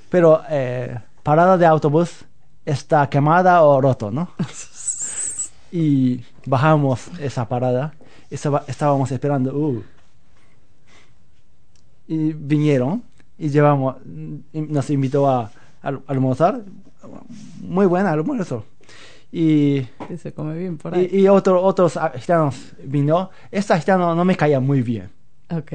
pero 0.08 0.40
eh, 0.48 0.96
parada 1.24 1.58
de 1.58 1.66
autobús 1.66 2.24
está 2.64 3.10
quemada 3.10 3.62
o 3.62 3.80
roto, 3.80 4.12
¿no? 4.12 4.28
y 5.72 6.20
bajamos 6.46 7.08
esa 7.18 7.48
parada. 7.48 7.94
Estaba- 8.30 8.62
estábamos 8.68 9.10
esperando. 9.10 9.52
uh, 9.58 9.82
y 12.06 12.32
vinieron 12.32 13.02
y 13.36 13.48
llevamos, 13.48 13.96
y 14.52 14.60
nos 14.60 14.88
invitó 14.88 15.28
a, 15.28 15.50
al- 15.82 16.02
almorzar. 16.06 16.62
Muy 17.60 17.86
buen 17.86 18.06
almuerzo. 18.06 18.64
Y 19.32 19.80
Que 20.06 20.16
se 20.16 20.32
come 20.32 20.56
bien 20.56 20.78
por 20.78 20.94
ahí. 20.94 21.08
y, 21.10 21.22
y 21.22 21.28
otro, 21.28 21.60
otros 21.60 21.98
gitanos 22.20 22.72
vino. 22.84 23.30
Esta 23.50 23.76
gitano 23.80 24.14
no 24.14 24.24
me 24.24 24.36
caía 24.36 24.60
muy 24.60 24.80
bien. 24.82 25.10
Ok. 25.56 25.72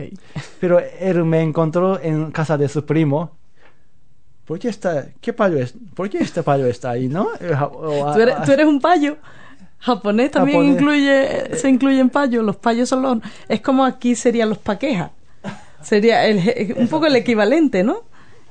Pero 0.60 0.80
él 1.00 1.24
me 1.26 1.42
encontró 1.42 2.00
en 2.02 2.32
casa 2.32 2.58
de 2.58 2.68
su 2.68 2.86
primo. 2.86 3.32
¿Por 4.46 4.60
qué 4.60 4.70
está, 4.70 5.08
qué 5.20 5.34
payo 5.34 5.58
es? 5.58 5.74
¿Por 5.94 6.10
qué 6.10 6.20
este 6.20 6.42
payo 6.42 6.66
está 6.68 6.92
ahí, 6.92 7.08
no? 7.10 7.28
Eh, 7.40 7.52
o- 7.60 8.14
Tú 8.14 8.20
eres, 8.22 8.36
tú 8.44 8.52
eres 8.54 8.66
un 8.66 8.80
payo. 8.80 9.18
Japonés 9.80 10.32
también 10.32 10.58
Japonés. 10.60 10.82
incluye, 10.82 11.56
se 11.58 11.70
incluyen 11.70 12.10
payos. 12.10 12.44
Los 12.44 12.56
payos 12.56 12.90
son 12.90 13.02
los, 13.02 13.18
es 13.50 13.62
como 13.62 13.86
aquí 13.86 14.16
serían 14.16 14.50
los 14.50 14.58
paquejas. 14.58 15.12
Sería 15.82 16.26
el- 16.26 16.76
un 16.78 16.88
poco 16.88 17.06
el 17.06 17.16
equivalente, 17.16 17.84
¿no? 17.84 18.04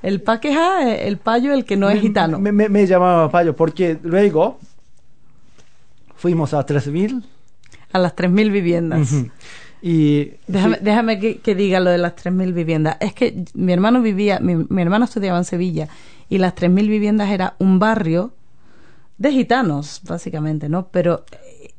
El 0.03 0.20
paqueja, 0.22 0.89
eh, 0.89 1.09
el 1.09 1.16
payo, 1.16 1.53
el 1.53 1.64
que 1.64 1.77
no 1.77 1.89
es 1.91 2.01
gitano. 2.01 2.39
Me, 2.39 2.53
me- 2.53 2.68
me 2.68 2.87
llamaba 2.87 3.29
payo 3.31 3.57
porque 3.57 3.99
luego 4.03 4.59
fuimos 6.14 6.55
a 6.55 6.64
3000 6.64 7.24
A 7.93 7.99
las 7.99 8.14
3.000 8.14 8.51
viviendas. 8.53 9.11
ujú, 9.12 9.31
y 9.83 10.33
Déjame, 10.47 10.79
déjame 10.81 11.18
que, 11.18 11.39
que 11.39 11.55
diga 11.55 11.81
lo 11.81 11.91
de 11.91 11.99
las 11.99 12.14
3.000 12.16 12.53
viviendas. 12.53 12.97
Es 13.01 13.12
que 13.12 13.45
mi 13.55 13.72
hermano 13.72 14.01
vivía, 14.03 14.41
mi, 14.41 14.57
mi 14.57 14.83
hermano 14.83 15.05
estudiaba 15.05 15.39
en 15.39 15.45
Sevilla 15.45 15.89
y 16.29 16.39
las 16.39 16.55
3.000 16.55 16.89
viviendas 16.89 17.31
era 17.31 17.55
un 17.59 17.79
barrio 17.79 18.33
de 19.18 19.33
gitanos, 19.33 20.01
básicamente, 20.05 20.68
¿no? 20.68 20.89
Pero 20.89 21.24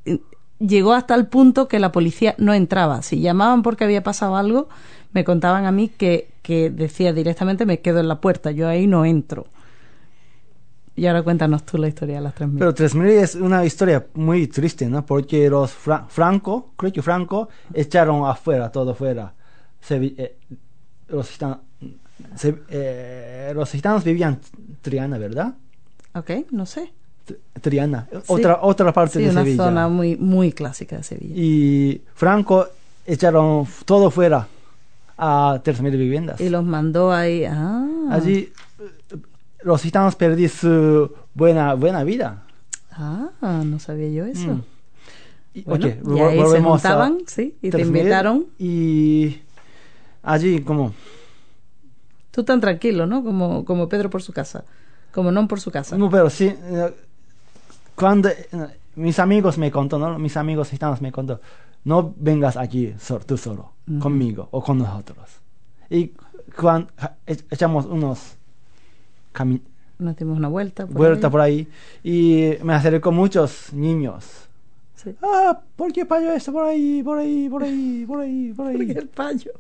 eh, 0.06 0.20
llegó 0.60 0.94
hasta 0.94 1.16
el 1.16 1.28
punto 1.28 1.68
que 1.68 1.80
la 1.80 1.92
policía 1.92 2.36
no 2.38 2.54
entraba. 2.54 3.02
Si 3.02 3.20
llamaban 3.20 3.62
porque 3.62 3.84
había 3.84 4.04
pasado 4.04 4.36
algo, 4.36 4.70
me 5.14 5.24
contaban 5.24 5.66
a 5.66 5.72
mí 5.72 5.90
que, 5.90 6.30
que 6.42 6.70
decía 6.70 7.14
directamente 7.14 7.66
me 7.66 7.80
quedo 7.80 8.00
en 8.00 8.08
la 8.08 8.22
puerta, 8.22 8.52
yo 8.52 8.68
ahí 8.68 8.88
no 8.88 9.06
entro. 9.06 9.48
Y 10.98 11.06
ahora 11.06 11.22
cuéntanos 11.24 11.64
tú 11.64 11.78
la 11.78 11.88
historia 11.88 12.16
de 12.16 12.22
las 12.22 12.34
3.000. 12.36 12.58
Pero 12.58 12.74
3000 12.74 13.08
es 13.12 13.36
una 13.36 13.64
historia 13.64 14.06
muy 14.16 14.48
triste, 14.48 14.88
¿no? 14.90 15.06
Porque 15.06 15.50
los 15.50 15.72
Fra- 15.72 16.06
Franco, 16.10 16.72
creo 16.76 16.92
que 16.92 17.02
Franco, 17.02 17.48
echaron 17.74 18.26
afuera, 18.28 18.72
todo 18.72 18.94
fuera. 18.96 19.32
Sevi- 19.88 20.16
eh, 20.18 20.38
los 21.10 21.30
gitanos, 21.30 21.60
se- 22.36 22.58
eh, 22.70 23.52
los 23.56 23.70
gitanos 23.72 24.04
vivían 24.04 24.40
Triana, 24.82 25.18
¿verdad? 25.18 25.54
Ok, 26.16 26.32
no 26.52 26.66
sé. 26.66 26.92
Triana, 27.62 28.08
otra, 28.28 28.60
otra 28.62 28.92
parte 28.94 29.20
Sí, 29.20 29.26
de 29.26 29.30
una 29.32 29.42
Sevilla. 29.44 29.66
zona 29.66 29.88
muy, 29.90 30.16
muy 30.16 30.52
clásica 30.52 30.98
de 30.98 31.04
Sevilla. 31.04 31.34
Y 31.36 32.02
Franco 32.16 32.68
echaron 33.06 33.68
todo 33.86 34.10
fuera 34.10 34.48
a 35.18 35.60
3.000 35.64 35.92
viviendas. 35.98 36.40
Y 36.42 36.50
los 36.50 36.64
mandó 36.64 37.12
ahí. 37.12 37.44
Ah, 37.46 37.86
Allí 38.12 38.36
eh, 38.38 38.52
los 39.68 39.82
gitanos 39.82 40.16
perdí 40.16 40.48
su 40.48 41.12
buena, 41.34 41.74
buena 41.76 42.04
vida. 42.04 42.44
ah, 42.92 43.64
no 43.66 43.80
sabía 43.80 44.10
yo 44.10 44.26
eso. 44.26 44.54
Mm. 44.54 44.64
Y, 45.54 45.62
Bueno, 45.64 45.88
y 45.88 46.20
ahí 46.20 46.40
se 46.40 46.62
sí, 47.28 47.58
y 47.62 47.70
te 47.70 47.78
3.000, 47.78 47.88
invitaron. 47.88 48.46
Y 48.58 49.42
allí 50.24 50.62
como 50.62 50.94
Tú 52.32 52.44
tan 52.44 52.62
tranquilo, 52.62 53.08
¿no? 53.08 53.24
Como, 53.24 53.66
como 53.66 53.90
Pedro 53.90 54.10
por 54.10 54.22
su 54.22 54.32
casa. 54.32 54.64
Como 55.12 55.32
non 55.32 55.48
por 55.50 55.60
su 55.60 55.72
casa. 55.72 55.98
No, 55.98 56.10
pero 56.10 56.30
sí, 56.30 56.46
eh, 56.48 56.94
cuando 57.96 58.30
eh, 58.30 58.46
mis 58.96 59.18
amigos 59.20 59.58
me 59.58 59.72
contó, 59.72 59.98
¿no? 59.98 60.18
Mis 60.20 60.38
amigos 60.38 60.70
gitanos 60.70 61.02
me 61.02 61.12
contó, 61.12 61.42
no 61.84 62.14
vengas 62.16 62.56
aquí 62.56 62.94
so- 63.00 63.20
tú 63.20 63.36
solo, 63.38 63.74
conmigo 64.00 64.48
o 64.52 64.62
con 64.64 64.78
nosotros. 64.78 65.42
Y 65.90 66.14
cuando 66.56 66.92
echamos 67.50 67.86
unos 67.88 68.38
Nos 70.00 70.16
dimos 70.16 70.38
una 70.38 70.48
vuelta. 70.48 70.86
Por 70.86 70.96
vueltas 70.96 71.26
ahí. 71.26 71.32
por 71.32 71.42
ahí 71.42 71.68
y 72.04 72.54
me 72.64 72.74
acercó 72.74 73.12
muchos 73.12 73.74
niños. 73.74 74.26
Sí. 74.96 75.16
Ah, 75.22 75.60
¿por 75.76 75.92
qué 75.94 76.06
payo 76.06 76.32
esto 76.32 76.52
por 76.52 76.66
ahí, 76.66 77.02
por 77.04 77.18
ahí, 77.20 77.48
por 77.50 77.64
ahí, 77.64 78.06
por 78.08 78.20
ahí, 78.22 78.54
por 78.56 78.68
ahí? 78.68 78.92
el 78.96 79.08
payo. 79.08 79.52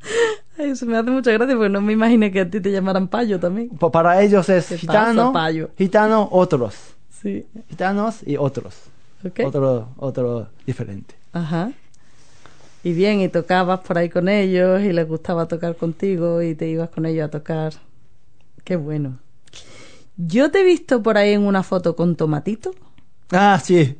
Ay, 0.58 0.70
eso 0.70 0.86
me 0.86 0.96
hace 0.96 1.10
mucha 1.10 1.30
gracia 1.32 1.54
porque 1.56 1.68
no 1.70 1.80
me 1.80 1.92
imaginé 1.92 2.30
que 2.30 2.40
a 2.40 2.50
ti 2.50 2.60
te 2.60 2.70
llamaran 2.70 3.08
payo 3.08 3.38
también. 3.40 3.68
Pa- 3.70 3.90
Para 3.90 4.20
ellos 4.22 4.48
es 4.48 4.66
¿Qué 4.68 4.78
gitano, 4.78 5.32
payo? 5.32 5.70
gitano, 5.76 6.28
otros. 6.30 6.74
Sí. 7.10 7.46
Gitanos 7.68 8.26
y 8.26 8.36
otros. 8.36 8.76
Ok. 9.24 9.40
Otro, 9.44 9.88
otro 9.96 10.48
diferente. 10.66 11.14
Ajá. 11.32 11.72
Y 12.84 12.92
bien, 12.92 13.20
y 13.20 13.28
tocabas 13.28 13.80
por 13.80 13.98
ahí 13.98 14.08
con 14.08 14.28
ellos 14.28 14.80
y 14.82 14.92
les 14.92 15.06
gustaba 15.08 15.46
tocar 15.48 15.74
contigo 15.76 16.42
y 16.42 16.54
te 16.54 16.68
ibas 16.68 16.90
con 16.90 17.06
ellos 17.06 17.26
a 17.26 17.30
tocar. 17.30 17.72
Qué 18.68 18.76
bueno. 18.76 19.18
Yo 20.18 20.50
te 20.50 20.60
he 20.60 20.62
visto 20.62 21.02
por 21.02 21.16
ahí 21.16 21.32
en 21.32 21.40
una 21.46 21.62
foto 21.62 21.96
con 21.96 22.16
Tomatito. 22.16 22.74
Ah, 23.30 23.58
sí. 23.64 23.96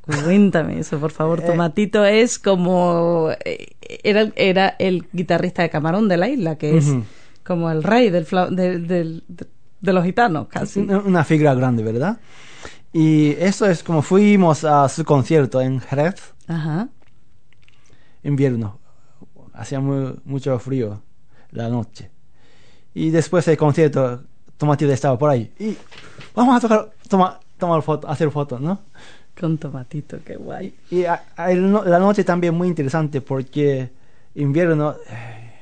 Cuéntame 0.00 0.80
eso, 0.80 0.98
por 0.98 1.12
favor. 1.12 1.38
Eh. 1.44 1.46
Tomatito 1.46 2.04
es 2.04 2.40
como... 2.40 3.30
eh, 3.44 3.76
Era, 4.02 4.32
era 4.34 4.74
el 4.80 5.06
guitarrista 5.12 5.62
de 5.62 5.70
Camarón 5.70 6.08
de 6.08 6.16
la 6.16 6.28
isla, 6.28 6.58
que 6.58 6.78
es 6.78 6.86
como 7.44 7.70
el 7.70 7.84
rey 7.84 8.10
del, 8.10 8.26
de, 8.50 8.78
del- 8.80 9.22
de- 9.28 9.92
los 9.92 10.04
gitanos, 10.04 10.48
casi. 10.48 10.80
Una 10.80 11.22
figura 11.22 11.54
grande, 11.54 11.84
¿verdad? 11.84 12.18
Y 12.92 13.36
eso 13.38 13.66
es 13.66 13.84
como 13.84 14.02
fuimos 14.02 14.64
a 14.64 14.88
su 14.88 15.04
concierto 15.04 15.60
en 15.60 15.78
Jerez, 15.78 16.34
Ajá. 16.48 16.88
invierno. 18.24 18.80
Hacía 19.52 19.78
mu- 19.78 20.16
mucho 20.24 20.58
frío 20.58 21.02
la 21.52 21.68
noche. 21.68 22.10
Y 22.98 23.10
después 23.10 23.44
del 23.46 23.56
concierto, 23.56 24.22
Tomatito 24.56 24.90
estaba 24.92 25.16
por 25.16 25.30
ahí. 25.30 25.52
Y 25.60 25.76
vamos 26.34 26.56
a 26.56 26.60
tocar, 26.60 26.90
toma, 27.08 27.38
tomar 27.56 27.80
foto, 27.82 28.08
hacer 28.08 28.28
fotos, 28.30 28.60
¿no? 28.60 28.80
Con 29.38 29.56
Tomatito, 29.56 30.18
qué 30.24 30.34
guay. 30.36 30.74
Y 30.90 31.04
a- 31.04 31.22
a- 31.36 31.52
el 31.52 31.70
no- 31.70 31.84
la 31.84 32.00
noche 32.00 32.24
también 32.24 32.54
muy 32.54 32.66
interesante 32.66 33.20
porque 33.20 33.90
invierno, 34.34 34.96
eh, 35.08 35.52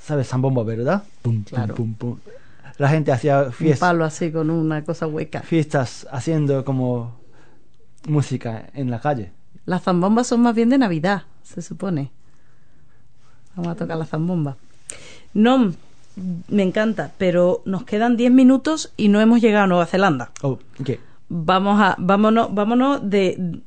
¿sabes? 0.00 0.26
Zambomba, 0.28 0.64
¿verdad? 0.64 1.04
Pum, 1.22 1.44
Claro. 1.44 1.74
pum, 1.76 1.94
pum. 1.94 2.18
La 2.78 2.88
gente 2.88 3.12
hacía 3.12 3.42
Un 3.42 3.52
fiestas. 3.52 3.78
palo 3.80 4.04
así 4.04 4.32
con 4.32 4.50
una 4.50 4.82
cosa 4.82 5.06
hueca. 5.06 5.42
fiestas 5.42 6.06
haciendo 6.10 6.64
como 6.64 7.14
música 8.08 8.70
en 8.74 8.90
la 8.90 9.00
calle. 9.00 9.30
Las 9.66 9.82
zambombas 9.84 10.26
son 10.26 10.40
más 10.42 10.54
bien 10.56 10.68
de 10.70 10.78
Navidad, 10.78 11.22
se 11.44 11.62
supone. 11.62 12.10
Vamos 13.54 13.70
a 13.72 13.76
tocar 13.76 13.96
la 13.98 14.04
zambomba. 14.06 14.56
No, 15.34 15.72
me 16.48 16.62
encanta, 16.62 17.12
pero 17.18 17.62
nos 17.64 17.84
quedan 17.84 18.16
10 18.16 18.30
minutos 18.32 18.92
y 18.96 19.08
no 19.08 19.20
hemos 19.20 19.40
llegado 19.40 19.64
a 19.64 19.66
Nueva 19.66 19.86
Zelanda. 19.86 20.30
Oh, 20.42 20.58
¿qué? 20.84 21.00
Vamos 21.28 21.80
a, 21.80 21.96
vámonos, 21.98 22.54
vámonos 22.54 23.08
de, 23.08 23.60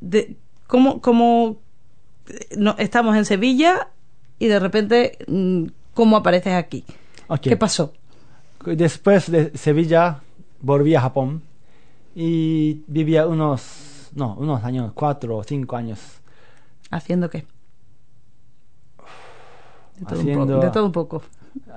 de 0.00 0.36
cómo, 0.66 1.00
cómo 1.00 1.56
no, 2.56 2.74
estamos 2.78 3.16
en 3.16 3.24
Sevilla 3.24 3.88
y 4.38 4.46
de 4.48 4.58
repente 4.60 5.18
mm, 5.26 5.64
cómo 5.94 6.16
apareces 6.18 6.52
aquí. 6.54 6.84
¿Qué 7.40 7.56
pasó? 7.56 7.92
Después 8.64 9.30
de 9.30 9.56
Sevilla 9.56 10.20
volví 10.60 10.94
a 10.94 11.00
Japón 11.00 11.42
y 12.14 12.82
vivía 12.86 13.26
unos, 13.26 14.10
no, 14.14 14.34
unos 14.34 14.62
años, 14.64 14.92
cuatro 14.94 15.36
o 15.38 15.44
cinco 15.44 15.76
años, 15.76 16.00
¿Haciendo 16.90 17.28
qué? 17.30 17.44
De 19.98 20.04
todo, 20.04 20.14
un, 20.14 20.20
Haciendo- 20.20 20.46
poco, 20.54 20.66
de 20.66 20.70
todo 20.70 20.86
un 20.86 20.92
poco. 20.92 21.22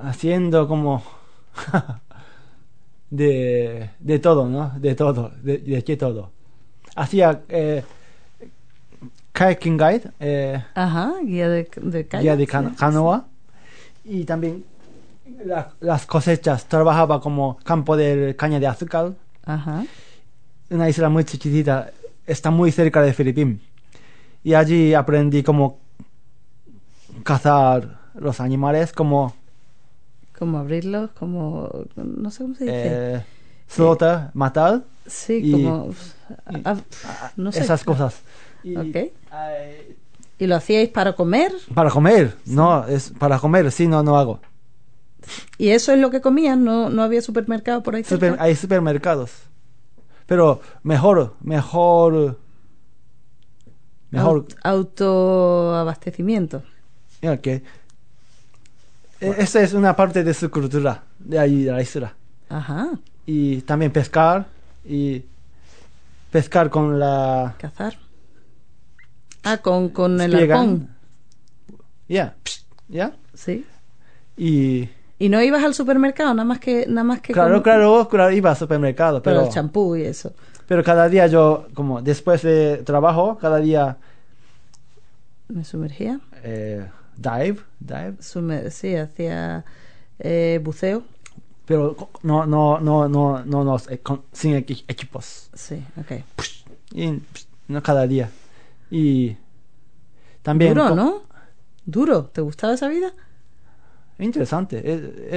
Haciendo 0.03 0.67
como 0.67 1.03
de, 3.09 3.89
de 3.99 4.19
todo, 4.19 4.47
¿no? 4.47 4.71
De 4.79 4.95
todo, 4.95 5.31
de, 5.41 5.57
de 5.59 5.83
qué 5.83 5.97
todo. 5.97 6.31
Hacía 6.95 7.41
eh, 7.49 7.83
kayaking 9.33 9.77
guide, 9.77 10.11
eh, 10.19 10.63
Ajá, 10.75 11.13
guía 11.23 11.49
de, 11.49 11.69
de 11.75 12.07
kayak, 12.07 12.21
guía 12.23 12.35
de 12.35 12.47
canoa 12.47 13.27
y 14.03 14.25
también 14.25 14.63
la- 15.45 15.71
las 15.79 16.05
cosechas. 16.05 16.65
Trabajaba 16.65 17.21
como 17.21 17.57
campo 17.63 17.95
de 17.95 18.35
caña 18.37 18.59
de 18.59 18.67
azúcar, 18.67 19.13
Ajá. 19.45 19.85
una 20.69 20.89
isla 20.89 21.09
muy 21.09 21.23
chiquitita, 21.23 21.91
está 22.27 22.51
muy 22.51 22.71
cerca 22.71 23.01
de 23.01 23.13
Filipinas. 23.13 23.59
Y 24.43 24.53
allí 24.53 24.93
aprendí 24.93 25.43
cómo 25.43 25.79
cazar 27.23 27.99
los 28.15 28.39
animales, 28.39 28.93
como 28.93 29.33
Como 30.39 30.57
abrirlos, 30.57 31.11
como. 31.11 31.69
No 31.95 32.31
sé 32.31 32.43
cómo 32.43 32.55
se 32.55 32.63
dice. 32.63 33.15
eh, 33.17 33.21
slaughter, 33.67 34.29
matar, 34.33 34.81
sí, 35.05 35.41
y- 35.43 35.51
como. 35.51 35.89
y- 36.49 36.61
ah, 36.65 36.77
no 37.35 37.51
sé. 37.51 37.59
esas 37.59 37.83
cosas. 37.83 38.21
Y, 38.63 38.75
Ok. 38.77 38.95
eh, 38.95 39.95
¿Y 40.39 40.47
lo 40.47 40.55
hacíais 40.55 40.87
para 40.89 41.13
comer? 41.13 41.51
para 41.75 41.89
comer, 41.89 42.35
no, 42.45 42.87
es 42.87 43.11
para 43.19 43.37
comer, 43.39 43.69
sí, 43.73 43.87
no, 43.87 44.01
no 44.01 44.17
hago. 44.17 44.39
¿Y 45.57 45.69
eso 45.69 45.91
es 45.91 45.99
lo 45.99 46.09
que 46.09 46.21
comían? 46.21 46.63
¿No, 46.63 46.89
no 46.89 47.03
había 47.03 47.21
supermercado 47.21 47.83
por 47.83 47.95
ahí? 47.95 48.03
Super- 48.05 48.37
hay 48.39 48.55
supermercados. 48.55 49.31
Pero 50.25 50.61
mejor, 50.83 51.33
mejor, 51.41 52.37
mejor. 54.11 54.45
Aut- 54.47 54.55
autoabastecimiento. 54.63 56.63
Ok. 57.23 57.47
E- 59.21 59.35
Esa 59.37 59.61
es 59.61 59.73
una 59.73 59.95
parte 59.95 60.23
de 60.23 60.33
su 60.33 60.49
cultura, 60.49 61.03
de 61.19 61.39
ahí, 61.39 61.63
de 61.63 61.71
la 61.71 61.81
isla. 61.81 62.13
Ajá. 62.49 62.89
Y 63.25 63.61
también 63.61 63.91
pescar, 63.91 64.45
y 64.85 65.23
pescar 66.31 66.69
con 66.69 66.99
la... 66.99 67.55
Cazar. 67.59 67.97
Ah, 69.43 69.57
con, 69.57 69.89
con 69.89 70.19
el 70.19 70.35
arpón. 70.35 70.89
Ya, 72.07 72.35
ya. 72.87 73.13
Sí. 73.33 73.65
Y 74.35 74.89
¿Y 75.19 75.29
no 75.29 75.41
ibas 75.41 75.63
al 75.63 75.73
supermercado? 75.73 76.33
Nada 76.33 76.45
más 76.45 76.59
que. 76.59 76.85
Nada 76.87 77.03
más 77.03 77.21
que 77.21 77.33
claro, 77.33 77.55
con- 77.55 77.63
claro, 77.63 78.07
claro, 78.09 78.31
iba 78.31 78.49
al 78.51 78.55
supermercado, 78.57 79.21
Para 79.21 79.35
pero, 79.37 79.47
el 79.47 79.53
champú 79.53 79.95
y 79.95 80.03
eso. 80.03 80.33
pero 80.67 80.83
cada 80.83 81.07
día 81.09 81.27
yo, 81.27 81.67
como 81.73 82.01
después 82.01 82.41
de 82.41 82.77
trabajo, 82.85 83.37
cada 83.37 83.57
día 83.59 83.97
Me 85.49 85.63
sumergía. 85.63 86.19
eh, 86.43 86.85
dive, 87.21 87.59
dive, 87.79 88.15
Sumer- 88.21 88.71
sí, 88.71 88.95
hacía 88.95 89.65
eh, 90.19 90.59
buceo. 90.63 91.03
pero 91.65 91.95
no, 92.23 92.45
no, 92.45 92.79
no, 92.79 93.07
no, 93.07 93.43
no, 93.45 93.63
no, 93.63 93.77
eh, 93.89 93.99
con- 93.99 94.23
sin 94.31 94.53
equi- 94.55 94.83
equipos. 94.87 95.49
Sí, 95.53 95.83
ok. 95.99 96.23
Y, 96.93 97.19
no 97.67 97.83
cada 97.83 98.07
día. 98.07 98.29
Y 98.89 99.35
también... 100.41 100.73
Duro, 100.73 100.95
¿no? 100.95 101.21
Duro. 101.85 102.25
¿Te 102.25 102.41
gustaba 102.41 102.73
esa 102.73 102.87
vida? 102.87 103.13
Interesante. 104.17 104.77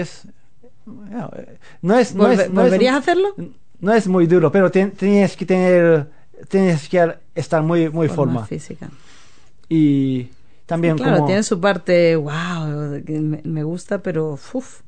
Es, 0.01 0.25
eh, 0.25 1.59
no 1.83 1.99
es, 1.99 2.15
no 2.15 2.29
es, 2.31 2.39
no 2.39 2.63
es 2.63 2.71
¿Volverías 2.71 2.93
un- 2.93 2.97
a 2.97 2.99
hacerlo? 2.99 3.35
no 3.81 3.93
es 3.93 4.07
muy 4.09 4.27
duro, 4.27 4.51
pero 4.51 4.71
tienes 4.71 5.37
que 5.37 5.45
tener, 5.45 6.09
tienes 6.49 6.89
que 6.89 7.15
estar 7.35 7.63
muy, 7.63 7.91
muy 7.91 8.09
forma. 8.09 8.47
física. 8.47 8.89
Y 9.69 10.29
también 10.73 10.97
claro, 10.97 11.15
como, 11.17 11.27
tiene 11.27 11.43
su 11.43 11.61
parte, 11.61 12.17
wow, 12.17 13.03
me, 13.45 13.63
gusta, 13.65 14.03
pero 14.03 14.33
uf, 14.35 14.81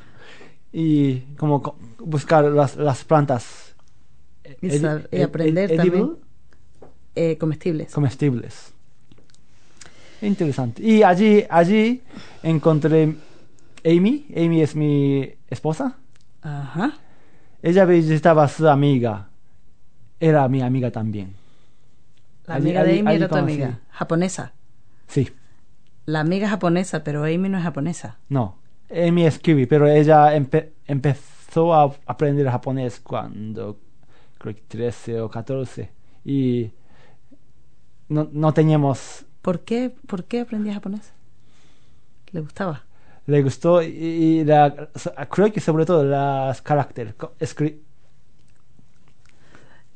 y 0.72 1.20
como 1.36 1.62
co- 1.62 1.76
buscar 1.98 2.44
las, 2.44 2.76
las 2.76 3.04
plantas 3.04 3.74
Y 4.62 4.84
aprender 5.22 5.70
edible, 5.70 5.76
también. 5.76 6.16
eh, 7.14 7.36
comestibles. 7.38 7.92
comestibles. 7.92 8.72
Interesante. 10.22 10.82
Y 10.82 11.02
allí, 11.02 11.44
allí 11.48 12.02
encontré 12.42 13.14
Amy. 13.84 14.26
Amy 14.36 14.60
es 14.62 14.76
mi 14.76 15.30
esposa. 15.48 15.96
Ajá. 16.42 16.98
Ella 17.62 17.84
visitaba 17.86 18.44
a 18.44 18.48
su 18.48 18.68
amiga. 18.68 19.28
Era 20.18 20.46
mi 20.48 20.60
amiga 20.60 20.90
también. 20.90 21.34
La 22.46 22.56
Allí- 22.56 22.66
amiga 22.68 22.84
de 22.84 22.90
allí- 22.90 23.00
Amy 23.00 23.08
allí 23.08 23.16
era 23.16 23.28
tu 23.28 23.36
amiga. 23.36 23.78
Japonesa. 23.90 24.52
Sí. 25.10 25.28
La 26.06 26.20
amiga 26.20 26.46
es 26.46 26.50
japonesa, 26.50 27.04
pero 27.04 27.24
Amy 27.24 27.48
no 27.48 27.58
es 27.58 27.64
japonesa. 27.64 28.18
No. 28.28 28.58
Amy 28.90 29.26
es 29.26 29.38
kiwi, 29.38 29.66
pero 29.66 29.86
ella 29.86 30.36
empe- 30.36 30.70
empezó 30.86 31.74
a 31.74 31.94
aprender 32.06 32.48
japonés 32.48 33.00
cuando 33.00 33.78
creo 34.38 34.54
que 34.54 34.62
13 34.62 35.20
o 35.20 35.28
14. 35.30 35.90
Y 36.24 36.72
no, 38.08 38.28
no 38.32 38.52
teníamos 38.52 39.24
¿Por 39.42 39.60
qué, 39.60 39.94
¿Por 40.06 40.24
qué 40.24 40.40
aprendía 40.40 40.74
japonés? 40.74 41.12
¿Le 42.32 42.40
gustaba? 42.40 42.84
le 43.26 43.42
gustó 43.42 43.80
y, 43.82 43.86
y 43.88 44.44
la- 44.44 44.88
creo 45.30 45.52
que 45.52 45.60
sobre 45.60 45.86
todo 45.86 46.02
las 46.04 46.60
caracteres 46.62 47.14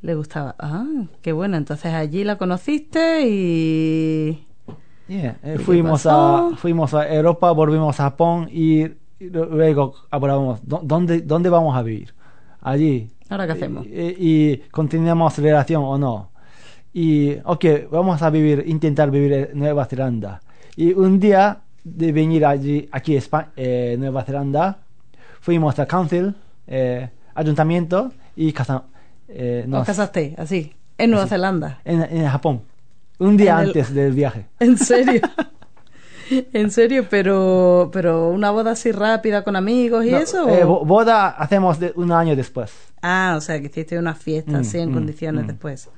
Le 0.03 0.15
gustaba. 0.15 0.55
Ah, 0.59 0.87
qué 1.23 1.33
bueno. 1.33 1.57
Entonces 1.57 1.93
allí 1.95 2.25
la 2.25 2.37
conociste 2.39 3.27
y... 3.27 4.47
Yeah, 5.07 5.37
eh, 5.43 5.55
¿Y 5.55 5.59
qué 5.59 5.59
fuimos 5.59 6.07
a 6.07 6.51
fuimos 6.57 6.95
a 6.95 7.13
Europa 7.13 7.51
volvimos 7.53 8.01
a 8.01 8.05
Japón 8.05 8.49
y, 8.51 8.85
y 8.85 9.29
luego 9.31 9.95
hablábamos 10.11 10.61
"¿Dó- 10.67 10.81
dónde 10.83 11.21
dónde 11.21 11.51
vamos 11.51 11.77
a 11.77 11.83
vivir 11.83 12.15
allí 12.63 13.11
¿Ahora 13.29 13.47
qué 13.47 13.53
hacemos? 13.53 13.87
y, 13.87 13.91
y 14.19 14.63
continuamos 14.71 15.37
relación 15.39 15.83
o 15.85 15.99
no 15.99 16.31
y 16.95 17.37
ok 17.45 17.65
vamos 17.91 18.23
a 18.23 18.31
vivir 18.31 18.65
intentar 18.67 19.11
vivir 19.11 19.33
en 19.53 19.59
Nueva 19.59 19.85
Zelanda 19.85 20.41
y 20.77 20.93
un 20.95 21.21
día 21.21 21.59
de 21.85 22.11
venir 22.13 22.47
allí 22.47 22.89
aquí 22.91 23.15
a 23.17 23.21
Espa- 23.21 23.49
eh, 23.57 23.97
Nueva 23.99 24.23
Zelanda 24.23 24.79
fuimos 25.41 25.79
a 25.79 25.87
council 25.87 26.35
eh, 26.67 27.11
ayuntamiento 27.35 28.11
y 28.37 28.53
casa, 28.53 28.85
eh, 29.29 29.61
¿Os 29.65 29.69
nos- 29.69 29.87
casaste 29.87 30.35
así? 30.39 30.73
En 30.97 31.11
Nueva 31.11 31.25
Así. 31.25 31.31
Zelanda. 31.31 31.81
en, 31.85 32.03
en 32.05 32.27
Japón 32.29 32.63
un 33.19 33.37
día 33.37 33.61
el- 33.61 33.69
antes 33.69 33.93
del 33.95 34.13
viaje 34.13 34.47
¿En 34.61 34.77
serio? 34.79 35.21
¿En 36.53 36.71
serio? 36.71 37.07
Pero, 37.11 37.91
pero 37.93 38.31
una 38.31 38.51
boda 38.51 38.71
así 38.73 38.91
rápida 38.93 39.45
con 39.45 39.57
amigos 39.57 40.05
y 40.07 40.11
No, 40.11 40.19
eso. 40.19 40.49
eh, 40.49 40.65
boda 40.65 41.29
hacemos 41.29 41.79
de 41.79 41.93
un 41.97 42.13
año 42.13 42.35
después. 42.35 42.73
Ah, 43.03 43.35
o 43.37 43.41
sea, 43.43 43.61
que 43.61 43.67
hiciste 43.67 43.99
una 43.99 44.15
fiesta 44.15 44.53
Mm, 44.53 44.61
así 44.61 44.79
en 44.79 44.91
mm, 44.91 44.95
condiciones 44.95 45.45
mm. 45.45 45.47
después. 45.49 45.89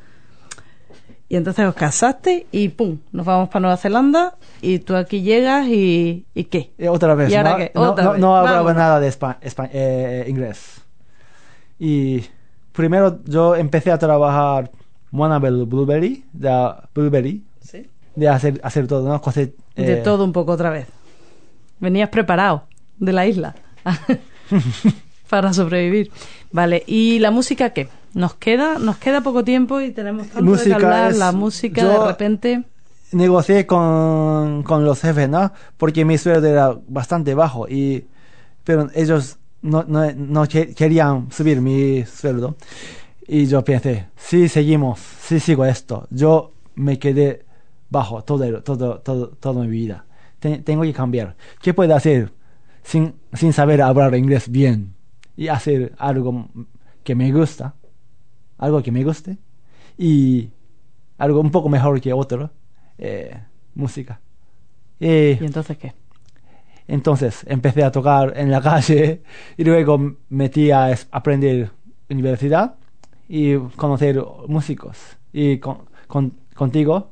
Y 1.29 1.37
entonces 1.37 1.64
os 1.67 1.75
casaste 1.75 2.47
y 2.53 2.69
pum, 2.71 2.99
nos 3.12 3.25
vamos 3.27 3.49
para 3.49 3.61
Nueva 3.61 3.77
Zelanda 3.77 4.35
y 4.61 4.81
tú 4.81 4.95
aquí 4.97 5.23
llegas 5.23 5.67
y, 5.69 6.25
¿y 6.35 6.45
qué? 6.45 6.73
Eh, 6.79 6.89
otra 6.89 7.14
vez. 7.14 7.31
¿Y 7.31 7.35
ahora 7.37 7.51
no, 7.53 7.57
qué? 7.59 7.73
no- 7.75 7.81
Otra 7.91 8.05
no- 8.05 8.11
vez. 8.12 8.21
no 8.21 8.37
hablaba 8.37 8.75
nada 8.75 9.01
de 9.01 9.09
espa- 9.09 9.39
espa- 9.41 9.71
eh, 9.73 10.25
inglés. 10.29 10.81
Y 11.79 12.25
primero 12.73 13.21
yo 13.25 13.55
empecé 13.55 13.91
a 13.93 13.99
trabajar 13.99 14.71
Monabel 15.17 15.64
Blueberry, 15.64 16.25
de 16.33 16.73
Blueberry, 16.95 17.43
¿Sí? 17.61 17.87
de 18.14 18.29
hacer, 18.29 18.61
hacer 18.62 18.87
todo, 18.87 19.09
¿no? 19.09 19.21
De 19.35 19.53
eh, 19.77 19.97
todo 20.05 20.25
un 20.25 20.33
poco 20.33 20.53
otra 20.53 20.71
vez. 20.71 20.87
Venías 21.81 22.09
preparado 22.11 22.64
de 22.99 23.12
la 23.12 23.27
isla 23.27 23.55
para 25.29 25.53
sobrevivir. 25.53 26.11
Vale, 26.53 26.83
¿y 26.87 27.19
la 27.19 27.31
música 27.31 27.71
qué? 27.71 27.89
Nos 28.14 28.35
queda, 28.35 28.79
nos 28.79 28.97
queda 28.97 29.21
poco 29.21 29.45
tiempo 29.45 29.81
y 29.81 29.91
tenemos 29.91 30.29
tanto 30.29 30.39
de 30.39 30.45
qué 30.45 30.51
Música 30.51 30.77
hablar. 30.77 31.11
es- 31.12 31.19
La 31.19 31.33
música 31.33 31.83
yo- 31.83 32.01
de 32.03 32.07
repente. 32.09 32.62
negocié 33.12 33.67
con, 33.67 34.62
con 34.62 34.85
los 34.85 35.01
jefes, 35.01 35.29
¿no? 35.29 35.53
Porque 35.77 36.05
mi 36.05 36.17
sueldo 36.19 36.47
era 36.47 36.75
bastante 36.89 37.35
bajo 37.35 37.69
y 37.69 38.07
pero 38.64 38.89
ellos 38.95 39.37
no, 39.62 39.85
no, 39.87 40.11
no 40.12 40.47
que- 40.49 40.75
querían 40.75 41.31
subir 41.31 41.61
mi 41.61 42.05
sueldo 42.05 42.57
y 43.29 43.47
yo 43.47 43.64
pensé, 43.64 44.09
si 44.16 44.49
seguimos, 44.49 45.01
si 45.01 45.41
sigo 45.41 45.64
esto, 45.64 46.07
yo 46.11 46.53
me 46.74 46.99
quedé 46.99 47.45
bajo 47.91 48.22
todo 48.24 48.62
todo 48.62 49.01
todo 49.01 49.29
toda 49.31 49.62
mi 49.64 49.68
vida. 49.70 50.05
Te- 50.39 50.59
tengo 50.59 50.83
que 50.83 50.93
cambiar. 50.93 51.37
¿Qué 51.62 51.74
puedo 51.74 51.95
hacer 51.95 52.33
sin 52.83 53.14
sin 53.33 53.53
saber 53.53 53.83
hablar 53.83 54.14
inglés 54.14 54.49
bien 54.51 54.95
y 55.37 55.49
hacer 55.49 55.95
algo 55.99 56.49
que 57.05 57.14
me 57.14 57.33
gusta, 57.33 57.74
algo 58.59 58.83
que 58.83 58.93
me 58.93 59.05
guste 59.05 59.39
y 59.99 60.51
algo 61.18 61.41
un 61.41 61.51
poco 61.51 61.68
mejor 61.68 62.01
que 62.01 62.12
otro? 62.12 62.51
eh, 62.99 63.39
música. 63.74 64.20
Y 65.01 65.39
¿Y 65.39 65.45
entonces 65.47 65.79
qué? 65.79 65.95
entonces 66.89 67.45
empecé 67.49 67.83
a 67.85 67.91
tocar 67.91 68.33
en 68.37 68.51
la 68.51 68.61
calle 68.61 69.22
y 69.57 69.64
luego 69.64 70.16
metí 70.29 70.70
a 70.70 70.95
aprender 71.11 71.70
universidad 72.09 72.77
y 73.29 73.57
conocer 73.77 74.22
músicos. 74.49 74.99
Y 75.33 75.59
con, 75.59 75.79
con- 76.07 76.33
contigo, 76.55 77.11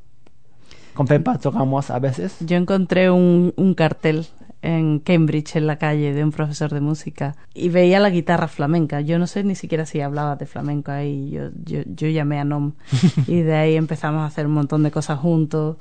con 0.95 1.07
Pepa, 1.07 1.39
tocamos 1.39 1.91
a 1.91 1.99
veces. 1.99 2.37
Yo 2.41 2.57
encontré 2.57 3.11
un, 3.11 3.53
un 3.57 3.75
cartel 3.75 4.27
en 4.63 4.99
Cambridge, 5.01 5.57
en 5.57 5.67
la 5.67 5.77
calle, 5.77 6.15
de 6.15 6.25
un 6.25 6.31
profesor 6.31 6.73
de 6.73 6.81
música 6.81 7.37
y 7.53 7.69
veía 7.69 8.01
la 8.01 8.09
guitarra 8.11 8.49
flamenca. 8.49 9.03
Yo 9.03 9.19
no 9.19 9.27
sé 9.27 9.45
ni 9.45 9.55
siquiera 9.57 9.85
si 9.85 10.01
hablaba 10.01 10.37
de 10.37 10.47
flamenco 10.47 10.91
ahí. 10.93 11.31
Yo, 11.31 11.51
yo, 11.65 11.81
yo 11.87 12.09
llamé 12.09 12.39
a 12.41 12.45
Nom 12.45 12.73
y 13.27 13.41
de 13.43 13.55
ahí 13.57 13.77
empezamos 13.77 14.23
a 14.23 14.27
hacer 14.27 14.47
un 14.47 14.53
montón 14.55 14.83
de 14.83 14.91
cosas 14.91 15.19
juntos. 15.19 15.77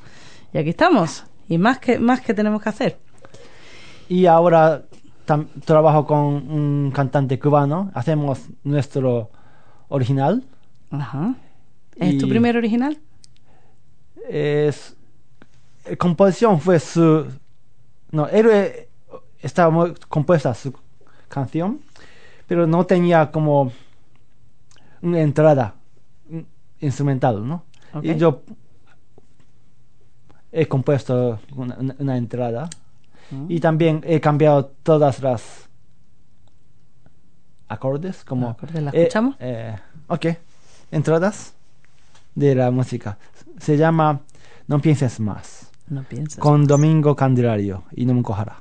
Y 0.54 0.58
aquí 0.58 0.70
estamos. 0.72 1.24
Y 1.48 1.58
más 1.58 1.80
que, 1.80 2.00
más 2.00 2.20
que 2.22 2.34
tenemos 2.34 2.62
que 2.62 2.70
hacer. 2.70 2.98
Y 4.10 4.26
ahora 4.26 4.84
trabajo 5.64 6.06
con 6.06 6.18
un 6.20 6.92
cantante 6.94 7.40
cubano. 7.40 7.90
Hacemos 7.94 8.42
nuestro 8.64 9.30
original. 9.90 10.44
Ajá. 10.92 11.36
¿Es 11.98 12.18
tu 12.18 12.28
primer 12.30 12.58
original? 12.58 12.98
es 14.30 14.96
eh, 15.86 15.98
composición 15.98 16.60
fue 16.62 16.80
su 16.80 17.26
no 18.12 18.28
él 18.28 18.48
estaba 19.42 19.70
muy 19.70 19.94
compuesta 20.08 20.54
su 20.54 20.74
canción 21.28 21.82
pero 22.48 22.66
no 22.66 22.86
tenía 22.86 23.32
como 23.32 23.74
una 25.02 25.20
entrada 25.20 25.76
instrumental 26.80 27.46
no 27.46 27.66
y 28.02 28.16
yo 28.16 28.44
he 30.54 30.68
compuesto 30.68 31.40
una, 31.56 31.76
una- 31.76 31.96
una 32.00 32.18
entrada 32.18 32.70
Mm. 33.32 33.46
y 33.50 33.60
también 33.62 34.02
he 34.06 34.20
cambiado 34.20 34.66
todas 34.84 35.22
las 35.22 35.63
acordes 37.74 38.24
como 38.24 38.50
acordes, 38.50 38.82
¿la 38.84 38.92
eh, 38.92 39.02
escuchamos? 39.04 39.36
eh, 39.40 39.76
ok 40.08 40.26
entradas 40.92 41.54
de 42.36 42.56
la 42.56 42.72
música 42.72 43.18
se 43.60 43.78
llama 43.78 44.22
No 44.68 44.80
pienses 44.80 45.20
más 45.20 45.70
No 45.88 46.04
piensas. 46.04 46.40
con 46.40 46.66
Domingo 46.66 47.16
Candelario 47.16 47.84
y 47.92 48.06
no 48.06 48.14
me 48.14 48.24
cojará 48.24 48.58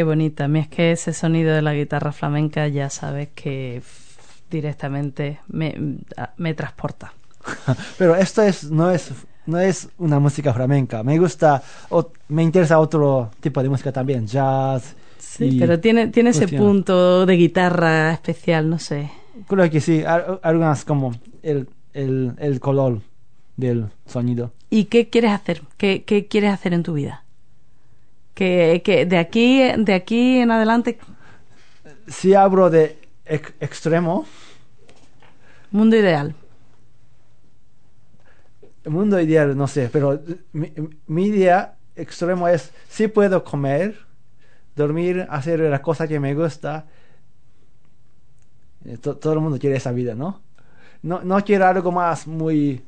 Qué 0.00 0.04
bonita. 0.04 0.44
A 0.44 0.48
mí 0.48 0.60
es 0.60 0.68
que 0.68 0.92
ese 0.92 1.12
sonido 1.12 1.54
de 1.54 1.60
la 1.60 1.74
guitarra 1.74 2.10
flamenca 2.10 2.66
ya 2.68 2.88
sabes 2.88 3.28
que 3.34 3.82
directamente 4.50 5.40
me, 5.46 5.74
me 6.38 6.54
transporta. 6.54 7.12
pero 7.98 8.16
esto 8.16 8.40
es 8.40 8.70
no 8.70 8.90
es 8.90 9.10
no 9.44 9.58
es 9.58 9.90
una 9.98 10.18
música 10.18 10.54
flamenca 10.54 11.02
me 11.02 11.18
gusta 11.18 11.62
o, 11.90 12.10
me 12.28 12.42
interesa 12.42 12.78
otro 12.78 13.30
tipo 13.40 13.62
de 13.62 13.68
música 13.68 13.92
también 13.92 14.26
jazz 14.26 14.94
Sí, 15.18 15.50
y- 15.50 15.58
pero 15.60 15.78
tiene, 15.80 16.06
tiene 16.08 16.30
ese 16.30 16.48
punto 16.48 17.26
de 17.26 17.34
guitarra 17.36 18.12
especial, 18.14 18.70
no 18.70 18.78
sé. 18.78 19.10
creo 19.48 19.68
que 19.70 19.82
sí 19.82 20.02
al- 20.02 20.40
algunas 20.42 20.86
como 20.86 21.12
el, 21.42 21.68
el, 21.92 22.32
el 22.38 22.58
color 22.58 23.00
del 23.58 23.88
sonido 24.06 24.50
¿Y 24.70 24.84
qué 24.84 25.10
quieres 25.10 25.32
hacer? 25.32 25.60
¿Qué, 25.76 26.04
qué 26.04 26.26
quieres 26.26 26.52
hacer 26.52 26.72
en 26.72 26.84
tu 26.84 26.94
vida? 26.94 27.24
Que, 28.34 28.80
que 28.84 29.06
de 29.06 29.18
aquí 29.18 29.60
de 29.76 29.94
aquí 29.94 30.38
en 30.38 30.50
adelante 30.50 30.98
si 32.08 32.34
hablo 32.34 32.70
de 32.70 32.98
ex- 33.24 33.54
extremo 33.60 34.26
mundo 35.72 35.96
ideal. 35.96 36.34
el 38.84 38.90
mundo 38.92 39.20
ideal 39.20 39.56
no 39.56 39.66
sé 39.68 39.88
pero 39.92 40.20
mi, 40.52 40.72
mi 41.06 41.26
idea 41.26 41.76
extremo 41.96 42.48
es 42.48 42.72
si 42.88 43.08
puedo 43.08 43.44
comer 43.44 43.98
dormir, 44.76 45.26
hacer 45.30 45.60
las 45.60 45.80
cosas 45.80 46.08
que 46.08 46.20
me 46.20 46.34
gusta. 46.34 46.86
Eh, 48.84 48.96
to- 48.98 49.16
todo 49.16 49.34
el 49.34 49.40
mundo 49.40 49.58
quiere 49.58 49.76
esa 49.76 49.92
vida, 49.92 50.14
¿no? 50.14 50.40
No, 51.02 51.22
no 51.22 51.42
quiero 51.44 51.66
algo 51.66 51.92
más 51.92 52.26
muy 52.26 52.82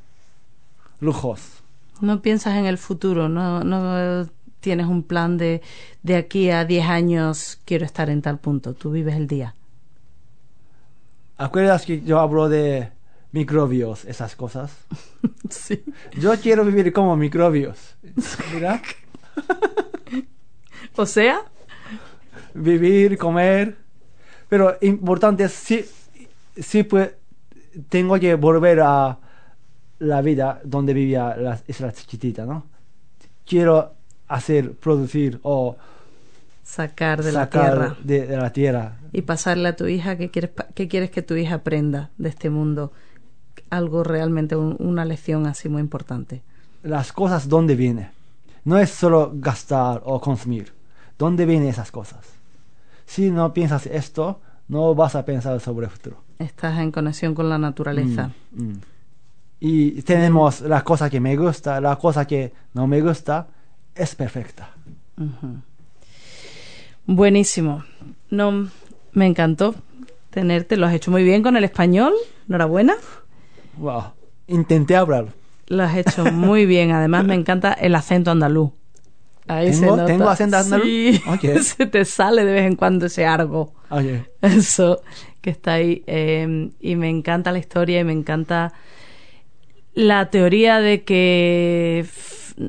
lujos. 1.01 1.63
No 2.01 2.21
piensas 2.23 2.57
en 2.57 2.67
el 2.67 2.79
futuro, 2.79 3.29
no, 3.29 3.63
no 3.65 4.27
tienes 4.63 4.87
un 4.87 5.03
plan 5.03 5.37
de 5.37 5.61
de 6.03 6.17
aquí 6.17 6.51
a 6.51 6.65
10 6.65 6.87
años 6.87 7.59
quiero 7.67 7.85
estar 7.85 8.09
en 8.09 8.23
tal 8.23 8.39
punto. 8.39 8.73
Tú 8.73 8.91
vives 8.91 9.17
el 9.17 9.27
día. 9.27 9.55
¿Acuerdas 11.37 11.85
que 11.85 12.01
yo 12.01 12.21
hablo 12.21 12.49
de 12.49 12.91
microbios, 13.33 14.07
esas 14.07 14.35
cosas? 14.35 14.75
Sí. 15.51 15.85
Yo 16.19 16.33
quiero 16.41 16.65
vivir 16.65 16.93
como 16.95 17.15
microbios. 17.15 17.97
Mira, 18.55 18.81
O 20.97 21.07
sea, 21.07 21.43
vivir, 22.55 23.19
comer. 23.19 23.77
Pero 24.49 24.77
importante 24.83 25.45
es 25.45 25.53
sí, 25.53 25.85
sí 26.57 26.83
pues, 26.83 27.13
tengo 27.89 28.19
que 28.19 28.35
volver 28.35 28.81
a 28.81 29.19
la 29.99 30.21
vida 30.21 30.61
donde 30.65 30.93
vivía 30.93 31.37
la 31.37 31.61
isla 31.67 31.93
chiquitita, 31.93 32.45
¿no? 32.45 32.67
Quiero 33.47 33.95
hacer, 34.35 34.73
producir 34.73 35.39
o 35.43 35.77
sacar 36.65 37.23
de 37.23 37.33
la 37.33 37.41
sacar 37.41 37.63
tierra 37.73 37.97
de, 38.05 38.27
de 38.27 38.37
la 38.37 38.53
tierra. 38.53 38.97
y 39.13 39.23
pasarle 39.23 39.69
a 39.69 39.77
tu 39.77 39.87
hija 39.87 40.17
qué 40.17 40.31
quieres, 40.31 40.53
qué 40.75 40.89
quieres 40.89 41.11
que 41.11 41.23
tu 41.23 41.35
hija 41.35 41.57
aprenda 41.57 42.11
de 42.19 42.29
este 42.29 42.51
mundo. 42.51 42.93
Algo 43.71 44.05
realmente, 44.05 44.55
un- 44.57 44.77
una 44.79 45.05
lección 45.05 45.47
así 45.47 45.69
muy 45.69 45.81
importante. 45.81 46.43
Las 46.83 47.13
cosas 47.13 47.49
donde 47.49 47.75
viene. 47.75 48.11
No 48.65 48.79
es 48.79 48.91
solo 48.91 49.33
gastar 49.35 50.03
o 50.05 50.21
consumir. 50.21 50.73
¿Dónde 51.19 51.47
vienen 51.47 51.69
esas 51.69 51.91
cosas? 51.91 52.21
Si 53.07 53.31
no 53.31 53.53
piensas 53.53 53.87
esto, 53.87 54.41
no 54.69 54.95
vas 54.95 55.15
a 55.15 55.25
pensar 55.25 55.59
sobre 55.61 55.87
el 55.87 55.93
futuro. 55.93 56.17
Estás 56.39 56.79
en 56.79 56.91
conexión 56.93 57.35
con 57.35 57.49
la 57.49 57.59
naturaleza. 57.59 58.31
Mm, 58.53 58.63
mm. 58.65 58.81
Y 59.61 60.03
tenemos 60.03 60.61
la 60.63 60.83
cosa 60.83 61.09
que 61.11 61.21
me 61.21 61.37
gusta, 61.37 61.81
la 61.81 61.97
cosa 61.97 62.27
que 62.27 62.53
no 62.75 62.87
me 62.87 63.01
gusta, 63.01 63.47
es 63.95 64.15
perfecta. 64.15 64.71
Buenísimo. 67.07 67.85
No, 68.31 68.69
me 69.13 69.27
encantó 69.27 69.75
tenerte. 70.31 70.77
Lo 70.77 70.87
has 70.87 70.95
hecho 70.95 71.11
muy 71.11 71.25
bien 71.25 71.43
con 71.43 71.57
el 71.57 71.65
español. 71.65 72.13
Enhorabuena. 72.49 72.95
Wow. 73.77 74.03
Intenté 74.47 74.97
hablar. 74.97 75.27
Lo 75.67 75.83
has 75.83 75.97
hecho 75.97 76.25
muy 76.27 76.67
bien. 76.67 76.93
Además, 76.93 77.25
me 77.25 77.35
encanta 77.35 77.73
el 77.73 77.95
acento 77.95 78.31
andaluz. 78.31 78.71
Ahí 79.49 79.73
se 79.75 79.81
¿Tengo- 79.81 79.97
nota. 79.97 80.07
tengo 80.07 80.29
acento 80.29 80.57
andaluz? 80.57 80.87
Sí. 80.87 81.21
Se 81.63 81.87
te 81.87 82.05
sale 82.05 82.45
de 82.45 82.53
vez 82.53 82.67
en 82.67 82.77
cuando 82.77 83.07
ese 83.07 83.27
argo. 83.27 83.75
Eso 84.41 85.03
que 85.41 85.51
está 85.51 85.75
ahí. 85.75 86.05
eh, 86.07 86.71
y 86.81 86.95
me 86.97 87.09
encanta 87.11 87.51
la 87.51 87.59
historia 87.59 88.01
y 88.01 88.05
me 88.05 88.13
encanta 88.13 88.73
la 89.95 90.31
teoría 90.31 90.79
de 90.81 91.03
que 91.03 92.07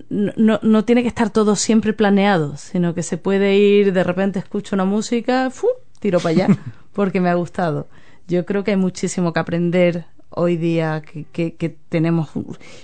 no, 0.09 0.59
no- 0.61 0.85
tiene 0.85 1.01
que 1.01 1.07
estar 1.07 1.29
todo 1.29 1.55
siempre 1.55 1.93
planeado, 1.93 2.57
sino 2.57 2.93
que 2.93 3.03
se 3.03 3.17
puede 3.17 3.57
ir, 3.57 3.93
de 3.93 4.03
repente 4.03 4.39
escucho 4.39 4.75
una 4.75 4.85
música, 4.85 5.49
¡fu! 5.49 5.67
tiro 5.99 6.19
para 6.19 6.29
allá, 6.29 6.47
porque 6.93 7.19
me 7.21 7.29
ha 7.29 7.33
gustado. 7.35 7.87
Yo 8.27 8.45
creo 8.45 8.63
que 8.63 8.71
hay 8.71 8.77
muchísimo 8.77 9.33
que 9.33 9.39
aprender 9.39 10.05
hoy 10.29 10.57
día, 10.57 11.01
que, 11.01 11.25
que, 11.31 11.55
que 11.55 11.69
tenemos, 11.89 12.29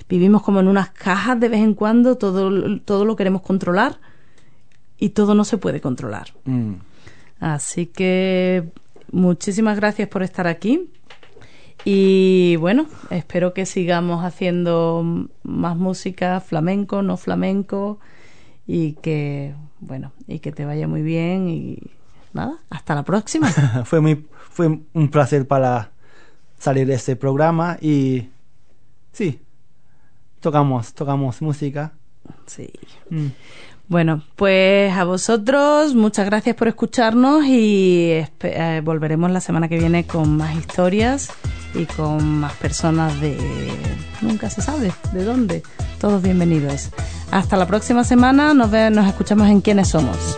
vivimos 0.07 0.43
como 0.43 0.59
en 0.59 0.67
unas 0.67 0.91
cajas 0.91 1.39
de 1.39 1.49
vez 1.49 1.61
en 1.61 1.73
cuando, 1.73 2.15
todo, 2.17 2.79
todo 2.81 3.05
lo 3.05 3.15
queremos 3.15 3.41
controlar 3.41 3.99
y 4.97 5.09
todo 5.09 5.33
no 5.35 5.43
se 5.45 5.57
puede 5.57 5.81
controlar. 5.81 6.27
mm. 6.45 6.73
Así 7.39 7.85
que 7.85 8.69
muchísimas 9.13 9.77
gracias 9.77 10.09
por 10.09 10.23
estar 10.23 10.45
aquí. 10.45 10.89
Y 11.85 12.55
bueno, 12.57 12.87
espero 13.09 13.53
que 13.53 13.65
sigamos 13.65 14.23
haciendo 14.23 15.27
más 15.43 15.77
música 15.77 16.39
flamenco, 16.41 17.01
no 17.01 17.17
flamenco 17.17 17.99
y 18.67 18.93
que 18.93 19.55
bueno, 19.79 20.11
y 20.27 20.39
que 20.39 20.51
te 20.51 20.65
vaya 20.65 20.87
muy 20.87 21.01
bien 21.01 21.49
y 21.49 21.79
nada, 22.33 22.59
hasta 22.69 22.95
la 22.95 23.03
próxima. 23.03 23.49
fue 23.85 24.01
muy 24.01 24.27
fue 24.49 24.79
un 24.93 25.09
placer 25.09 25.47
para 25.47 25.91
salir 26.57 26.85
de 26.87 26.95
este 26.95 27.15
programa 27.15 27.77
y 27.81 28.29
sí, 29.13 29.39
tocamos, 30.41 30.93
tocamos 30.93 31.41
música. 31.41 31.93
Sí. 32.45 32.69
Mm. 33.09 33.27
Bueno, 33.89 34.21
pues 34.35 34.93
a 34.95 35.03
vosotros 35.03 35.95
muchas 35.95 36.27
gracias 36.27 36.55
por 36.55 36.67
escucharnos 36.67 37.43
y 37.45 38.23
eh, 38.43 38.81
volveremos 38.83 39.31
la 39.31 39.41
semana 39.41 39.67
que 39.67 39.79
viene 39.79 40.05
con 40.05 40.37
más 40.37 40.55
historias 40.55 41.29
y 41.73 41.85
con 41.85 42.39
más 42.39 42.53
personas 42.53 43.19
de 43.19 43.35
nunca 44.21 44.49
se 44.51 44.61
sabe 44.61 44.91
de 45.11 45.23
dónde. 45.23 45.63
Todos 45.99 46.21
bienvenidos. 46.21 46.89
Hasta 47.31 47.57
la 47.57 47.65
próxima 47.65 48.03
semana. 48.03 48.53
Nos 48.53 48.69
ve- 48.69 48.91
nos 48.91 49.07
escuchamos 49.07 49.47
en 49.49 49.59
quiénes 49.61 49.87
somos. 49.87 50.37